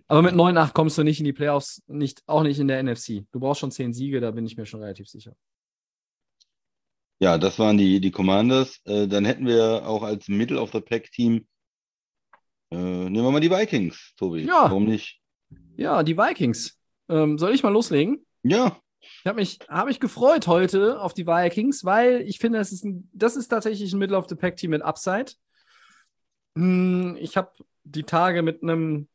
[0.06, 3.24] Aber mit 9-8 kommst du nicht in die Playoffs, nicht, auch nicht in der NFC.
[3.32, 5.34] Du brauchst schon zehn Siege, da bin ich mir schon relativ sicher.
[7.18, 8.80] Ja, das waren die, die Commanders.
[8.84, 11.46] Äh, dann hätten wir auch als Middle of the Pack Team,
[12.70, 14.42] äh, nehmen wir mal die Vikings, Tobi.
[14.42, 14.64] Ja.
[14.64, 15.20] Warum nicht?
[15.76, 16.78] Ja, die Vikings.
[17.08, 18.26] Ähm, soll ich mal loslegen?
[18.42, 18.80] Ja.
[19.00, 22.84] Ich habe mich, hab mich gefreut heute auf die Vikings, weil ich finde, das ist,
[22.84, 25.32] ein, das ist tatsächlich ein Middle of the Pack Team mit Upside.
[26.56, 27.52] Hm, ich habe
[27.84, 29.08] die Tage mit einem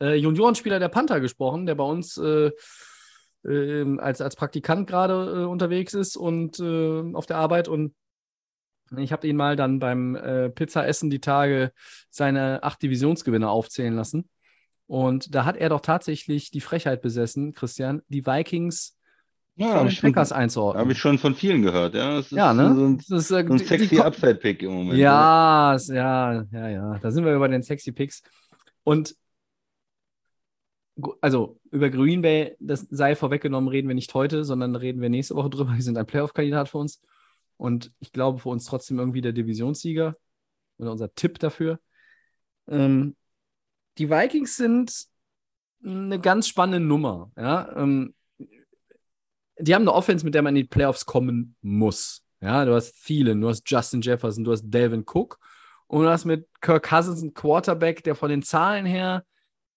[0.00, 2.50] äh, Juniorenspieler der Panther gesprochen, der bei uns äh,
[3.44, 7.66] äh, als, als Praktikant gerade äh, unterwegs ist und äh, auf der Arbeit.
[7.66, 7.94] Und
[8.96, 11.72] ich habe ihn mal dann beim äh, Pizzaessen die Tage
[12.10, 14.28] seine acht Divisionsgewinne aufzählen lassen.
[14.86, 18.97] Und da hat er doch tatsächlich die Frechheit besessen, Christian, die Vikings
[19.58, 20.80] ja, Packers einzuordnen.
[20.80, 22.16] Habe ich schon von vielen gehört, ja.
[22.16, 22.74] Das ist ja, ne?
[22.74, 24.98] so ein, das ist, äh, so ein sexy Upside-Pick im Moment.
[24.98, 26.98] Ja, ja, ja, ja.
[26.98, 28.22] Da sind wir über den sexy Picks.
[28.84, 29.16] Und
[31.20, 35.34] also über Green Bay, das sei vorweggenommen, reden wir nicht heute, sondern reden wir nächste
[35.34, 35.74] Woche drüber.
[35.76, 37.00] Die sind ein Playoff-Kandidat für uns.
[37.56, 40.16] Und ich glaube, für uns trotzdem irgendwie der Divisionssieger
[40.78, 41.80] oder unser Tipp dafür.
[42.68, 43.16] Ähm,
[43.98, 45.06] die Vikings sind
[45.84, 47.32] eine ganz spannende Nummer.
[47.36, 47.76] Ja?
[47.76, 48.14] Ähm,
[49.58, 52.22] die haben eine Offense, mit der man in die Playoffs kommen muss.
[52.40, 55.38] Ja, du hast Thielen, du hast Justin Jefferson, du hast Delvin Cook
[55.88, 59.24] und du hast mit Kirk Cousins einen Quarterback, der von den Zahlen her,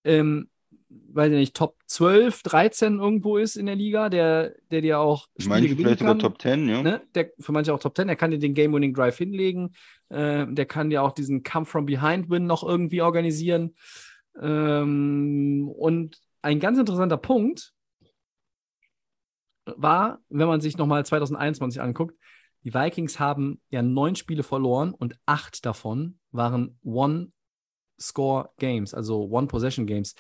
[0.04, 0.50] ähm,
[0.90, 5.28] weiß ich nicht, Top 12, 13 irgendwo ist in der Liga, der, der dir auch
[5.38, 6.20] Spiele manche gewinnen kann.
[6.20, 6.82] Top 10, ja.
[6.84, 7.02] Ne?
[7.16, 9.74] Der, für manche auch Top 10, der kann dir den Game-Winning Drive hinlegen,
[10.10, 13.76] äh, der kann dir auch diesen Come-from-Behind-Win noch irgendwie organisieren.
[14.40, 17.74] Ähm, und ein ganz interessanter Punkt,
[19.78, 22.16] war, wenn man sich nochmal 2021 anguckt,
[22.64, 30.16] die Vikings haben ja neun Spiele verloren und acht davon waren One-Score-Games, also One-Possession-Games.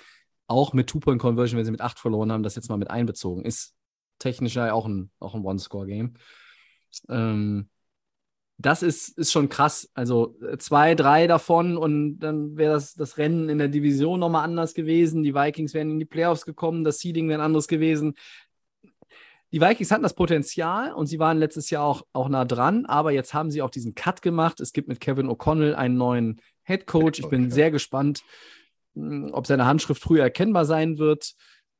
[0.47, 3.45] Auch mit Two-Point-Conversion, wenn sie mit acht verloren haben, das jetzt mal mit einbezogen.
[3.45, 3.75] Ist
[4.19, 6.15] technisch ja auch ein, auch ein One-Score-Game.
[7.09, 7.69] Ähm,
[8.57, 9.89] das ist, ist schon krass.
[9.93, 14.73] Also zwei, drei davon und dann wäre das, das Rennen in der Division nochmal anders
[14.73, 15.23] gewesen.
[15.23, 18.15] Die Vikings wären in die Playoffs gekommen, das Seeding wäre anderes gewesen
[19.51, 23.11] die Vikings hatten das Potenzial und sie waren letztes Jahr auch, auch nah dran, aber
[23.11, 24.61] jetzt haben sie auch diesen Cut gemacht.
[24.61, 27.19] Es gibt mit Kevin O'Connell einen neuen Head Coach.
[27.19, 28.23] Ich bin sehr gespannt,
[28.95, 31.33] hm, ob seine Handschrift früher erkennbar sein wird.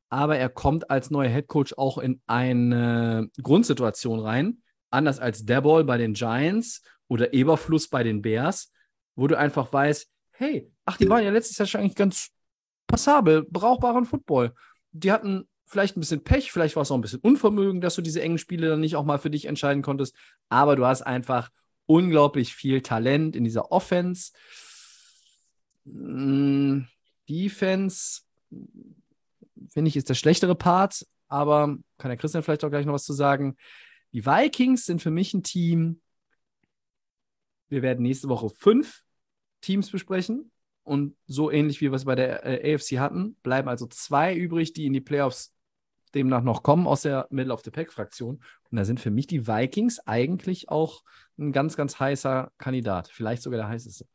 [0.09, 5.85] Aber er kommt als neuer Head Coach auch in eine Grundsituation rein, anders als Debol
[5.85, 8.73] bei den Giants oder Eberfluss bei den Bears,
[9.15, 12.31] wo du einfach weißt, hey, ach, die waren ja letztes Jahr schon eigentlich ganz
[12.87, 14.53] passabel, brauchbaren Football.
[14.91, 18.01] Die hatten vielleicht ein bisschen Pech, vielleicht war es auch ein bisschen Unvermögen, dass du
[18.01, 20.15] diese engen Spiele dann nicht auch mal für dich entscheiden konntest.
[20.49, 21.49] Aber du hast einfach
[21.85, 24.33] unglaublich viel Talent in dieser Offense.
[25.85, 26.81] Mm,
[27.29, 28.21] Defense,
[29.69, 33.05] finde ich, ist der schlechtere Part, aber kann der Christian vielleicht auch gleich noch was
[33.05, 33.55] zu sagen.
[34.11, 36.01] Die Vikings sind für mich ein Team.
[37.69, 39.03] Wir werden nächste Woche fünf
[39.61, 40.51] Teams besprechen.
[40.83, 44.73] Und so ähnlich wie wir es bei der äh, AFC hatten, bleiben also zwei übrig,
[44.73, 45.53] die in die Playoffs
[46.15, 48.43] demnach noch kommen aus der Middle of the Pack-Fraktion.
[48.69, 51.03] Und da sind für mich die Vikings eigentlich auch
[51.37, 53.09] ein ganz, ganz heißer Kandidat.
[53.09, 54.05] Vielleicht sogar der heißeste.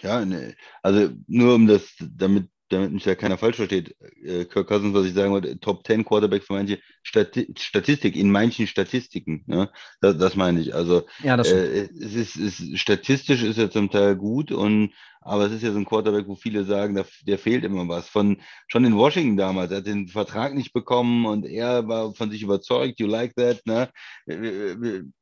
[0.00, 4.68] Ja, ne, also nur um das, damit, damit mich ja keiner falsch versteht, äh, Kirk
[4.68, 9.44] Cousins, was ich sagen wollte, Top 10 Quarterback für manche Stati Statistik, in manchen Statistiken,
[9.46, 9.70] ne?
[10.00, 10.74] das, das meine ich.
[10.74, 14.92] Also ja, äh, es ist, es, statistisch ist er zum Teil gut und
[15.24, 18.08] aber es ist ja so ein Quarterback, wo viele sagen, der, der fehlt immer was.
[18.08, 22.30] Von, schon in Washington damals, er hat den Vertrag nicht bekommen und er war von
[22.30, 23.88] sich überzeugt, you like that, ne?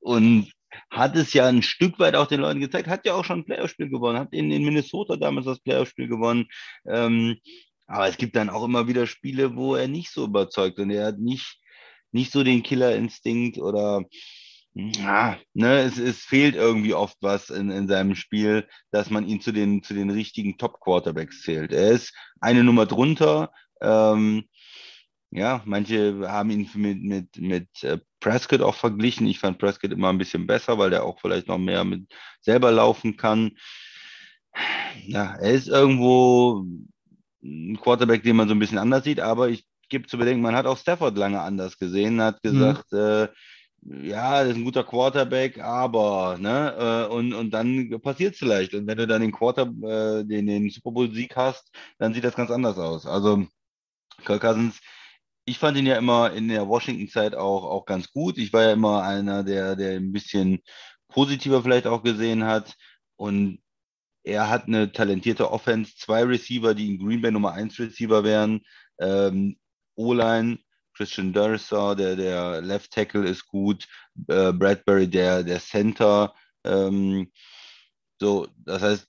[0.01, 0.53] Und
[0.91, 3.45] hat es ja ein Stück weit auch den Leuten gezeigt, hat ja auch schon ein
[3.45, 6.47] Playoff-Spiel gewonnen, hat in, in Minnesota damals das Playoff-Spiel gewonnen.
[6.87, 7.39] Ähm,
[7.87, 11.07] Aber es gibt dann auch immer wieder Spiele, wo er nicht so überzeugt und er
[11.07, 11.59] hat nicht,
[12.13, 14.05] nicht so den Killerinstinkt oder
[14.75, 19.43] ja, ne, es, es fehlt irgendwie oft was in, in seinem Spiel, dass man ihn
[19.43, 21.73] zu den, zu den richtigen Top-Quarterbacks zählt.
[21.73, 23.53] Er ist eine Nummer drunter.
[23.83, 24.45] Ähm,
[25.31, 29.27] ja, manche haben ihn mit, mit, mit äh, Prescott auch verglichen.
[29.27, 32.07] Ich fand Prescott immer ein bisschen besser, weil der auch vielleicht noch mehr mit
[32.41, 33.53] selber laufen kann.
[35.07, 36.65] Ja, er ist irgendwo
[37.43, 40.55] ein Quarterback, den man so ein bisschen anders sieht, aber ich gebe zu bedenken, man
[40.55, 42.99] hat auch Stafford lange anders gesehen, hat gesagt, mhm.
[42.99, 43.29] äh,
[43.85, 48.75] ja, das ist ein guter Quarterback, aber, ne, äh, und, und dann passiert es vielleicht.
[48.75, 52.37] Und wenn du dann den Quarter, äh, den, den Super Bowl-Sieg hast, dann sieht das
[52.37, 53.07] ganz anders aus.
[53.07, 53.45] Also,
[54.25, 54.81] Kirk Cousins,
[55.45, 58.39] ich fand ihn ja immer in der Washington-Zeit auch, auch ganz gut.
[58.39, 60.61] Ich war ja immer einer, der, der ein bisschen
[61.09, 62.77] positiver vielleicht auch gesehen hat.
[63.17, 63.61] Und
[64.25, 68.63] er hat eine talentierte Offense, zwei Receiver, die in Green Bay Nummer 1 Receiver wären.
[69.01, 69.59] Ähm,
[69.97, 70.59] O-Line,
[70.95, 73.87] Christian Dursa, der, der Left Tackle ist gut,
[74.29, 76.35] äh, Bradbury, der, der Center.
[76.65, 77.33] Ähm,
[78.21, 79.09] so, das heißt,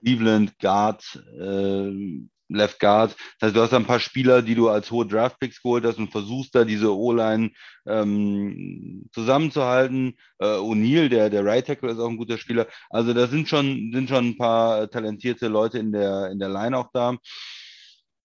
[0.00, 1.02] Cleveland, Guard,
[1.38, 3.16] äh, Left Guard.
[3.38, 6.12] Das heißt, du hast ein paar Spieler, die du als hohe Draftpicks geholt hast und
[6.12, 7.50] versuchst da diese O-Line
[7.86, 10.16] ähm, zusammenzuhalten.
[10.38, 12.66] Äh, O'Neill, der, der Right Tackle, ist auch ein guter Spieler.
[12.90, 16.76] Also da sind schon, sind schon ein paar talentierte Leute in der, in der Line
[16.76, 17.16] auch da.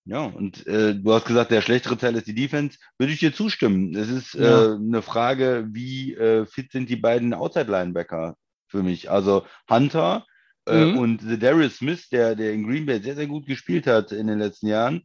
[0.05, 2.79] Ja, und äh, du hast gesagt, der schlechtere Teil ist die Defense.
[2.97, 3.95] Würde ich dir zustimmen.
[3.95, 4.73] Es ist ja.
[4.73, 8.35] äh, eine Frage, wie äh, fit sind die beiden Outside-Linebacker
[8.67, 9.11] für mich.
[9.11, 10.30] Also Hunter äh,
[10.67, 10.97] mhm.
[10.97, 14.27] und The Darius Smith, der, der in Green Bay sehr, sehr gut gespielt hat in
[14.27, 15.03] den letzten Jahren,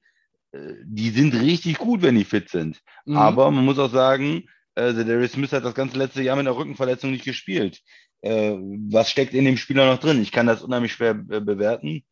[0.53, 2.81] äh, die sind richtig gut, wenn die fit sind.
[3.05, 3.17] Mhm.
[3.17, 6.47] Aber man muss auch sagen, äh, The Darius Smith hat das ganze letzte Jahr mit
[6.47, 7.81] einer Rückenverletzung nicht gespielt.
[8.23, 10.21] was steckt in dem Spieler noch drin?
[10.23, 12.03] Ich kann das unheimlich schwer bewerten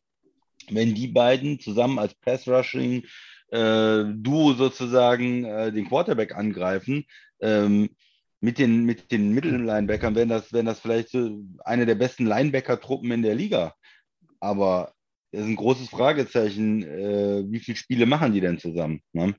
[0.69, 3.03] wenn die beiden zusammen als Pass-Rushing
[3.51, 7.05] äh, Duo sozusagen äh, den Quarterback angreifen,
[7.39, 7.89] ähm,
[8.45, 13.11] mit den, mit den Mittellinebackern wären das, wären das vielleicht so eine der besten Linebacker-Truppen
[13.11, 13.73] in der Liga.
[14.39, 14.93] Aber
[15.31, 19.01] es ist ein großes Fragezeichen, äh, wie viele Spiele machen die denn zusammen?
[19.13, 19.35] Ne?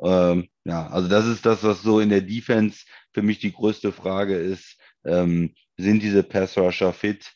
[0.00, 3.90] Ähm, ja, also das ist das, was so in der Defense für mich die größte
[3.90, 4.78] Frage ist.
[5.04, 7.34] Ähm, sind diese Pass-Rusher fit?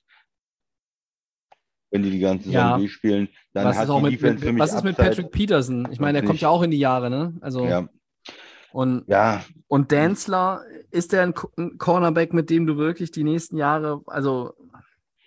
[1.90, 2.76] wenn die die ganze Saison ja.
[2.76, 3.28] durchspielen.
[3.54, 5.88] Dann was hat die mit, Defense mit, für mich Was ist mit Patrick Peterson?
[5.90, 7.34] Ich meine, der kommt ja auch in die Jahre, ne?
[7.40, 7.88] Also, ja.
[8.72, 9.44] Und, ja.
[9.66, 14.54] und Danzler, ist der ein, ein, Cornerback, mit dem du wirklich die nächsten Jahre, also,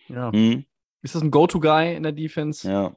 [0.08, 0.32] ja.
[0.32, 0.66] Hm.
[1.04, 2.70] Ist das ein Go-To-Guy in der Defense?
[2.70, 2.96] Ja.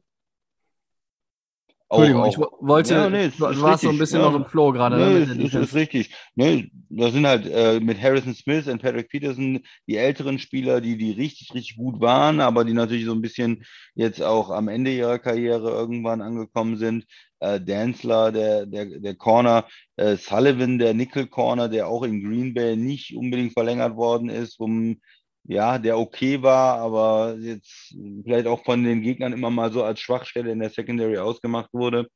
[1.88, 4.26] Entschuldigung, auch, ich wollte, ja, nee, du warst so ein bisschen ja.
[4.30, 4.96] noch im Flow gerade.
[4.96, 6.14] Ne, nee, ne, ist, ist, richtig.
[6.34, 10.96] Nee, das sind halt äh, mit Harrison Smith und Patrick Peterson die älteren Spieler, die,
[10.96, 13.64] die richtig, richtig gut waren, aber die natürlich so ein bisschen
[13.94, 17.06] jetzt auch am Ende ihrer Karriere irgendwann angekommen sind.
[17.44, 19.66] Äh, Danzler, der, der, der Corner,
[19.96, 24.58] äh, Sullivan, der Nickel Corner, der auch in Green Bay nicht unbedingt verlängert worden ist,
[24.58, 24.98] um
[25.46, 27.94] ja, der okay war, aber jetzt
[28.24, 32.08] vielleicht auch von den Gegnern immer mal so als Schwachstelle in der Secondary ausgemacht wurde.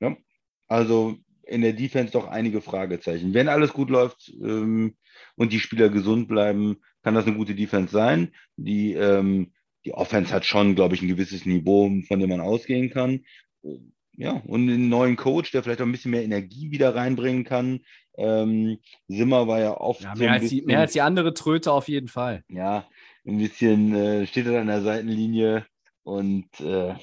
[0.00, 0.16] Ja,
[0.66, 1.16] also
[1.46, 3.34] in der Defense doch einige Fragezeichen.
[3.34, 4.96] Wenn alles gut läuft ähm,
[5.36, 8.32] und die Spieler gesund bleiben, kann das eine gute Defense sein.
[8.56, 9.52] Die, ähm,
[9.84, 13.20] die Offense hat schon, glaube ich, ein gewisses Niveau, von dem man ausgehen kann.
[14.14, 17.80] Ja, und einen neuen Coach, der vielleicht auch ein bisschen mehr Energie wieder reinbringen kann,
[18.18, 18.78] ähm,
[19.08, 20.02] Simmer war ja oft.
[20.02, 22.44] Ja, mehr, so als bisschen, die, mehr, als die, andere Tröte auf jeden Fall.
[22.48, 22.86] Ja,
[23.26, 25.66] ein bisschen äh, steht er an der Seitenlinie
[26.02, 26.94] und äh,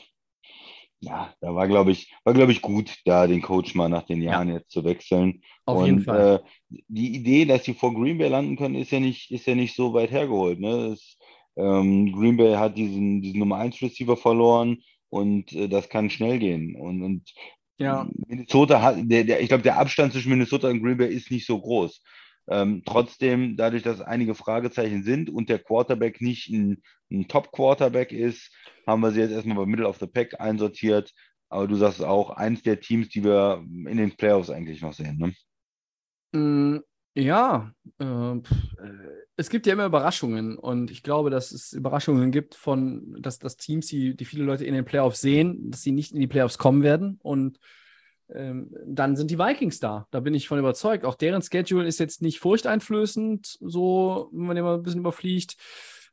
[1.01, 4.21] ja, da war, glaube ich, war, glaube ich, gut, da den Coach mal nach den
[4.21, 4.55] Jahren ja.
[4.55, 5.41] jetzt zu wechseln.
[5.65, 6.43] Auf und, jeden Fall.
[6.43, 9.55] Äh, die Idee, dass sie vor Green Bay landen können, ist ja nicht, ist ja
[9.55, 10.59] nicht so weit hergeholt.
[10.59, 10.89] Ne?
[10.89, 11.17] Das,
[11.55, 14.77] ähm, Green Bay hat diesen, diesen Nummer 1 Receiver verloren
[15.09, 16.75] und äh, das kann schnell gehen.
[16.75, 17.33] Und, und
[17.77, 18.07] ja.
[18.27, 21.45] Minnesota hat, der, der, ich glaube, der Abstand zwischen Minnesota und Green Bay ist nicht
[21.45, 22.01] so groß.
[22.49, 26.81] Ähm, trotzdem, dadurch, dass einige Fragezeichen sind und der Quarterback nicht ein,
[27.11, 28.51] ein Top-Quarterback ist,
[28.87, 31.13] haben wir sie jetzt erstmal bei Middle of the Pack einsortiert.
[31.49, 35.35] Aber du sagst auch, eins der Teams, die wir in den Playoffs eigentlich noch sehen.
[36.33, 36.83] Ne?
[37.15, 38.39] Ja, äh,
[39.35, 43.57] es gibt ja immer Überraschungen und ich glaube, dass es Überraschungen gibt von, dass, dass
[43.57, 46.57] Teams, die, die viele Leute in den Playoffs sehen, dass sie nicht in die Playoffs
[46.57, 47.59] kommen werden und
[48.33, 50.07] ähm, dann sind die Vikings da.
[50.11, 51.03] Da bin ich von überzeugt.
[51.03, 55.55] Auch deren Schedule ist jetzt nicht furchteinflößend, so, wenn man mal ein bisschen überfliegt.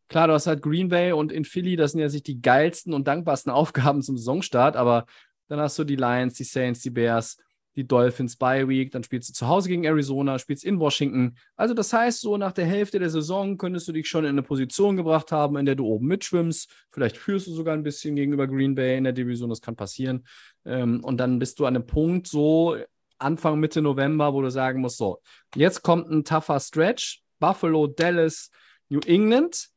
[0.08, 2.94] Klar, du hast halt Green Bay und in Philly, das sind ja sich die geilsten
[2.94, 5.06] und dankbarsten Aufgaben zum Saisonstart, aber
[5.48, 7.38] dann hast du die Lions, die Saints, die Bears,
[7.76, 11.36] die Dolphins Bye Week, dann spielst du zu Hause gegen Arizona, spielst in Washington.
[11.56, 14.42] Also das heißt, so nach der Hälfte der Saison könntest du dich schon in eine
[14.42, 16.70] Position gebracht haben, in der du oben mitschwimmst.
[16.90, 20.26] Vielleicht führst du sogar ein bisschen gegenüber Green Bay in der Division, das kann passieren.
[20.64, 22.76] Ähm, und dann bist du an einem Punkt so
[23.18, 25.20] Anfang, Mitte November, wo du sagen musst, so,
[25.54, 28.50] jetzt kommt ein tougher Stretch, Buffalo, Dallas,
[28.88, 29.68] New England.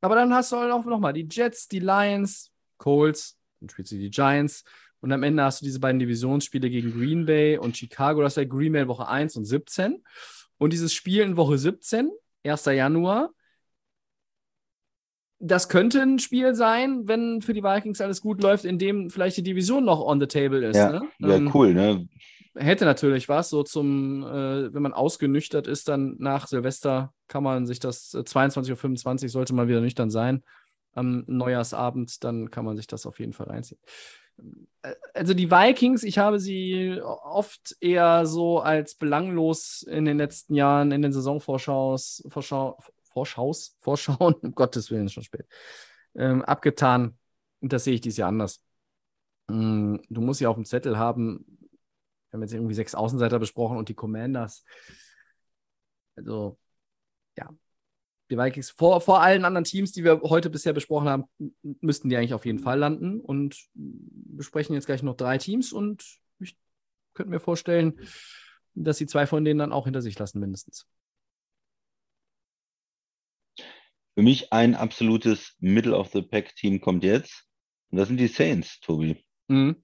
[0.00, 3.96] Aber dann hast du halt auch nochmal die Jets, die Lions, Colts, dann spielst du
[3.96, 4.64] die Giants.
[5.00, 8.22] Und am Ende hast du diese beiden Divisionsspiele gegen Green Bay und Chicago.
[8.22, 10.02] Das ist ja Green Bay Woche 1 und 17.
[10.58, 12.10] Und dieses Spiel in Woche 17,
[12.44, 12.64] 1.
[12.66, 13.30] Januar,
[15.40, 19.36] das könnte ein Spiel sein, wenn für die Vikings alles gut läuft, in dem vielleicht
[19.36, 20.76] die Division noch on the table ist.
[20.76, 21.08] Ja, ne?
[21.20, 22.08] ja Ähm, cool, ne?
[22.58, 27.66] hätte natürlich was, so zum, äh, wenn man ausgenüchtert ist, dann nach Silvester kann man
[27.66, 30.42] sich das, äh, 22.25 Uhr sollte mal wieder nüchtern sein,
[30.92, 33.80] am Neujahrsabend, dann kann man sich das auf jeden Fall reinziehen.
[35.12, 40.92] Also die Vikings, ich habe sie oft eher so als belanglos in den letzten Jahren
[40.92, 42.78] in den Saisonvorschaus, Vorschau,
[43.12, 45.46] Vorschaus, Vorschauen, um Gottes Willen schon spät,
[46.14, 47.18] ähm, abgetan.
[47.60, 48.62] Und das sehe ich dieses Jahr anders.
[49.48, 51.44] Mm, Du musst ja auf dem Zettel haben,
[52.30, 54.64] wir haben jetzt irgendwie sechs Außenseiter besprochen und die Commanders.
[56.16, 56.58] Also,
[57.36, 57.48] ja.
[58.30, 61.24] Die Vikings vor, vor allen anderen Teams, die wir heute bisher besprochen haben,
[61.80, 63.20] müssten die eigentlich auf jeden Fall landen.
[63.20, 66.04] Und besprechen jetzt gleich noch drei Teams und
[66.38, 66.56] ich
[67.14, 68.00] könnte mir vorstellen,
[68.74, 70.86] dass sie zwei von denen dann auch hinter sich lassen, mindestens.
[74.14, 77.46] Für mich ein absolutes Middle-of-the-Pack-Team kommt jetzt.
[77.90, 79.24] Und das sind die Saints, Tobi.
[79.46, 79.82] Mhm.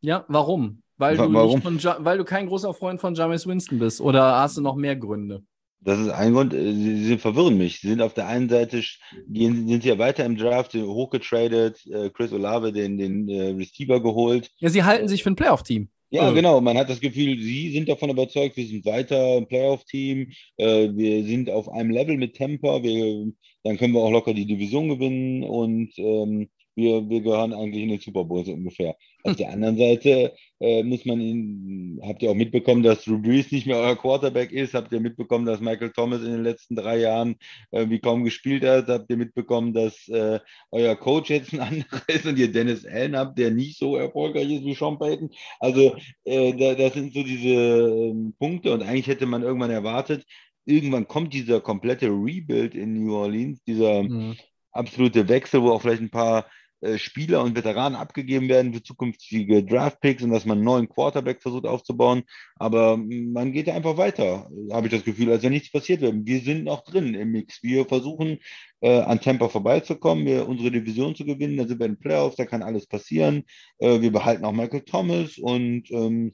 [0.00, 0.82] Ja, warum?
[0.96, 1.60] Weil Wa- du, warum?
[1.60, 4.00] Von ja weil du kein großer Freund von Jameis Winston bist.
[4.00, 5.44] Oder hast du noch mehr Gründe?
[5.80, 7.80] Das ist ein Grund, äh, sie, sie verwirren mich.
[7.80, 8.82] Sie sind auf der einen Seite,
[9.28, 14.02] gehen, sind sie ja weiter im Draft, hochgetradet, äh, Chris Olave den, den äh, Receiver
[14.02, 14.50] geholt.
[14.58, 15.88] Ja, sie halten sich für ein Playoff-Team.
[16.10, 16.34] Ja, Äh.
[16.34, 16.60] genau.
[16.60, 21.24] Man hat das Gefühl, sie sind davon überzeugt, wir sind weiter im Playoff-Team, äh, wir
[21.24, 23.30] sind auf einem Level mit Tampa, wir,
[23.62, 26.48] dann können wir auch locker die Division gewinnen und ähm,
[26.78, 28.96] wir, wir gehören eigentlich in den Super Bowl so ungefähr.
[29.24, 33.50] Auf der anderen Seite äh, muss man ihn, habt ihr auch mitbekommen, dass Drew Brees
[33.52, 34.74] nicht mehr euer Quarterback ist?
[34.74, 37.36] Habt ihr mitbekommen, dass Michael Thomas in den letzten drei Jahren
[37.72, 38.88] äh, wie kaum gespielt hat?
[38.88, 40.38] Habt ihr mitbekommen, dass äh,
[40.70, 44.50] euer Coach jetzt ein anderer ist und ihr Dennis Allen habt, der nicht so erfolgreich
[44.50, 45.30] ist wie Sean Payton?
[45.60, 50.24] Also äh, da, das sind so diese ähm, Punkte und eigentlich hätte man irgendwann erwartet,
[50.64, 54.36] irgendwann kommt dieser komplette Rebuild in New Orleans, dieser Mhm.
[54.72, 56.48] absolute Wechsel, wo auch vielleicht ein paar äh,
[56.96, 61.66] Spieler und Veteranen abgegeben werden für zukünftige Draftpicks und dass man einen neuen Quarterback versucht
[61.66, 62.22] aufzubauen.
[62.56, 66.14] Aber man geht einfach weiter, habe ich das Gefühl, als wenn nichts passiert wäre.
[66.14, 67.62] Wir sind noch drin im Mix.
[67.62, 68.38] Wir versuchen
[68.80, 71.56] äh, an Tampa vorbeizukommen, wir, unsere Division zu gewinnen.
[71.56, 73.44] Da sind wir in den Playoffs, da kann alles passieren.
[73.78, 76.32] Äh, wir behalten auch Michael Thomas und ähm,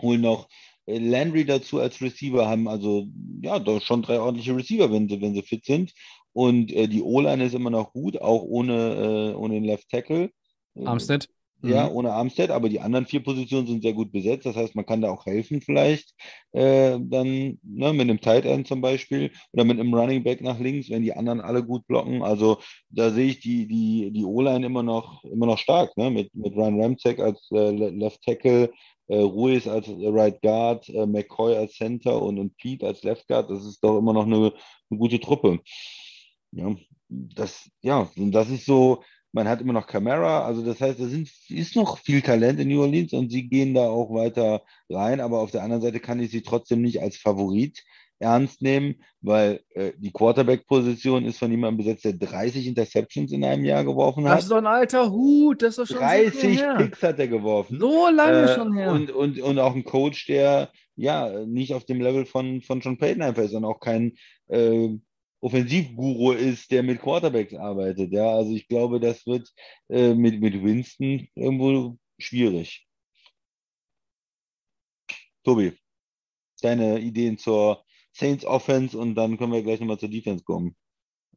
[0.00, 0.48] holen noch
[0.86, 3.06] äh, Landry dazu als Receiver, haben also
[3.42, 5.92] ja doch schon drei ordentliche Receiver, wenn sie, wenn sie fit sind.
[6.38, 10.30] Und äh, die O-Line ist immer noch gut, auch ohne, äh, ohne den Left Tackle.
[10.76, 11.28] Äh, Armstead.
[11.62, 11.96] Ja, Mhm.
[11.96, 14.46] ohne Armstead, aber die anderen vier Positionen sind sehr gut besetzt.
[14.46, 16.14] Das heißt, man kann da auch helfen, vielleicht
[16.52, 20.60] äh, dann ne, mit einem Tight End zum Beispiel oder mit einem Running Back nach
[20.60, 22.22] links, wenn die anderen alle gut blocken.
[22.22, 22.58] Also
[22.90, 26.10] da sehe ich die, die, die O-Line immer noch, immer noch stark, ne?
[26.12, 28.70] Mit, mit Ryan Ramczek als äh, Le- Left Tackle,
[29.08, 33.50] äh, Ruiz als Right Guard, äh, McCoy als Center und, und Pete als Left Guard.
[33.50, 34.52] Das ist doch immer noch eine,
[34.90, 35.58] eine gute Truppe.
[36.52, 36.74] Ja,
[37.08, 39.02] das, ja, und das ist so,
[39.32, 42.68] man hat immer noch Camara, also das heißt, da sind, ist noch viel Talent in
[42.68, 46.20] New Orleans und sie gehen da auch weiter rein, aber auf der anderen Seite kann
[46.20, 47.82] ich sie trotzdem nicht als Favorit
[48.20, 53.64] ernst nehmen, weil äh, die Quarterback-Position ist von jemandem besetzt, der 30 Interceptions in einem
[53.64, 54.40] Jahr geworfen Das hat.
[54.40, 56.74] ist doch ein alter Hut, das ist doch schon so lange 30 her.
[56.78, 57.78] Picks hat er geworfen.
[57.78, 58.90] So lange Äh, schon her.
[58.90, 62.98] Und, und, und auch ein Coach, der ja nicht auf dem Level von, von Sean
[62.98, 64.14] Payton einfach ist und auch kein
[64.48, 64.88] äh,
[65.40, 68.12] Offensivguru ist, der mit Quarterbacks arbeitet.
[68.12, 69.52] Ja, also ich glaube, das wird
[69.88, 72.86] äh, mit, mit Winston irgendwo schwierig.
[75.44, 75.72] Tobi,
[76.60, 80.76] deine Ideen zur Saints Offense und dann können wir gleich nochmal zur Defense kommen.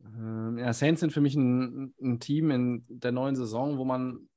[0.04, 4.28] Ähm, ja, Saints sind für mich ein, ein Team in der neuen Saison, wo man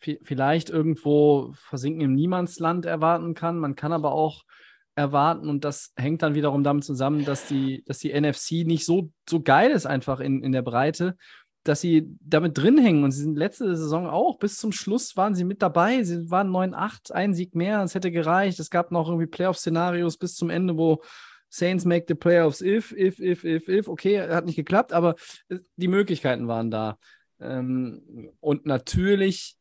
[0.00, 3.58] vielleicht irgendwo versinken im Niemandsland erwarten kann.
[3.58, 4.44] Man kann aber auch
[4.94, 9.10] erwarten, und das hängt dann wiederum damit zusammen, dass die, dass die NFC nicht so,
[9.28, 11.16] so geil ist, einfach in, in der Breite,
[11.64, 13.04] dass sie damit drin hängen.
[13.04, 16.02] Und sie sind letzte Saison auch, bis zum Schluss waren sie mit dabei.
[16.02, 18.58] Sie waren 9-8, ein Sieg mehr, es hätte gereicht.
[18.60, 21.02] Es gab noch irgendwie Playoff-Szenarios bis zum Ende, wo
[21.48, 23.88] Saints make the playoffs if, if, if, if, if.
[23.88, 25.16] Okay, hat nicht geklappt, aber
[25.48, 26.98] äh, die Möglichkeiten waren da.
[27.40, 29.56] Ähm, und natürlich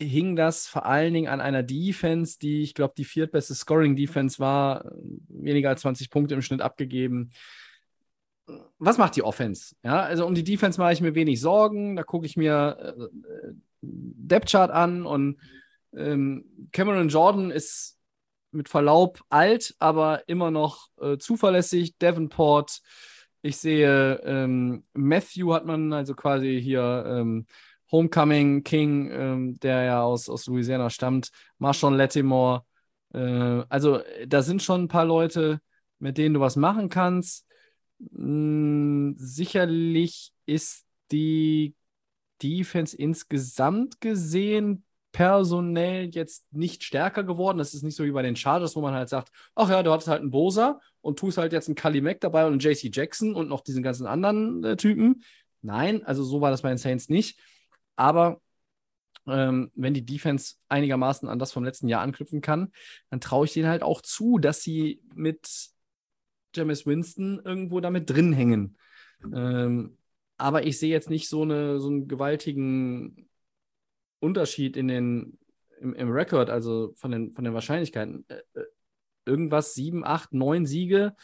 [0.00, 4.90] hing das vor allen Dingen an einer Defense, die, ich glaube, die viertbeste Scoring-Defense war,
[5.28, 7.30] weniger als 20 Punkte im Schnitt abgegeben.
[8.78, 9.76] Was macht die Offense?
[9.82, 11.96] Ja, also um die Defense mache ich mir wenig Sorgen.
[11.96, 13.52] Da gucke ich mir äh,
[13.82, 15.38] Depth Chart an und
[15.94, 17.98] ähm, Cameron Jordan ist
[18.52, 21.96] mit Verlaub alt, aber immer noch äh, zuverlässig.
[21.98, 22.80] Davenport,
[23.42, 27.46] ich sehe ähm, Matthew hat man also quasi hier ähm,
[27.92, 32.64] Homecoming King, ähm, der ja aus, aus Louisiana stammt, Marshawn Lattimore.
[33.12, 35.60] Äh, also da sind schon ein paar Leute,
[35.98, 37.46] mit denen du was machen kannst.
[38.12, 41.74] Hm, sicherlich ist die
[42.42, 47.58] Defense insgesamt gesehen personell jetzt nicht stärker geworden.
[47.58, 49.90] Das ist nicht so wie bei den Chargers, wo man halt sagt, ach ja, du
[49.92, 52.90] hattest halt einen Bosa und tust halt jetzt einen Kali Mack dabei und einen JC
[52.94, 55.22] Jackson und noch diesen ganzen anderen äh, Typen.
[55.62, 57.38] Nein, also so war das bei den Saints nicht.
[58.00, 58.40] Aber
[59.26, 62.72] ähm, wenn die Defense einigermaßen an das vom letzten Jahr anknüpfen kann,
[63.10, 65.68] dann traue ich denen halt auch zu, dass sie mit
[66.56, 68.78] James Winston irgendwo damit drin hängen.
[69.34, 69.98] Ähm,
[70.38, 73.28] aber ich sehe jetzt nicht so, eine, so einen gewaltigen
[74.18, 75.38] Unterschied in den,
[75.78, 78.24] im, im Rekord, also von den, von den Wahrscheinlichkeiten.
[78.28, 78.64] Äh, äh,
[79.26, 81.14] irgendwas, sieben, acht, neun Siege.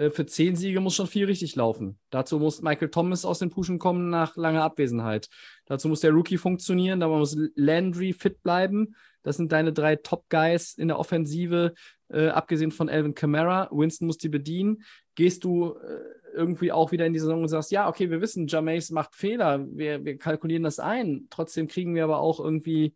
[0.00, 1.98] Äh, für zehn Siege muss schon viel richtig laufen.
[2.08, 5.28] Dazu muss Michael Thomas aus den Puschen kommen nach langer Abwesenheit.
[5.66, 8.96] Dazu muss der Rookie funktionieren, da muss Landry fit bleiben.
[9.22, 11.74] Das sind deine drei Top-Guys in der Offensive,
[12.08, 13.68] äh, abgesehen von Alvin Kamara.
[13.70, 14.82] Winston muss die bedienen.
[15.14, 15.98] Gehst du äh,
[16.34, 19.66] irgendwie auch wieder in die Saison und sagst, ja, okay, wir wissen, Jameis macht Fehler,
[19.68, 21.26] wir, wir kalkulieren das ein.
[21.28, 22.94] Trotzdem kriegen wir aber auch irgendwie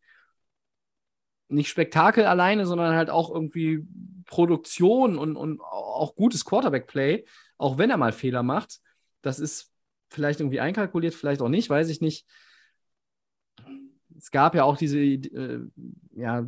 [1.48, 3.86] nicht Spektakel alleine, sondern halt auch irgendwie
[4.26, 5.60] Produktion und, und
[5.94, 7.24] auch gutes Quarterback-Play,
[7.58, 8.80] auch wenn er mal Fehler macht.
[9.22, 9.72] Das ist
[10.10, 12.26] vielleicht irgendwie einkalkuliert, vielleicht auch nicht, weiß ich nicht.
[14.16, 15.60] Es gab ja auch diese, äh,
[16.14, 16.46] ja,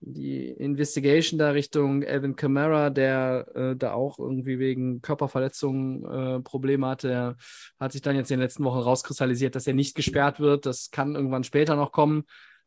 [0.00, 6.86] die Investigation da Richtung Alvin Kamara, der äh, da auch irgendwie wegen Körperverletzungen äh, Probleme
[6.86, 7.36] hatte.
[7.80, 10.66] Hat sich dann jetzt in den letzten Wochen rauskristallisiert, dass er nicht gesperrt wird.
[10.66, 12.24] Das kann irgendwann später noch kommen.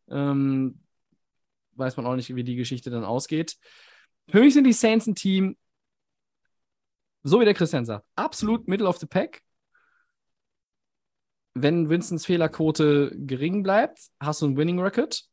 [0.09, 0.79] Ähm,
[1.75, 3.55] weiß man auch nicht, wie die Geschichte dann ausgeht.
[4.27, 5.55] Für mich sind die Saints ein Team,
[7.23, 9.41] so wie der Christian sagt, absolut middle of the pack.
[11.53, 15.23] Wenn Vincents Fehlerquote gering bleibt, hast du ein Winning Record.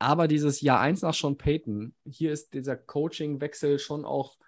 [0.00, 4.38] Aber dieses Jahr 1 nach Sean Payton, hier ist dieser Coaching-Wechsel schon auch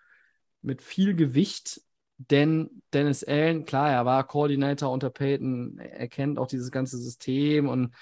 [0.62, 1.82] mit viel Gewicht,
[2.19, 7.69] denn Dennis Allen, klar, er war Koordinator unter Payton, er kennt auch dieses ganze System
[7.69, 7.95] und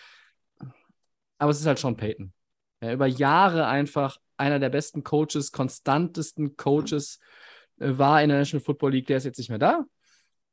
[1.39, 2.33] aber es ist halt Sean Payton.
[2.81, 7.48] Er über Jahre einfach einer der besten Coaches, konstantesten Coaches äh,
[7.79, 9.85] war in der National Football League, der ist jetzt nicht mehr da.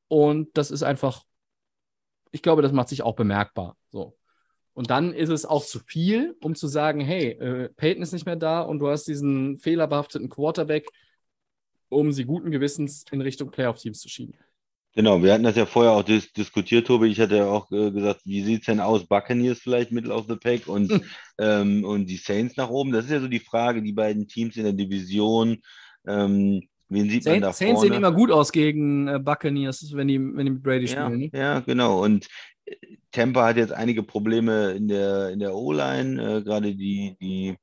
[0.08, 1.24] Und das ist einfach,
[2.32, 3.78] ich glaube, das macht sich auch bemerkbar.
[3.90, 4.18] So.
[4.74, 8.26] Und dann ist es auch zu viel, um zu sagen, hey, äh, Peyton ist nicht
[8.26, 10.90] mehr da und du hast diesen fehlerbehafteten Quarterback,
[11.90, 14.36] um sie guten Gewissens in Richtung Playoff-Teams zu schieben.
[14.96, 17.08] Genau, wir hatten das ja vorher auch dis diskutiert, Tobi.
[17.08, 19.06] Ich hatte ja auch äh, gesagt, wie sieht es denn aus?
[19.06, 21.02] Buccaneers vielleicht Middle of the Pack und, hm.
[21.38, 22.94] ähm, und die Saints nach oben.
[22.94, 25.62] Das ist ja so die Frage, die beiden Teams in der Division.
[26.08, 30.08] Ähm, wen sieht Saints, man da Saints sehen immer gut aus gegen äh, Buccaneers, wenn
[30.08, 31.20] die, wenn die mit Brady ja, spielen.
[31.20, 31.30] Ne?
[31.34, 32.04] Ja, genau.
[32.04, 32.28] Und
[33.12, 37.56] Tampa hat jetzt einige Probleme in der, in der O-Line, äh, gerade die, die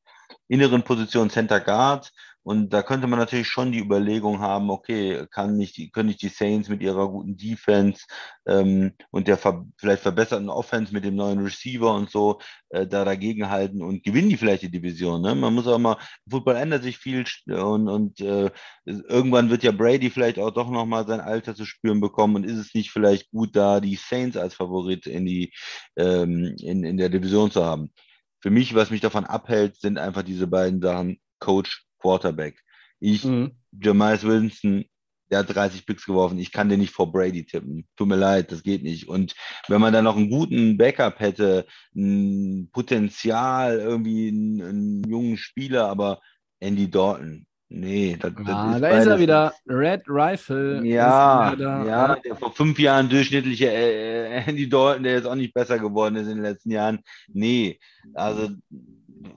[0.48, 2.12] inneren Positionen Center Guard.
[2.44, 6.22] Und da könnte man natürlich schon die Überlegung haben, okay, kann nicht die, können nicht
[6.22, 8.04] die Saints mit ihrer guten Defense
[8.46, 12.40] ähm, und der ver vielleicht verbesserten Offense mit dem neuen Receiver und so
[12.70, 15.22] äh, da dagegen halten und gewinnen die vielleicht die Division.
[15.22, 15.34] Ne?
[15.36, 15.98] Man muss auch mal,
[16.28, 18.50] Football ändert sich viel und, und äh,
[18.84, 22.58] irgendwann wird ja Brady vielleicht auch doch nochmal sein Alter zu spüren bekommen und ist
[22.58, 25.52] es nicht vielleicht gut, da die Saints als Favorit in, die,
[25.96, 27.92] ähm, in, in der Division zu haben.
[28.40, 32.60] Für mich, was mich davon abhält, sind einfach diese beiden Sachen, Coach Quarterback.
[33.00, 33.52] Ich, mhm.
[33.72, 34.84] Jameis Winston,
[35.30, 36.38] der hat 30 Picks geworfen.
[36.38, 37.86] Ich kann den nicht vor Brady tippen.
[37.96, 39.08] Tut mir leid, das geht nicht.
[39.08, 39.34] Und
[39.68, 41.66] wenn man dann noch einen guten Backup hätte,
[41.96, 46.20] ein Potenzial, irgendwie einen, einen jungen Spieler, aber
[46.60, 49.54] Andy Dalton, Nee, das, das ah, ist da ist er wieder.
[49.66, 50.84] Red Rifle.
[50.84, 55.54] Ja, ja, der vor fünf Jahren durchschnittliche äh, äh, Andy Dalton, der jetzt auch nicht
[55.54, 57.00] besser geworden ist in den letzten Jahren.
[57.28, 57.78] Nee,
[58.12, 58.50] also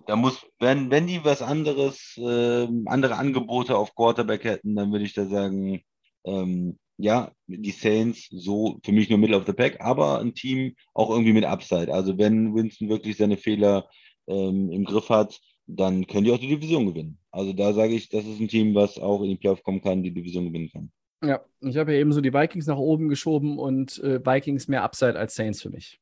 [0.05, 5.05] da muss, wenn, wenn die was anderes, äh, andere Angebote auf Quarterback hätten, dann würde
[5.05, 5.81] ich da sagen,
[6.25, 10.75] ähm, ja, die Saints so für mich nur Middle of the Pack, aber ein Team
[10.93, 11.93] auch irgendwie mit Upside.
[11.93, 13.89] Also wenn Winston wirklich seine Fehler
[14.27, 17.19] ähm, im Griff hat, dann können die auch die Division gewinnen.
[17.31, 20.03] Also da sage ich, das ist ein Team, was auch in die Playoff kommen kann,
[20.03, 20.91] die Division gewinnen kann.
[21.23, 24.83] Ja, ich habe ja eben so die Vikings nach oben geschoben und äh, Vikings mehr
[24.83, 25.99] Upside als Saints für mich.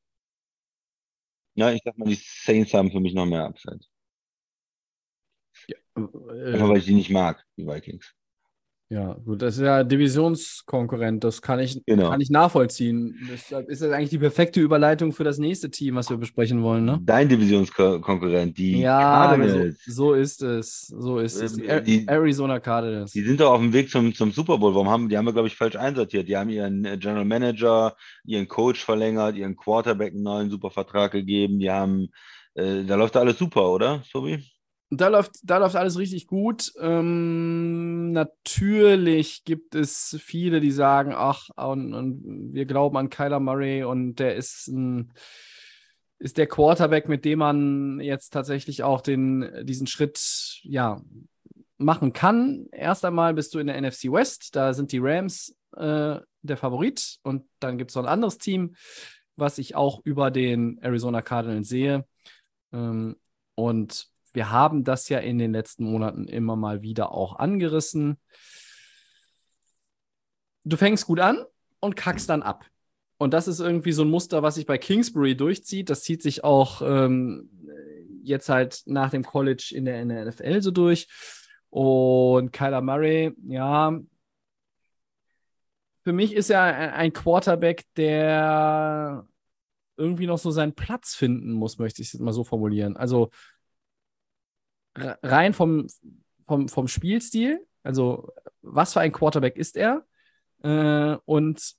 [1.56, 3.80] Ja, ich sag mal, die Saints haben für mich noch mehr Upside.
[6.52, 8.16] Einfach weil Äh, ich die nicht mag, die Vikings.
[8.90, 12.10] Ja, gut, das ist ja Divisionskonkurrent, das kann ich, Genau.
[12.12, 13.16] kann ich nachvollziehen.
[13.32, 16.86] Deshalb ist das eigentlich die perfekte Überleitung für das nächste Team, was wir besprechen wollen,
[16.86, 17.00] ne?
[17.02, 19.84] Dein Divisionskonkurrent, die Ja, aber so, Cardinals.
[19.86, 20.88] so ist es.
[20.88, 21.54] So ist es.
[21.56, 23.12] Die, Ähm, die- Arizona Cardinals.
[23.14, 24.74] Die sind doch auf dem Weg zum, zum Super Bowl.
[24.76, 26.28] Warum haben, die haben wir, glaube ich, falsch einsortiert.
[26.28, 27.96] Die haben ihren äh, General Manager,
[28.26, 31.58] ihren Coach verlängert, ihren Quarterback einen neuen Supervertrag gegeben.
[31.60, 32.10] Die haben,
[32.54, 34.44] äh, da läuft da alles super, oder, Tobi?
[34.98, 36.74] Da läuft, da läuft alles richtig gut.
[36.80, 43.84] Ähm, natürlich gibt es viele, die sagen, ach, und, und wir glauben an Kyler Murray
[43.84, 45.14] und der ist ein,
[46.20, 51.02] ist der Quarterback, mit dem man jetzt tatsächlich auch den, diesen Schritt, ja,
[51.78, 52.68] machen kann.
[52.72, 57.20] Erst einmal bist du in der NFC West, da sind die Rams äh, der Favorit
[57.24, 58.76] und dann gibt es noch ein anderes Team,
[59.36, 62.06] was ich auch über den Arizona Cardinals sehe.
[62.72, 63.18] Ähm,
[63.56, 68.18] und wir haben das ja in den letzten Monaten immer mal wieder auch angerissen.
[70.64, 71.44] Du fängst gut an
[71.80, 72.66] und kackst dann ab.
[73.18, 75.90] Und das ist irgendwie so ein Muster, was sich bei Kingsbury durchzieht.
[75.90, 77.50] Das zieht sich auch ähm,
[78.24, 81.08] jetzt halt nach dem College in der, in der NFL so durch.
[81.70, 84.00] Und Kyler Murray, ja,
[86.04, 89.26] für mich ist er ein Quarterback, der
[89.96, 92.98] irgendwie noch so seinen Platz finden muss, möchte ich es mal so formulieren.
[92.98, 93.30] Also
[94.96, 95.88] rein vom,
[96.44, 100.06] vom, vom Spielstil, also was für ein Quarterback ist er?
[100.64, 101.76] Äh, und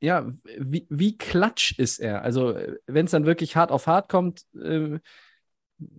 [0.00, 2.22] ja, wie, wie klatsch ist er?
[2.22, 4.98] Also, wenn es dann wirklich hart auf hart kommt, äh,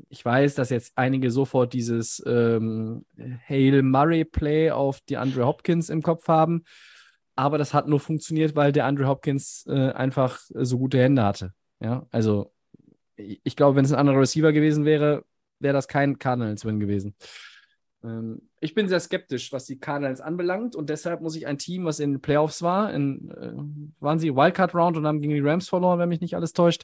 [0.09, 3.05] ich weiß, dass jetzt einige sofort dieses ähm,
[3.47, 6.63] Hail Murray Play auf die Andre Hopkins im Kopf haben.
[7.35, 11.53] Aber das hat nur funktioniert, weil der Andre Hopkins äh, einfach so gute Hände hatte.
[11.81, 12.53] Ja, also
[13.17, 15.25] ich glaube, wenn es ein anderer Receiver gewesen wäre,
[15.65, 17.15] wäre das kein Cardinals-Win gewesen.
[18.03, 21.85] Ähm, ich bin sehr skeptisch, was die Cardinals anbelangt und deshalb muss ich ein Team,
[21.85, 23.53] was in den Playoffs war, in, äh,
[23.99, 26.83] waren sie Wildcard-Round und haben gegen die Rams verloren, wenn mich nicht alles täuscht.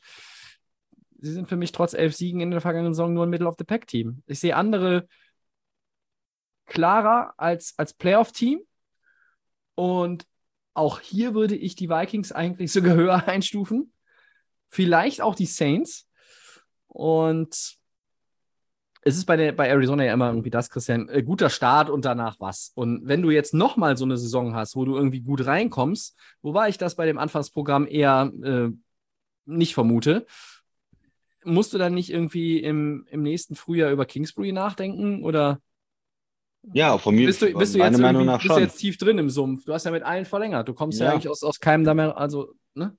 [1.20, 4.24] Sie sind für mich trotz elf Siegen in der vergangenen Saison nur ein Middle-of-the-Pack-Team.
[4.26, 5.08] Ich sehe andere
[6.66, 8.62] klarer als, als Playoff-Team
[9.76, 10.26] und
[10.74, 13.94] auch hier würde ich die Vikings eigentlich sogar höher einstufen.
[14.70, 16.08] Vielleicht auch die Saints.
[16.88, 17.78] Und
[19.04, 22.06] es ist bei, der, bei Arizona ja immer irgendwie das, Christian, äh, guter Start und
[22.06, 22.72] danach was.
[22.76, 26.70] Und wenn du jetzt nochmal so eine Saison hast, wo du irgendwie gut reinkommst, wobei
[26.70, 28.70] ich das bei dem Anfangsprogramm eher äh,
[29.46, 30.28] nicht vermute,
[31.44, 35.24] musst du dann nicht irgendwie im, im nächsten Frühjahr über Kingsbury nachdenken?
[35.24, 35.60] Oder
[36.74, 39.66] Ja, von mir, bist du, bist du jetzt, bist du jetzt tief drin im Sumpf?
[39.66, 40.68] Du hast ja mit allen verlängert.
[40.68, 41.12] Du kommst ja, Ja.
[41.14, 42.96] eigentlich aus, aus keinem da mehr, also, ne?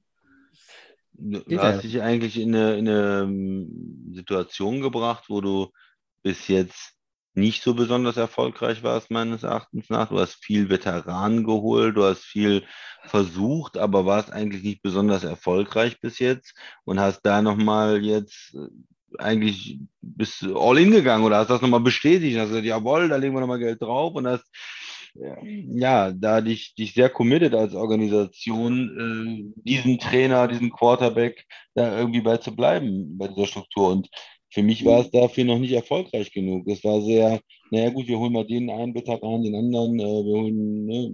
[1.14, 1.80] Du hast ja.
[1.82, 5.68] dich eigentlich in eine, in eine ähm, Situation gebracht, wo du
[6.22, 6.94] bis jetzt
[7.34, 10.10] nicht so besonders erfolgreich warst, meines Erachtens nach.
[10.10, 12.64] Du hast viel Veteranen geholt, du hast viel
[13.04, 16.54] versucht, aber warst eigentlich nicht besonders erfolgreich bis jetzt
[16.84, 18.68] und hast da nochmal jetzt äh,
[19.18, 23.16] eigentlich bist du all in gegangen oder hast das nochmal bestätigt, hast gesagt, jawohl, da
[23.16, 24.46] legen wir nochmal Geld drauf und hast
[25.14, 32.22] ja, da dich, dich sehr committed als Organisation, äh, diesen Trainer, diesen Quarterback da irgendwie
[32.22, 33.90] bei zu bleiben, bei dieser Struktur.
[33.90, 34.08] Und
[34.52, 36.68] für mich war es dafür noch nicht erfolgreich genug.
[36.68, 40.40] Es war sehr, naja gut, wir holen mal den einen Veteran, den anderen, äh, wir
[40.40, 41.12] holen, ne,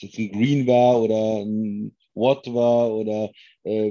[0.00, 3.30] jetzt ein Green war oder ein Watt war oder
[3.64, 3.90] äh,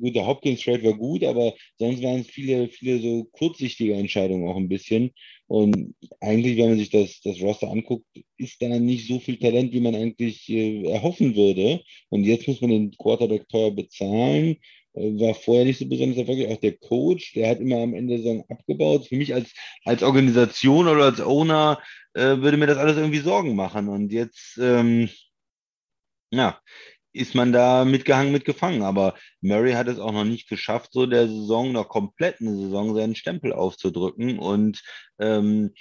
[0.00, 4.48] gut, der Hopkins Trade war gut, aber sonst waren es viele, viele so kurzsichtige Entscheidungen
[4.48, 5.10] auch ein bisschen.
[5.48, 9.72] Und eigentlich, wenn man sich das, das Roster anguckt, ist da nicht so viel Talent,
[9.72, 11.82] wie man eigentlich äh, erhoffen würde.
[12.10, 14.56] Und jetzt muss man den Quarterback teuer bezahlen.
[14.94, 16.52] Äh, war vorher nicht so besonders erfolgreich.
[16.52, 19.06] Auch der Coach, der hat immer am Ende der Saison abgebaut.
[19.08, 19.52] Für mich als,
[19.84, 21.80] als Organisation oder als Owner
[22.14, 23.88] äh, würde mir das alles irgendwie Sorgen machen.
[23.88, 25.08] Und jetzt, ähm,
[26.30, 26.60] ja,
[27.12, 28.82] ist man da mitgehangen, mitgefangen.
[28.82, 33.14] Aber Murray hat es auch noch nicht geschafft, so der Saison, der kompletten Saison, seinen
[33.14, 34.82] Stempel aufzudrücken und
[35.18, 35.72] ähm,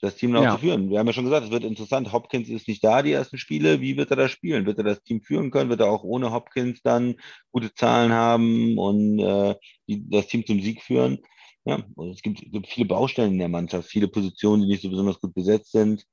[0.00, 0.52] das Team noch Ja.
[0.52, 0.90] zu führen.
[0.90, 2.12] Wir haben ja schon gesagt, es wird interessant.
[2.12, 3.80] Hopkins ist nicht da, die ersten Spiele.
[3.80, 4.66] Wie wird er das spielen?
[4.66, 5.70] Wird er das Team führen können?
[5.70, 7.14] Wird er auch ohne Hopkins dann
[7.50, 9.54] gute Zahlen haben und äh,
[9.88, 11.18] die, das Team zum Sieg führen?
[11.64, 14.88] Ja, und es gibt, gibt viele Baustellen in der Mannschaft, viele Positionen, die nicht so
[14.90, 16.04] besonders gut besetzt sind.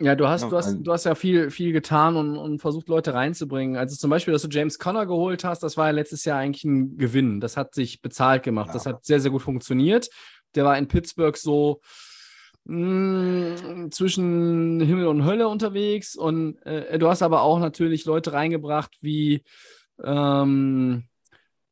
[0.00, 2.58] Ja, du hast, Ja, du hast, also- du hast ja viel, viel getan und, und
[2.58, 3.76] versucht, Leute reinzubringen.
[3.76, 6.64] Also zum Beispiel, dass du James Conner geholt hast, das war ja letztes Jahr eigentlich
[6.64, 7.40] ein Gewinn.
[7.40, 8.74] Das hat sich bezahlt gemacht.
[8.74, 8.92] Das Ja.
[8.92, 10.08] hat sehr, sehr gut funktioniert.
[10.54, 11.80] Der war in Pittsburgh so
[12.64, 16.16] mh, zwischen Himmel und Hölle unterwegs.
[16.16, 19.42] Und äh, du hast aber auch natürlich Leute reingebracht wie
[20.04, 21.04] Ähm,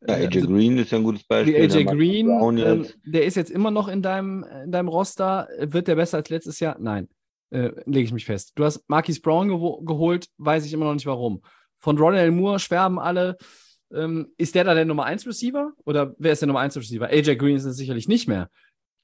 [0.06, 1.56] Ja, äh, AJ also Green ist ja ein gutes Beispiel.
[1.56, 2.28] AJ Green,
[2.58, 5.48] ähm, der ist jetzt immer noch in deinem, in deinem Roster.
[5.60, 6.76] Wird der besser als letztes Jahr?
[6.78, 7.08] Nein.
[7.50, 8.52] Äh, Lege ich mich fest.
[8.54, 11.42] Du hast Marquis Brown gewo- geholt, weiß ich immer noch nicht warum.
[11.78, 13.36] Von Ronald Moore schwärmen alle.
[13.92, 15.72] Ähm, ist der da der Nummer 1 Receiver?
[15.84, 17.08] Oder wer ist der Nummer 1 Receiver?
[17.08, 18.48] AJ Green ist es sicherlich nicht mehr.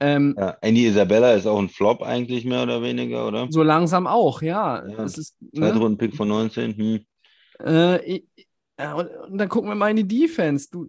[0.01, 3.49] Ähm, Ja, Andy Isabella ist auch ein Flop eigentlich mehr oder weniger, oder?
[3.51, 4.87] So langsam auch, ja.
[4.87, 5.71] Ja, Es ist, ne?
[5.71, 6.77] Zweitrunden-Pick von 19.
[6.77, 7.05] Hm.
[7.61, 8.25] Äh, ich-
[8.79, 10.69] ja, und, und dann gucken wir mal in die Defense.
[10.71, 10.89] Du,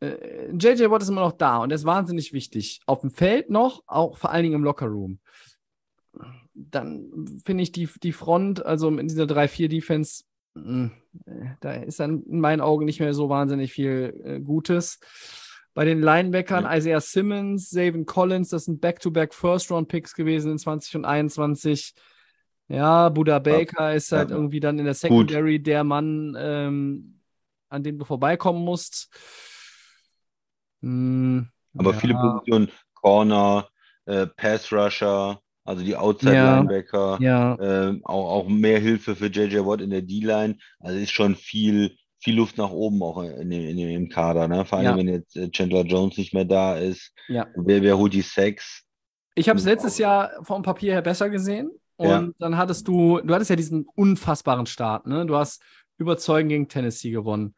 [0.00, 2.80] äh, JJ Watt ist immer noch da und der ist wahnsinnig wichtig.
[2.86, 5.18] Auf dem Feld noch, auch vor allen Dingen im Lockerroom.
[6.54, 10.24] Dann finde ich die, die Front, also in dieser 3-4-Defense,
[10.54, 10.90] mh,
[11.26, 14.98] äh, da ist dann in meinen Augen nicht mehr so wahnsinnig viel äh, Gutes.
[15.74, 16.76] Bei den Linebackern, Ja.
[16.76, 21.94] Isaiah Simmons, Savin Collins, das sind Back-to-Back First-Round-Picks gewesen in 20 und 21.
[22.68, 24.36] Ja, Buda Baker ist halt Ja.
[24.36, 27.20] irgendwie dann in der Secondary der Mann, ähm,
[27.68, 29.08] an dem du vorbeikommen musst.
[30.82, 33.68] Hm, Aber ja, viele Positionen, Corner,
[34.06, 36.56] äh, Pass Rusher, also die Outside Ja.
[36.58, 40.58] Linebacker, Ja, ähm, auch, auch mehr Hilfe für JJ Watt in der D-Line.
[40.80, 44.46] Also ist schon viel, viel Luft nach oben auch in dem, in dem, im Kader.
[44.48, 44.64] Ne?
[44.64, 44.96] Vor allem, Ja.
[44.96, 47.12] wenn jetzt äh, Chandler Jones nicht mehr da ist.
[47.28, 47.46] ja.
[47.56, 48.84] Wer, wer holt die Sacks?
[49.34, 51.70] Ich habe es letztes Jahr vom Papier her besser gesehen.
[51.96, 52.28] Und Ja.
[52.38, 55.26] dann hattest du, du hattest ja diesen unfassbaren Start, ne?
[55.26, 55.62] Du hast
[55.98, 57.54] überzeugend gegen Tennessee gewonnen.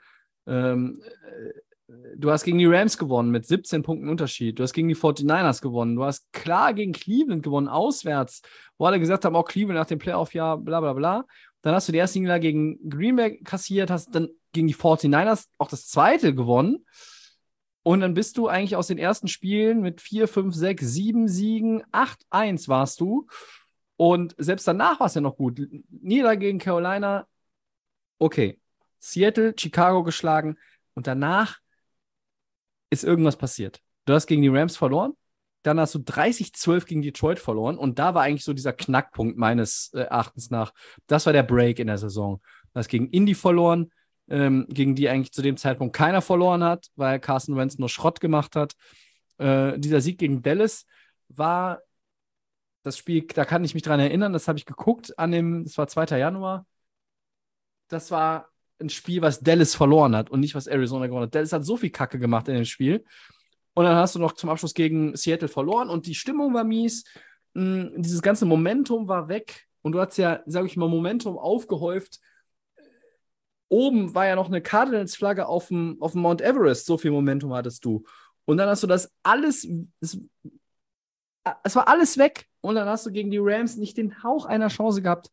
[0.47, 4.59] Ähm, äh, du hast gegen die Rams gewonnen mit 17 Punkten Unterschied.
[4.59, 5.97] Du hast gegen die 49ers gewonnen.
[5.97, 8.43] Du hast klar gegen Cleveland gewonnen, auswärts,
[8.79, 11.25] wo alle gesagt haben, auch Cleveland nach dem Playoff-Jahr, bla bla bla.
[11.63, 15.49] Dann hast du die erste Niederlage gegen Green Bay kassiert, hast dann gegen die 49ers
[15.59, 16.87] auch das zweite gewonnen.
[17.83, 21.83] Und dann bist du eigentlich aus den ersten Spielen mit 4, 5, 6, 7 Siegen,
[21.93, 23.27] 8, 1 warst du.
[23.97, 25.61] Und selbst danach war es ja noch gut.
[25.91, 27.27] Niederlage gegen Carolina,
[28.19, 28.59] okay.
[28.99, 30.57] Seattle, Chicago geschlagen
[30.95, 31.59] und danach
[32.89, 33.83] ist irgendwas passiert.
[34.07, 35.13] Du hast gegen die Rams verloren,
[35.63, 39.91] dann hast du 30-12 gegen Detroit verloren und da war eigentlich so dieser Knackpunkt meines
[39.93, 40.73] äh, Erachtens nach.
[41.07, 42.41] Das war der Break in der Saison.
[42.73, 43.93] Du hast gegen Indy verloren,
[44.29, 48.21] ähm, gegen die eigentlich zu dem Zeitpunkt keiner verloren hat, weil Carson Wentz nur Schrott
[48.21, 48.75] gemacht hat.
[49.39, 50.87] Äh, dieser Sieg gegen Dallas
[51.29, 51.81] war
[52.83, 55.79] das Spiel, da kann ich mich dran erinnern, das habe ich geguckt an dem, das
[55.79, 56.19] war 2.
[56.19, 56.67] Januar.
[57.89, 58.49] Das war
[58.79, 61.35] ein Spiel, was Dallas verloren hat und nicht, was Arizona gewonnen hat.
[61.35, 63.05] Dallas hat so viel Kacke gemacht in dem Spiel.
[63.75, 67.05] Und dann hast du noch zum Abschluss gegen Seattle verloren und die Stimmung war mies.
[67.55, 72.21] Mm, Dieses ganze Momentum war weg und du hast ja, sage ich mal, Momentum aufgehäuft.
[73.69, 77.53] Oben war ja noch eine Cardinals-Flagge auf dem, auf dem Mount Everest, so viel Momentum
[77.55, 78.05] hattest du.
[78.45, 79.67] Und dann hast du das alles,
[80.01, 80.19] es,
[81.63, 84.69] es war alles weg und dann hast du gegen die Rams nicht den Hauch einer
[84.69, 85.31] Chance gehabt.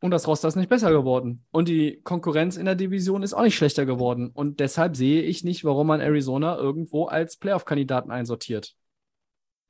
[0.00, 1.44] Und das Roster ist nicht besser geworden.
[1.52, 4.30] Und die Konkurrenz in der Division ist auch nicht schlechter geworden.
[4.34, 8.74] Und deshalb sehe ich nicht, warum man Arizona irgendwo als Playoff-Kandidaten einsortiert.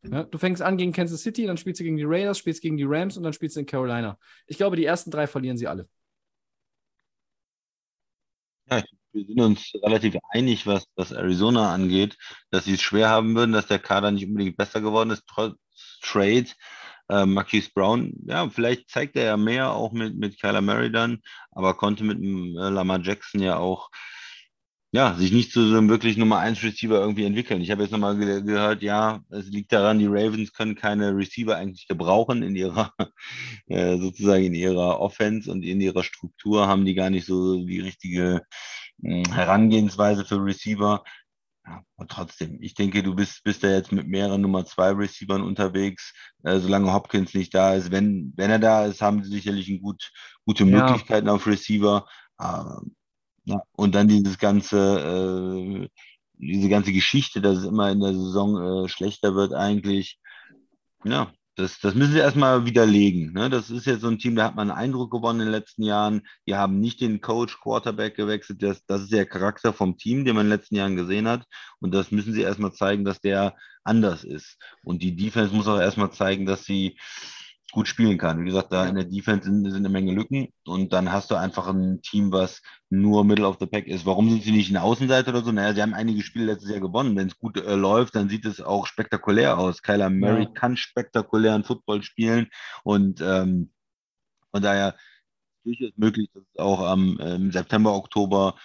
[0.04, 2.78] Ja, du fängst an gegen Kansas City, dann spielst du gegen die Raiders, spielst gegen
[2.78, 4.18] die Rams und dann spielst du in Carolina.
[4.46, 5.86] Ich glaube, die ersten drei verlieren sie alle.
[8.68, 12.16] Wir sind uns relativ einig, was, was Arizona angeht,
[12.50, 15.56] dass sie es schwer haben würden, dass der Kader nicht unbedingt besser geworden ist, trotz
[16.00, 16.46] Trade.
[17.08, 21.20] Äh, Marquise Brown, ja, vielleicht zeigt er ja mehr auch mit, mit Kyler Murray dann,
[21.50, 23.90] aber konnte mit äh, Lamar Jackson ja auch
[24.92, 27.62] ja, sich nicht zu so einem wirklich Nummer 1 Receiver irgendwie entwickeln.
[27.62, 31.56] Ich habe jetzt nochmal ge gehört, ja, es liegt daran, die Ravens können keine Receiver
[31.56, 32.92] eigentlich gebrauchen in ihrer,
[33.68, 37.80] äh, sozusagen in ihrer Offense und in ihrer Struktur haben die gar nicht so die
[37.80, 38.42] richtige
[38.98, 41.04] mh, Herangehensweise für Receiver.
[41.66, 45.42] Ja, und trotzdem, ich denke, du bist, bist da jetzt mit mehreren Nummer 2 Receivern
[45.42, 46.12] unterwegs,
[46.44, 47.92] äh, solange Hopkins nicht da ist.
[47.92, 50.12] Wenn, wenn er da ist, haben sie sicherlich ein gut,
[50.44, 50.70] gute Ja.
[50.88, 52.06] Möglichkeiten auf Receiver.
[53.44, 55.88] Ja, und dann dieses ganze, äh,
[56.34, 60.18] diese ganze Geschichte, dass es immer in der Saison äh, schlechter wird eigentlich.
[61.04, 63.32] Ja, das, das müssen sie erstmal widerlegen.
[63.32, 63.50] Ne?
[63.50, 65.82] Das ist jetzt so ein Team, da hat man einen Eindruck gewonnen in den letzten
[65.82, 66.22] Jahren.
[66.46, 68.62] Die haben nicht den Coach, Quarterback gewechselt.
[68.62, 71.44] Das, das ist der Charakter vom Team, den man in den letzten Jahren gesehen hat.
[71.80, 73.54] Und das müssen sie erstmal zeigen, dass der
[73.84, 74.56] anders ist.
[74.84, 76.96] Und die Defense muss auch erstmal zeigen, dass sie
[77.72, 78.40] gut spielen kann.
[78.40, 81.34] Wie gesagt, da in der Defense sind, sind eine Menge Lücken und dann hast du
[81.34, 84.06] einfach ein Team, was nur Middle of the Pack ist.
[84.06, 85.52] Warum sind sie nicht ein Außenseiter oder so?
[85.52, 87.16] Naja, sie haben einige Spiele letztes Jahr gewonnen.
[87.16, 89.82] Wenn es gut äh, läuft, dann sieht es auch spektakulär aus.
[89.82, 90.50] Kyler Murray Ja.
[90.54, 92.48] kann spektakulären Football spielen
[92.84, 93.72] und ähm,
[94.50, 94.94] von daher
[95.64, 98.56] durchaus möglich, dass es auch am ähm, September, Oktober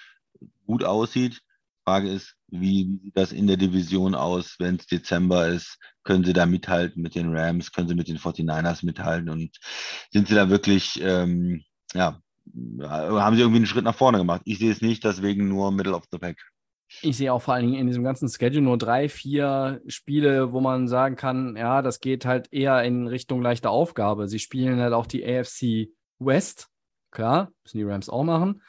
[0.66, 1.42] gut aussieht.
[1.86, 5.78] Frage ist, wie, wie sieht das in der Division aus, wenn es Dezember ist?
[6.08, 7.74] Können sie da mithalten mit den Rams?
[7.74, 9.28] Können sie mit den 49ers mithalten?
[9.30, 9.58] Und
[10.10, 11.64] sind sie da wirklich, ähm,
[11.94, 12.22] ja,
[12.82, 14.42] haben sie irgendwie einen Schritt nach vorne gemacht.
[14.46, 16.38] Ich sehe es nicht, deswegen nur Middle of the Pack.
[17.02, 20.62] Ich sehe auch vor allen Dingen in diesem ganzen Schedule nur drei, vier Spiele, wo
[20.62, 24.30] man sagen kann, ja, das geht halt eher in Richtung leichte Aufgabe.
[24.30, 25.90] Sie spielen halt auch die AFC
[26.20, 26.70] West.
[27.12, 28.62] Klar, müssen die Rams auch machen,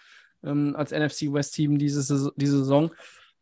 [0.43, 2.91] ähm, als NFC West Team diese, diese Saison.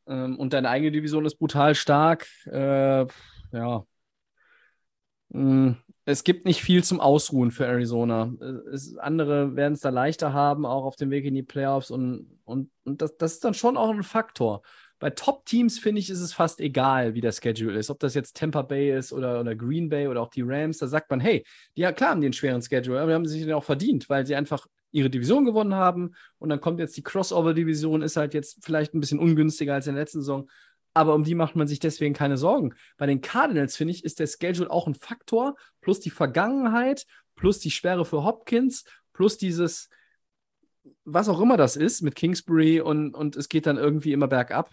[0.06, 2.27] Ähm, und deine eigene Division ist brutal stark.
[2.44, 3.06] Äh,
[3.52, 3.85] ja.
[5.31, 5.73] Mm,
[6.05, 8.32] es gibt nicht viel zum Ausruhen für Arizona.
[8.73, 11.90] Es, andere werden es da leichter haben, auch auf dem Weg in die Playoffs.
[11.90, 14.62] Und, und, und das, das ist dann schon auch ein Faktor.
[14.98, 17.90] Bei Top-Teams finde ich, ist es fast egal, wie der Schedule ist.
[17.90, 20.78] Ob das jetzt Tampa Bay ist oder, oder Green Bay oder auch die Rams.
[20.78, 21.44] Da sagt man, hey,
[21.77, 24.24] die, ja, klar haben einen schweren Schedule, aber die haben sich den auch verdient, weil
[24.27, 26.14] sie einfach ihre Division gewonnen haben.
[26.39, 29.94] Und dann kommt jetzt die Crossover-Division, ist halt jetzt vielleicht ein bisschen ungünstiger als in
[29.94, 30.48] der letzten Saison
[30.97, 32.74] aber um die macht man sich deswegen keine Sorgen.
[32.97, 37.05] Bei den Cardinals, finde ich, ist der Schedule auch ein Faktor, plus die Vergangenheit,
[37.35, 39.90] plus die Sperre für Hopkins, plus dieses,
[41.05, 44.70] was auch immer das ist, mit Kingsbury und, und es geht dann irgendwie immer bergab.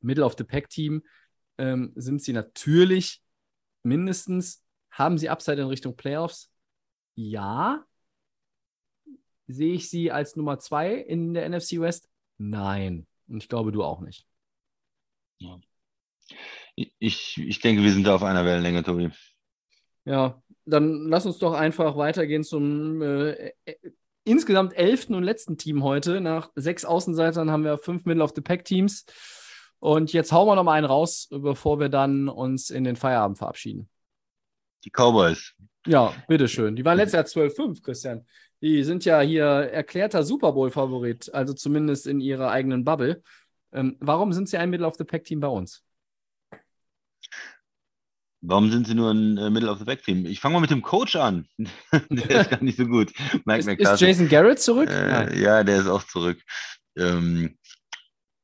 [0.00, 1.02] Middle of the Pack Team
[1.58, 3.20] ähm, sind sie natürlich
[3.82, 4.62] mindestens,
[4.92, 6.52] haben sie Upside in Richtung Playoffs?
[7.16, 7.84] Ja.
[9.48, 12.08] Sehe ich sie als Nummer zwei in der NFC West?
[12.38, 13.08] Nein.
[13.26, 14.24] Und ich glaube, du auch nicht.
[15.38, 15.58] Ja.
[16.74, 19.10] Ich, ich denke, wir sind da auf einer Wellenlänge, Tobi.
[20.04, 23.74] Ja, dann lass uns doch einfach weitergehen zum äh, äh,
[24.24, 26.20] insgesamt elften und letzten Team heute.
[26.20, 29.06] Nach sechs Außenseitern haben wir fünf Middle of the Pack Teams.
[29.78, 33.38] Und jetzt hauen wir noch mal einen raus, bevor wir dann uns in den Feierabend
[33.38, 33.88] verabschieden.
[34.84, 35.54] Die Cowboys.
[35.86, 36.76] Ja, bitteschön.
[36.76, 38.26] Die waren letztes Jahr 12-5, Christian.
[38.62, 43.22] Die sind ja hier erklärter Super Bowl-Favorit, also zumindest in ihrer eigenen Bubble.
[43.76, 45.84] Ähm, warum sind Sie ein Middle of the Pack Team bei uns?
[48.40, 50.24] Warum sind Sie nur ein äh, Middle of the Pack Team?
[50.24, 51.46] Ich fange mal mit dem Coach an.
[52.10, 53.12] der ist gar nicht so gut.
[53.44, 54.88] Mike ist, ist Jason Garrett zurück?
[54.88, 55.62] Äh, ja.
[55.62, 56.40] der ist auch zurück.
[56.96, 57.58] Ähm,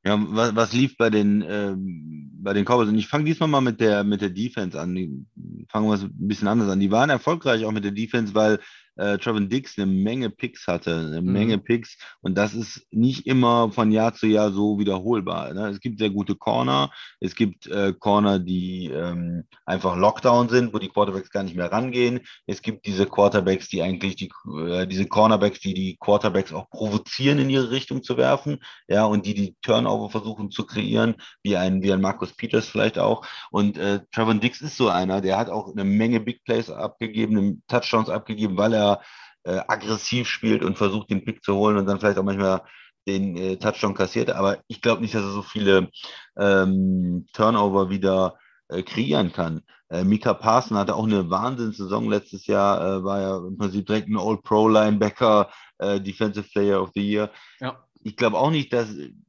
[0.04, 2.88] ja, was, was lief bei den, ähm, bei den Cowboys?
[2.88, 5.26] Und ich fange diesmal mal mit der, mit der Defense an.
[5.70, 6.80] Fangen wir ein bisschen anders an.
[6.80, 8.58] Die waren erfolgreich auch mit der Defense, weil
[8.96, 11.32] äh, Trevin Dix eine Menge Picks hatte, eine mhm.
[11.32, 15.52] Menge Picks und das ist nicht immer von Jahr zu Jahr so wiederholbar.
[15.54, 15.68] Ne?
[15.68, 16.90] Es gibt sehr gute Corner,
[17.20, 21.70] es gibt äh, Corner, die ähm, einfach Lockdown sind, wo die Quarterbacks gar nicht mehr
[21.72, 22.20] rangehen.
[22.46, 27.38] Es gibt diese Quarterbacks, die eigentlich die, äh, diese Cornerbacks, die die Quarterbacks auch provozieren,
[27.38, 28.58] in ihre Richtung zu werfen,
[28.88, 32.98] ja, und die die Turnover versuchen zu kreieren, wie ein, wie ein Marcus Peters vielleicht
[32.98, 33.26] auch.
[33.50, 37.62] Und äh, Trevin Dix ist so einer, der hat auch eine Menge Big Plays abgegeben,
[37.68, 39.00] Touchdowns abgegeben, weil er er
[39.44, 42.62] äh, aggressiv spielt und versucht, den Pick zu holen und dann vielleicht auch manchmal
[43.06, 44.30] den äh, Touchdown kassiert.
[44.30, 45.90] Aber ich glaube nicht, dass er so viele
[46.38, 48.38] ähm, Turnover wieder
[48.68, 49.62] äh, kreieren kann.
[49.90, 54.08] Äh, Mika Parson hatte auch eine Wahnsinnssaison letztes Jahr, äh, war ja im Prinzip direkt
[54.08, 57.30] ein All-Pro-Linebacker, äh, Defensive Player of the Year.
[57.60, 57.84] Ja.
[58.04, 58.88] Ich glaube auch nicht, dass,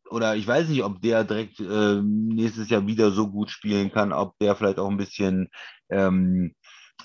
[0.10, 4.14] oder ich weiß nicht, ob der direkt äh, nächstes Jahr wieder so gut spielen kann,
[4.14, 5.50] ob der vielleicht auch ein bisschen
[5.90, 6.56] ähm,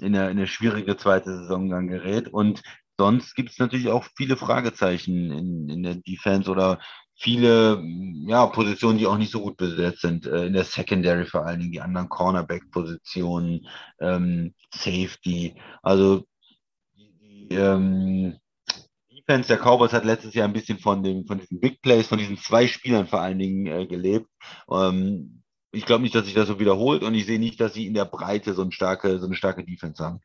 [0.01, 2.29] in eine, in eine schwierige zweite Saison gerät.
[2.29, 2.62] Und
[2.99, 6.79] sonst gibt es natürlich auch viele Fragezeichen in, in der Defense oder
[7.19, 7.83] viele
[8.27, 10.27] ja, Positionen, die auch nicht so gut besetzt sind.
[10.27, 13.66] Äh, in der Secondary vor allen Dingen, die anderen Cornerback-Positionen,
[14.01, 15.55] ähm, Safety.
[15.83, 16.25] Also
[16.97, 18.37] die, ähm,
[19.11, 22.19] Defense der Cowboys hat letztes Jahr ein bisschen von, dem, von diesen Big Plays, von
[22.19, 24.29] diesen zwei Spielern vor allen Dingen äh, gelebt.
[24.70, 25.38] Ähm,
[25.78, 27.94] ich glaube nicht, dass sich das so wiederholt und ich sehe nicht, dass sie in
[27.94, 30.20] der Breite so eine starke, so eine starke Defense haben.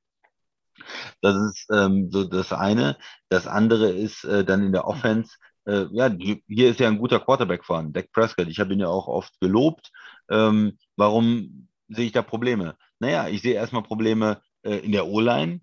[1.21, 2.97] Das ist ähm, so das eine.
[3.29, 5.37] Das andere ist äh, dann in der Offense.
[5.65, 6.09] Äh, ja,
[6.47, 8.47] hier ist ja ein guter Quarterback vorhanden, Dak Prescott.
[8.47, 9.91] Ich habe ihn ja auch oft gelobt.
[10.29, 12.75] Ähm, warum sehe ich da Probleme?
[12.99, 15.61] Naja, ich sehe erstmal Probleme äh, in der O-Line.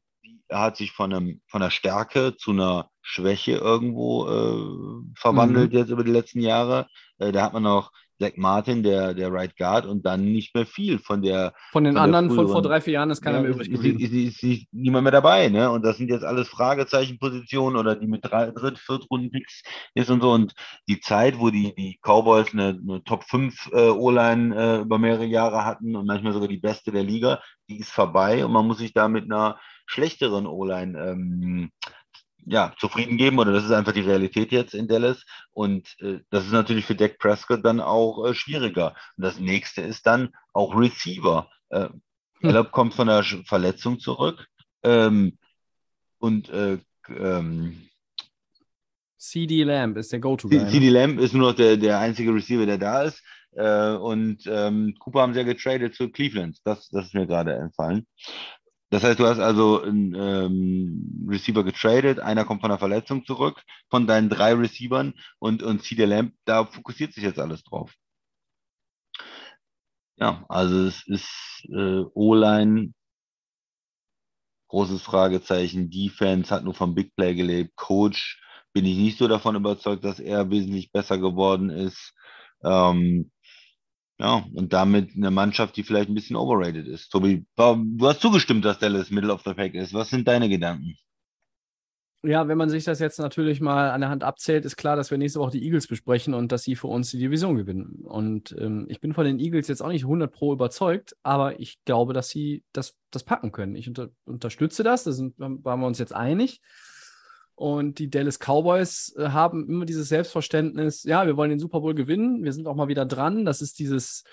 [0.48, 5.78] Er hat sich von, einem, von einer Stärke zu einer Schwäche irgendwo äh, verwandelt mhm.
[5.78, 6.88] jetzt über die letzten Jahre.
[7.18, 7.90] Äh, da hat man auch
[8.20, 11.54] Zach Martin, der, der Right Guard, und dann nicht mehr viel von der.
[11.72, 13.98] Von den von anderen von vor drei, vier Jahren ist keiner ja, mehr übrig geblieben.
[13.98, 15.70] Ist, ist, ist, ist, niemand mehr dabei, ne?
[15.70, 19.62] Und das sind jetzt alles Fragezeichenpositionen oder die mit drei, dritt, viertrunden-Picks
[19.94, 20.32] ist und so.
[20.32, 20.54] Und
[20.88, 25.24] die Zeit, wo die, die Cowboys eine, eine Top 5 äh, O-Line äh, über mehrere
[25.26, 28.78] Jahre hatten und manchmal sogar die beste der Liga, die ist vorbei und man muss
[28.78, 31.70] sich da mit einer schlechteren O-Line ähm,
[32.46, 36.44] ja, zufrieden geben oder das ist einfach die Realität jetzt in Dallas und äh, das
[36.44, 38.94] ist natürlich für Dak Prescott dann auch äh, schwieriger.
[39.16, 41.48] Und das nächste ist dann auch Receiver.
[41.70, 41.88] Äh,
[42.40, 42.70] hm.
[42.72, 44.48] kommt von der Verletzung zurück
[44.82, 45.38] ähm,
[46.18, 47.90] und äh, ähm,
[49.20, 50.66] CD Lamb ist der Go-To-Guy.
[50.68, 50.92] CD ne?
[50.92, 53.22] Lamb ist nur noch der, der einzige Receiver, der da ist.
[53.52, 56.58] Äh, und ähm, Cooper haben sie ja getradet zu Cleveland.
[56.64, 58.06] Das, das ist mir gerade entfallen.
[58.90, 63.62] Das heißt, du hast also einen ähm, Receiver getradet, einer kommt von einer Verletzung zurück,
[63.88, 67.94] von deinen drei Receivern und, und CD Lamb, da fokussiert sich jetzt alles drauf.
[70.16, 72.92] Ja, also es ist äh, O-Line,
[74.68, 78.40] großes Fragezeichen, Defense hat nur vom Big Play gelebt, Coach
[78.72, 82.14] bin ich nicht so davon überzeugt, dass er wesentlich besser geworden ist.
[82.62, 83.30] Ähm,
[84.20, 87.08] ja, und damit eine Mannschaft, die vielleicht ein bisschen overrated ist.
[87.08, 89.94] Tobi, du hast zugestimmt, dass Dallas Middle of the Pack ist.
[89.94, 90.94] Was sind deine Gedanken?
[92.22, 95.10] Ja, wenn man sich das jetzt natürlich mal an der Hand abzählt, ist klar, dass
[95.10, 98.02] wir nächste Woche die Eagles besprechen und dass sie für uns die Division gewinnen.
[98.04, 101.82] Und ähm, ich bin von den Eagles jetzt auch nicht 100 Pro überzeugt, aber ich
[101.86, 103.74] glaube, dass sie das, das packen können.
[103.74, 106.60] Ich unter, unterstütze das, da sind, waren wir uns jetzt einig.
[107.60, 111.94] Und die Dallas Cowboys äh, haben immer dieses Selbstverständnis, ja, wir wollen den Super Bowl
[111.94, 113.44] gewinnen, wir sind auch mal wieder dran.
[113.44, 114.24] Das ist dieses,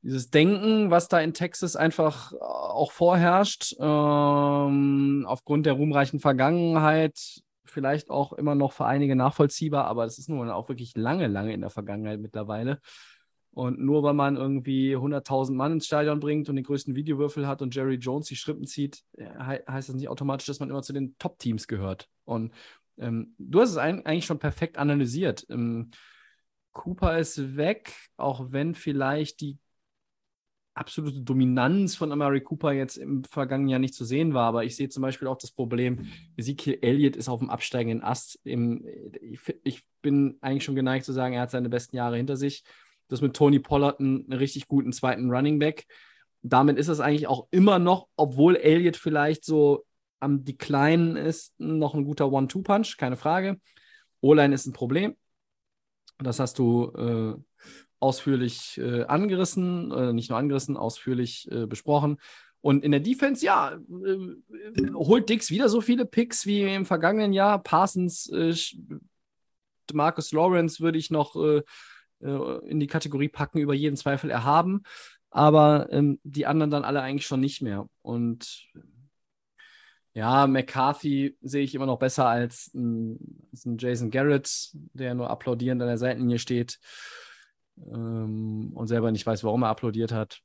[0.00, 7.42] dieses Denken, was da in Texas einfach äh, auch vorherrscht, ähm, aufgrund der ruhmreichen Vergangenheit,
[7.66, 11.52] vielleicht auch immer noch für einige nachvollziehbar, aber das ist nun auch wirklich lange, lange
[11.52, 12.80] in der Vergangenheit mittlerweile.
[13.56, 17.62] Und nur weil man irgendwie 100.000 Mann ins Stadion bringt und den größten Videowürfel hat
[17.62, 21.16] und Jerry Jones die Schrippen zieht, heißt das nicht automatisch, dass man immer zu den
[21.16, 22.10] Top-Teams gehört.
[22.26, 22.52] Und
[22.98, 25.46] ähm, du hast es eigentlich schon perfekt analysiert.
[25.48, 25.90] Ähm,
[26.72, 29.56] Cooper ist weg, auch wenn vielleicht die
[30.74, 34.48] absolute Dominanz von Amari Cooper jetzt im vergangenen Jahr nicht zu sehen war.
[34.48, 38.38] Aber ich sehe zum Beispiel auch das Problem, Ezekiel Elliott ist auf dem absteigenden Ast.
[38.44, 38.84] Im,
[39.22, 42.62] ich, ich bin eigentlich schon geneigt zu sagen, er hat seine besten Jahre hinter sich
[43.08, 45.86] das mit Tony Pollard einen, einen richtig guten zweiten Running Back.
[46.42, 49.84] Damit ist es eigentlich auch immer noch, obwohl Elliott vielleicht so
[50.20, 53.60] am Decline ist, noch ein guter One-Two-Punch, keine Frage.
[54.20, 55.16] O-Line ist ein Problem.
[56.18, 57.34] Das hast du äh,
[58.00, 62.18] ausführlich äh, angerissen, äh, nicht nur angerissen, ausführlich äh, besprochen.
[62.60, 67.32] Und in der Defense, ja, äh, holt Dix wieder so viele Picks wie im vergangenen
[67.32, 67.62] Jahr.
[67.62, 68.54] Parsons, äh,
[69.92, 71.36] Marcus Lawrence würde ich noch
[72.20, 74.82] in die Kategorie packen, über jeden Zweifel erhaben.
[75.30, 77.88] Aber ähm, die anderen dann alle eigentlich schon nicht mehr.
[78.02, 78.66] Und
[80.14, 83.18] ja, McCarthy sehe ich immer noch besser als ein,
[83.52, 86.78] als ein Jason Garrett, der nur applaudierend an der Seitenlinie steht
[87.76, 90.40] ähm, und selber nicht weiß, warum er applaudiert hat.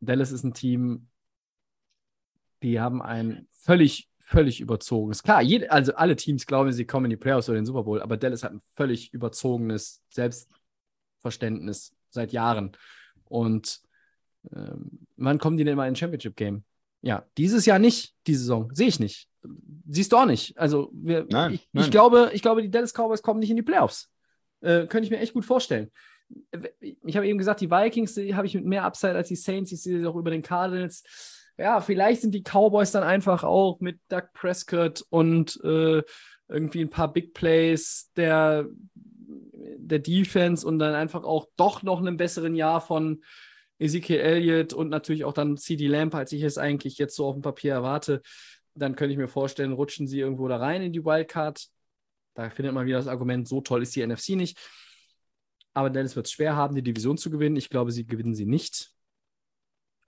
[0.00, 1.08] Dallas ist ein Team,
[2.62, 5.22] die haben ein völlig völlig überzogen ist.
[5.22, 8.00] Klar, jede, also alle Teams glauben, sie kommen in die Playoffs oder den Super Bowl,
[8.00, 12.72] aber Dallas hat ein völlig überzogenes Selbstverständnis seit Jahren.
[13.26, 13.80] Und
[14.54, 16.64] ähm, wann kommen die denn mal in ein Championship Game?
[17.02, 18.70] Ja, dieses Jahr nicht, die Saison.
[18.74, 19.28] Sehe ich nicht.
[19.88, 20.56] Siehst du auch nicht.
[20.56, 21.84] Also, wir, nein, ich, nein.
[21.84, 24.10] ich, glaube, ich glaube, die Dallas Cowboys kommen nicht in die Playoffs.
[24.60, 25.90] Äh, könnte ich mir echt gut vorstellen.
[27.02, 29.72] Ich habe eben gesagt, die Vikings habe ich mit mehr Upside als die Saints.
[29.72, 31.02] Ich sehe sie auch über den Cardinals
[31.58, 36.02] ja, vielleicht sind die Cowboys dann einfach auch mit Doug Prescott und äh,
[36.48, 38.66] irgendwie ein paar Big Plays der,
[39.76, 43.22] der Defense und dann einfach auch doch noch einem besseren Jahr von
[43.78, 47.34] Ezekiel Elliott und natürlich auch dann CD Lamp, als ich es eigentlich jetzt so auf
[47.34, 48.22] dem Papier erwarte.
[48.74, 51.66] Dann könnte ich mir vorstellen, rutschen sie irgendwo da rein in die Wildcard.
[52.34, 54.58] Da findet man wieder das Argument, so toll ist die NFC nicht.
[55.74, 57.56] Aber Dallas wird es schwer haben, die Division zu gewinnen.
[57.56, 58.91] Ich glaube, sie gewinnen sie nicht.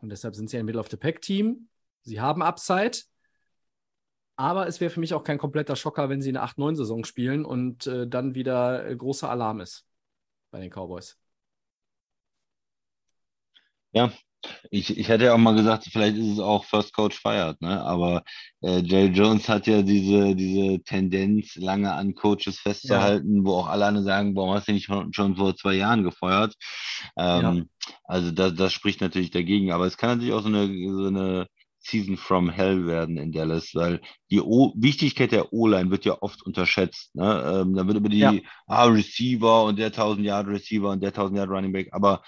[0.04, 1.70] Und deshalb sind sie ein Middle of the Pack Team.
[2.02, 2.98] Sie haben Upside.
[4.36, 7.86] Aber es wäre für mich auch kein kompletter Schocker, wenn sie eine 8-9-Saison spielen und
[7.86, 9.86] äh, dann wieder äh, großer Alarm ist
[10.50, 11.18] bei den Cowboys.
[13.92, 14.12] Ja,
[14.70, 17.82] ich, ich hätte ja auch mal gesagt, vielleicht ist es auch First Coach fired, ne?
[17.82, 18.22] Aber
[18.62, 23.44] äh, Jerry Jones hat ja diese, diese Tendenz, lange an Coaches festzuhalten, ja.
[23.44, 26.54] wo auch alle anderen sagen, warum hast du nicht schon, schon vor zwei Jahren gefeuert?
[27.16, 27.90] Ähm, ja.
[28.04, 29.72] Also das, das spricht natürlich dagegen.
[29.72, 31.46] Aber es kann natürlich auch so eine, so eine
[31.86, 34.00] Season from Hell werden in Dallas, weil
[34.30, 37.14] die o Wichtigkeit der O-Line wird ja oft unterschätzt.
[37.14, 37.62] Ne?
[37.62, 38.32] Ähm, da wird über die ja.
[38.66, 42.22] ah, Receiver und der 1000 Yard Receiver und der 1000 Yard Running Back, aber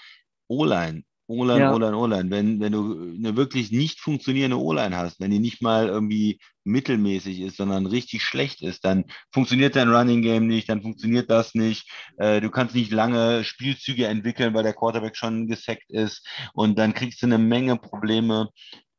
[0.47, 1.73] O-Line O-Line, ja.
[1.73, 2.31] O-Line, O-Line.
[2.31, 7.41] Wenn, wenn du eine wirklich nicht funktionierende O-Line hast, wenn die nicht mal irgendwie mittelmäßig
[7.41, 11.89] ist, sondern richtig schlecht ist, dann funktioniert dein Running Game nicht, dann funktioniert das nicht.
[12.17, 16.93] Äh, du kannst nicht lange Spielzüge entwickeln, weil der Quarterback schon gesackt ist und dann
[16.93, 18.49] kriegst du eine Menge Probleme.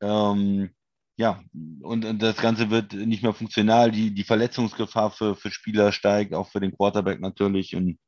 [0.01, 0.71] Ähm,
[1.17, 1.43] ja,
[1.83, 3.91] und, und, das Ganze wird nicht mehr funktional.
[3.91, 7.75] Die, die Verletzungsgefahr für, für Spieler steigt, auch für den Quarterback natürlich.
[7.75, 7.99] Und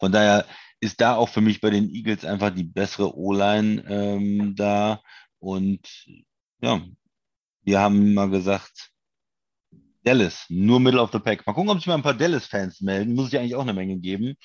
[0.00, 0.46] von daher
[0.80, 5.00] ist da auch für mich bei den Eagles einfach die bessere O-Line ähm, da.
[5.38, 5.80] Und
[6.60, 6.82] ja,
[7.62, 8.90] wir haben mal gesagt,
[10.02, 11.46] Dallas, nur Middle of the Pack.
[11.46, 13.14] Mal gucken, ob sich mal ein paar Dallas-Fans melden.
[13.14, 14.36] Muss es ja eigentlich auch eine Menge geben,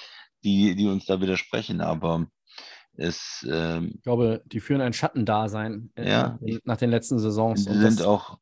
[0.44, 1.82] die, die uns da widersprechen.
[1.82, 2.28] Aber
[2.96, 6.40] Es, ähm, Ich glaube, die führen ein Schattendasein äh, Ja.
[6.64, 7.66] nach den letzten Saisons.
[7.66, 8.40] sie Und sind auch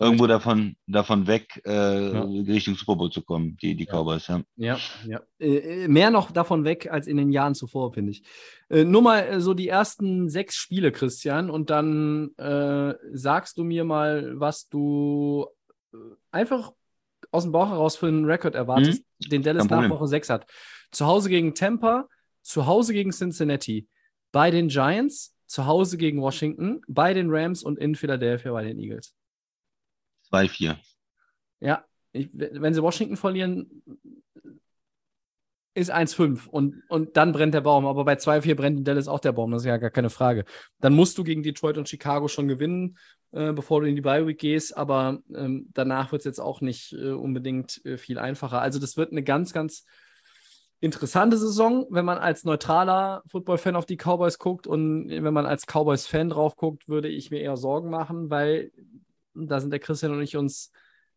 [0.00, 2.22] irgendwo davon, davon weg, äh, Ja.
[2.24, 3.92] Richtung Super Bowl zu kommen, die, die Ja.
[3.92, 4.42] Cowboys, ja.
[4.56, 5.20] Ja, ja.
[5.38, 8.22] Äh, äh, mehr noch davon weg als in den Jahren zuvor, finde ich.
[8.70, 13.64] Äh, nur mal äh, so die ersten sechs Spiele, Christian, und dann äh, sagst du
[13.64, 15.46] mir mal, was du
[16.32, 16.72] einfach
[17.30, 19.70] aus dem Bauch heraus für einen Rekord erwartest, den Dallas Mhm.
[19.70, 19.90] Nach.
[19.90, 20.46] Woche 6 hat.
[20.90, 22.08] Zu Hause gegen Tampa,
[22.42, 23.86] zu Hause gegen Cincinnati,
[24.32, 28.78] bei den Giants, zu Hause gegen Washington, bei den Rams und in Philadelphia bei den
[28.78, 29.14] Eagles.
[30.34, 30.76] 2-4.
[31.60, 33.82] Ja, ich, wenn sie Washington verlieren,
[35.74, 37.86] ist 1-5 und, und dann brennt der Baum.
[37.86, 40.44] Aber bei 2-4 brennt in Dallas auch der Baum, das ist ja gar keine Frage.
[40.80, 42.96] Dann musst du gegen Detroit und Chicago schon gewinnen,
[43.32, 44.76] äh, bevor du in die Bye-Week gehst.
[44.76, 48.60] Aber ähm, danach wird es jetzt auch nicht äh, unbedingt äh, viel einfacher.
[48.60, 49.84] Also, das wird eine ganz, ganz
[50.80, 54.68] interessante Saison, wenn man als neutraler Football-Fan auf die Cowboys guckt.
[54.68, 58.70] Und wenn man als Cowboys-Fan drauf guckt, würde ich mir eher Sorgen machen, weil
[59.34, 60.72] da sind der Christian und ich uns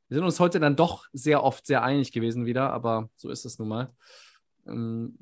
[0.09, 3.45] wir sind uns heute dann doch sehr oft sehr einig gewesen wieder, aber so ist
[3.45, 3.93] es nun mal.
[4.65, 5.17] Ähm,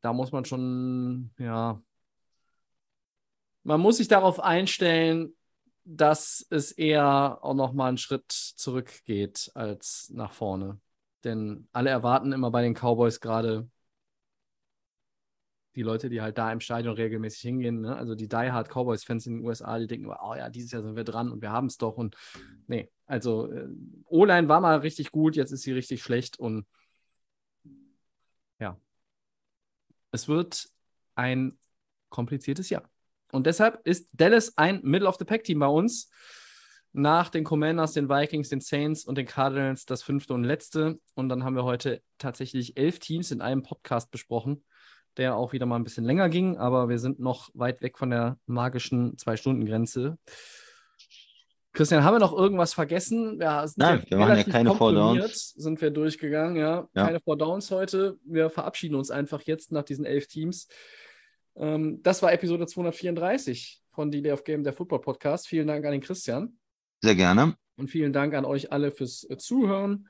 [0.00, 1.80] da muss man schon, ja,
[3.64, 5.34] man muss sich darauf einstellen,
[5.84, 10.80] dass es eher auch noch mal einen Schritt zurückgeht als nach vorne.
[11.24, 13.68] Denn alle erwarten immer bei den Cowboys gerade
[15.76, 17.96] die Leute, die halt da im Stadion regelmäßig hingehen, ne?
[17.96, 20.96] also die Die Hard Cowboys-Fans in den USA, die denken, oh ja, dieses Jahr sind
[20.96, 21.96] wir dran und wir haben es doch.
[21.96, 22.16] Und
[22.66, 23.68] nee, also äh,
[24.06, 26.66] O-Line war mal richtig gut, jetzt ist sie richtig schlecht und
[28.58, 28.78] ja,
[30.12, 30.68] es wird
[31.14, 31.58] ein
[32.08, 32.88] kompliziertes Jahr.
[33.32, 36.08] Und deshalb ist Dallas ein Middle-of-the-Pack-Team bei uns.
[36.92, 41.00] Nach den Commanders, den Vikings, den Saints und den Cardinals das fünfte und letzte.
[41.14, 44.64] Und dann haben wir heute tatsächlich elf Teams in einem Podcast besprochen,
[45.16, 48.10] der auch wieder mal ein bisschen länger ging, aber wir sind noch weit weg von
[48.10, 50.18] der magischen Zwei-Stunden-Grenze.
[51.72, 53.40] Christian, haben wir noch irgendwas vergessen?
[53.40, 55.54] Ja, Nein, wir machen ja keine Four Downs.
[55.56, 56.88] Sind wir durchgegangen, ja.
[56.94, 57.06] Ja.
[57.06, 58.16] Keine Four Downs heute.
[58.24, 60.68] Wir verabschieden uns einfach jetzt nach diesen elf Teams.
[61.56, 65.48] Ähm, das war Episode 234 von Delay of Game, der Football Podcast.
[65.48, 66.56] Vielen Dank an den Christian
[67.02, 67.56] Sehr gerne.
[67.76, 70.08] und vielen Dank an euch alle fürs äh, Zuhören.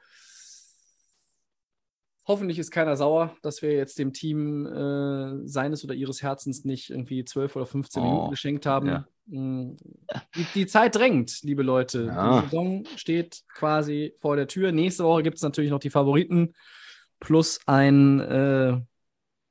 [2.26, 6.88] Hoffentlich ist keiner sauer, dass wir jetzt dem Team äh, seines oder ihres Herzens nicht
[6.90, 8.86] irgendwie 12 oder 15 Oh, Minuten geschenkt haben.
[8.88, 9.06] ja.
[9.26, 9.76] Mm,
[10.34, 12.06] Die, die Zeit drängt, liebe Leute.
[12.06, 12.40] Ja.
[12.40, 14.72] Die Saison steht quasi vor der Tür.
[14.72, 16.54] Nächste Woche gibt es natürlich noch die Favoriten
[17.20, 18.80] plus ein, äh,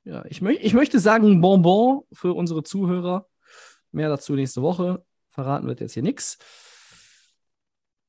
[0.04, 3.26] ja, ich, möch, ich möchte sagen, Bonbon für unsere Zuhörer.
[3.92, 5.04] Mehr dazu nächste Woche.
[5.30, 6.38] Verraten wird jetzt hier nichts.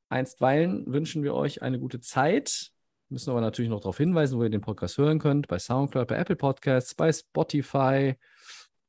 [0.10, 2.72] Einstweilen wünschen wir euch eine gute Zeit.
[3.10, 5.48] Müssen aber natürlich noch darauf hinweisen, wo ihr den Podcast hören könnt.
[5.48, 8.16] Bei Soundcloud, bei Apple Podcasts, bei Spotify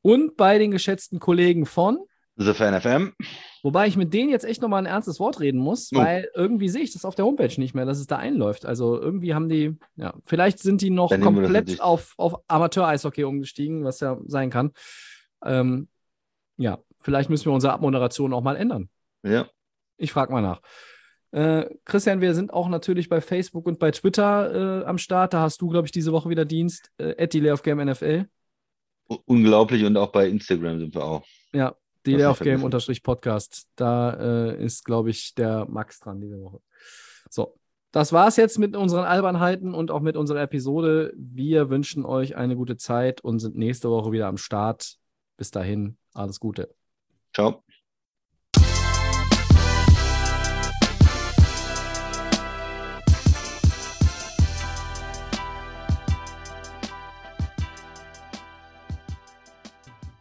[0.03, 1.99] und bei den geschätzten Kollegen von.
[2.39, 3.15] The Fan FM.
[3.63, 5.99] Wobei ich mit denen jetzt echt nochmal ein ernstes Wort reden muss, Oh.
[5.99, 8.67] weil irgendwie sehe ich das auf der Homepage nicht mehr, dass es da einläuft.
[8.67, 13.85] Also irgendwie haben die, ja, vielleicht sind die noch Dann komplett auf, auf Amateur-Eishockey umgestiegen,
[13.85, 14.73] was ja sein kann.
[15.45, 15.89] Ähm,
[16.59, 18.91] ja, vielleicht müssen wir unsere Abmoderation auch mal ändern.
[19.23, 19.49] Ja.
[19.97, 20.61] Ich frage mal nach.
[21.37, 25.35] Äh, Christian, wir sind auch natürlich bei Facebook und bei Twitter äh, am Start.
[25.35, 26.91] Da hast du, glaube ich, diese Woche wieder Dienst.
[26.97, 28.27] Äh, NFL.
[29.27, 31.27] Unglaublich und auch bei Instagram sind wir auch.
[31.53, 31.77] Ja,
[32.07, 32.65] Delay nicht of Game vergessen.
[32.65, 33.69] unterstrich Podcast.
[33.77, 34.15] Da
[34.49, 36.61] äh, ist, glaube ich, der Max dran diese Woche.
[37.29, 37.59] So,
[37.93, 41.13] das war's jetzt mit unseren Albernheiten und auch mit unserer Episode.
[41.19, 44.97] Wir wünschen euch eine gute Zeit und sind nächste Woche wieder am Start.
[45.37, 46.75] Bis dahin, alles Gute.
[47.35, 47.66] Ciao.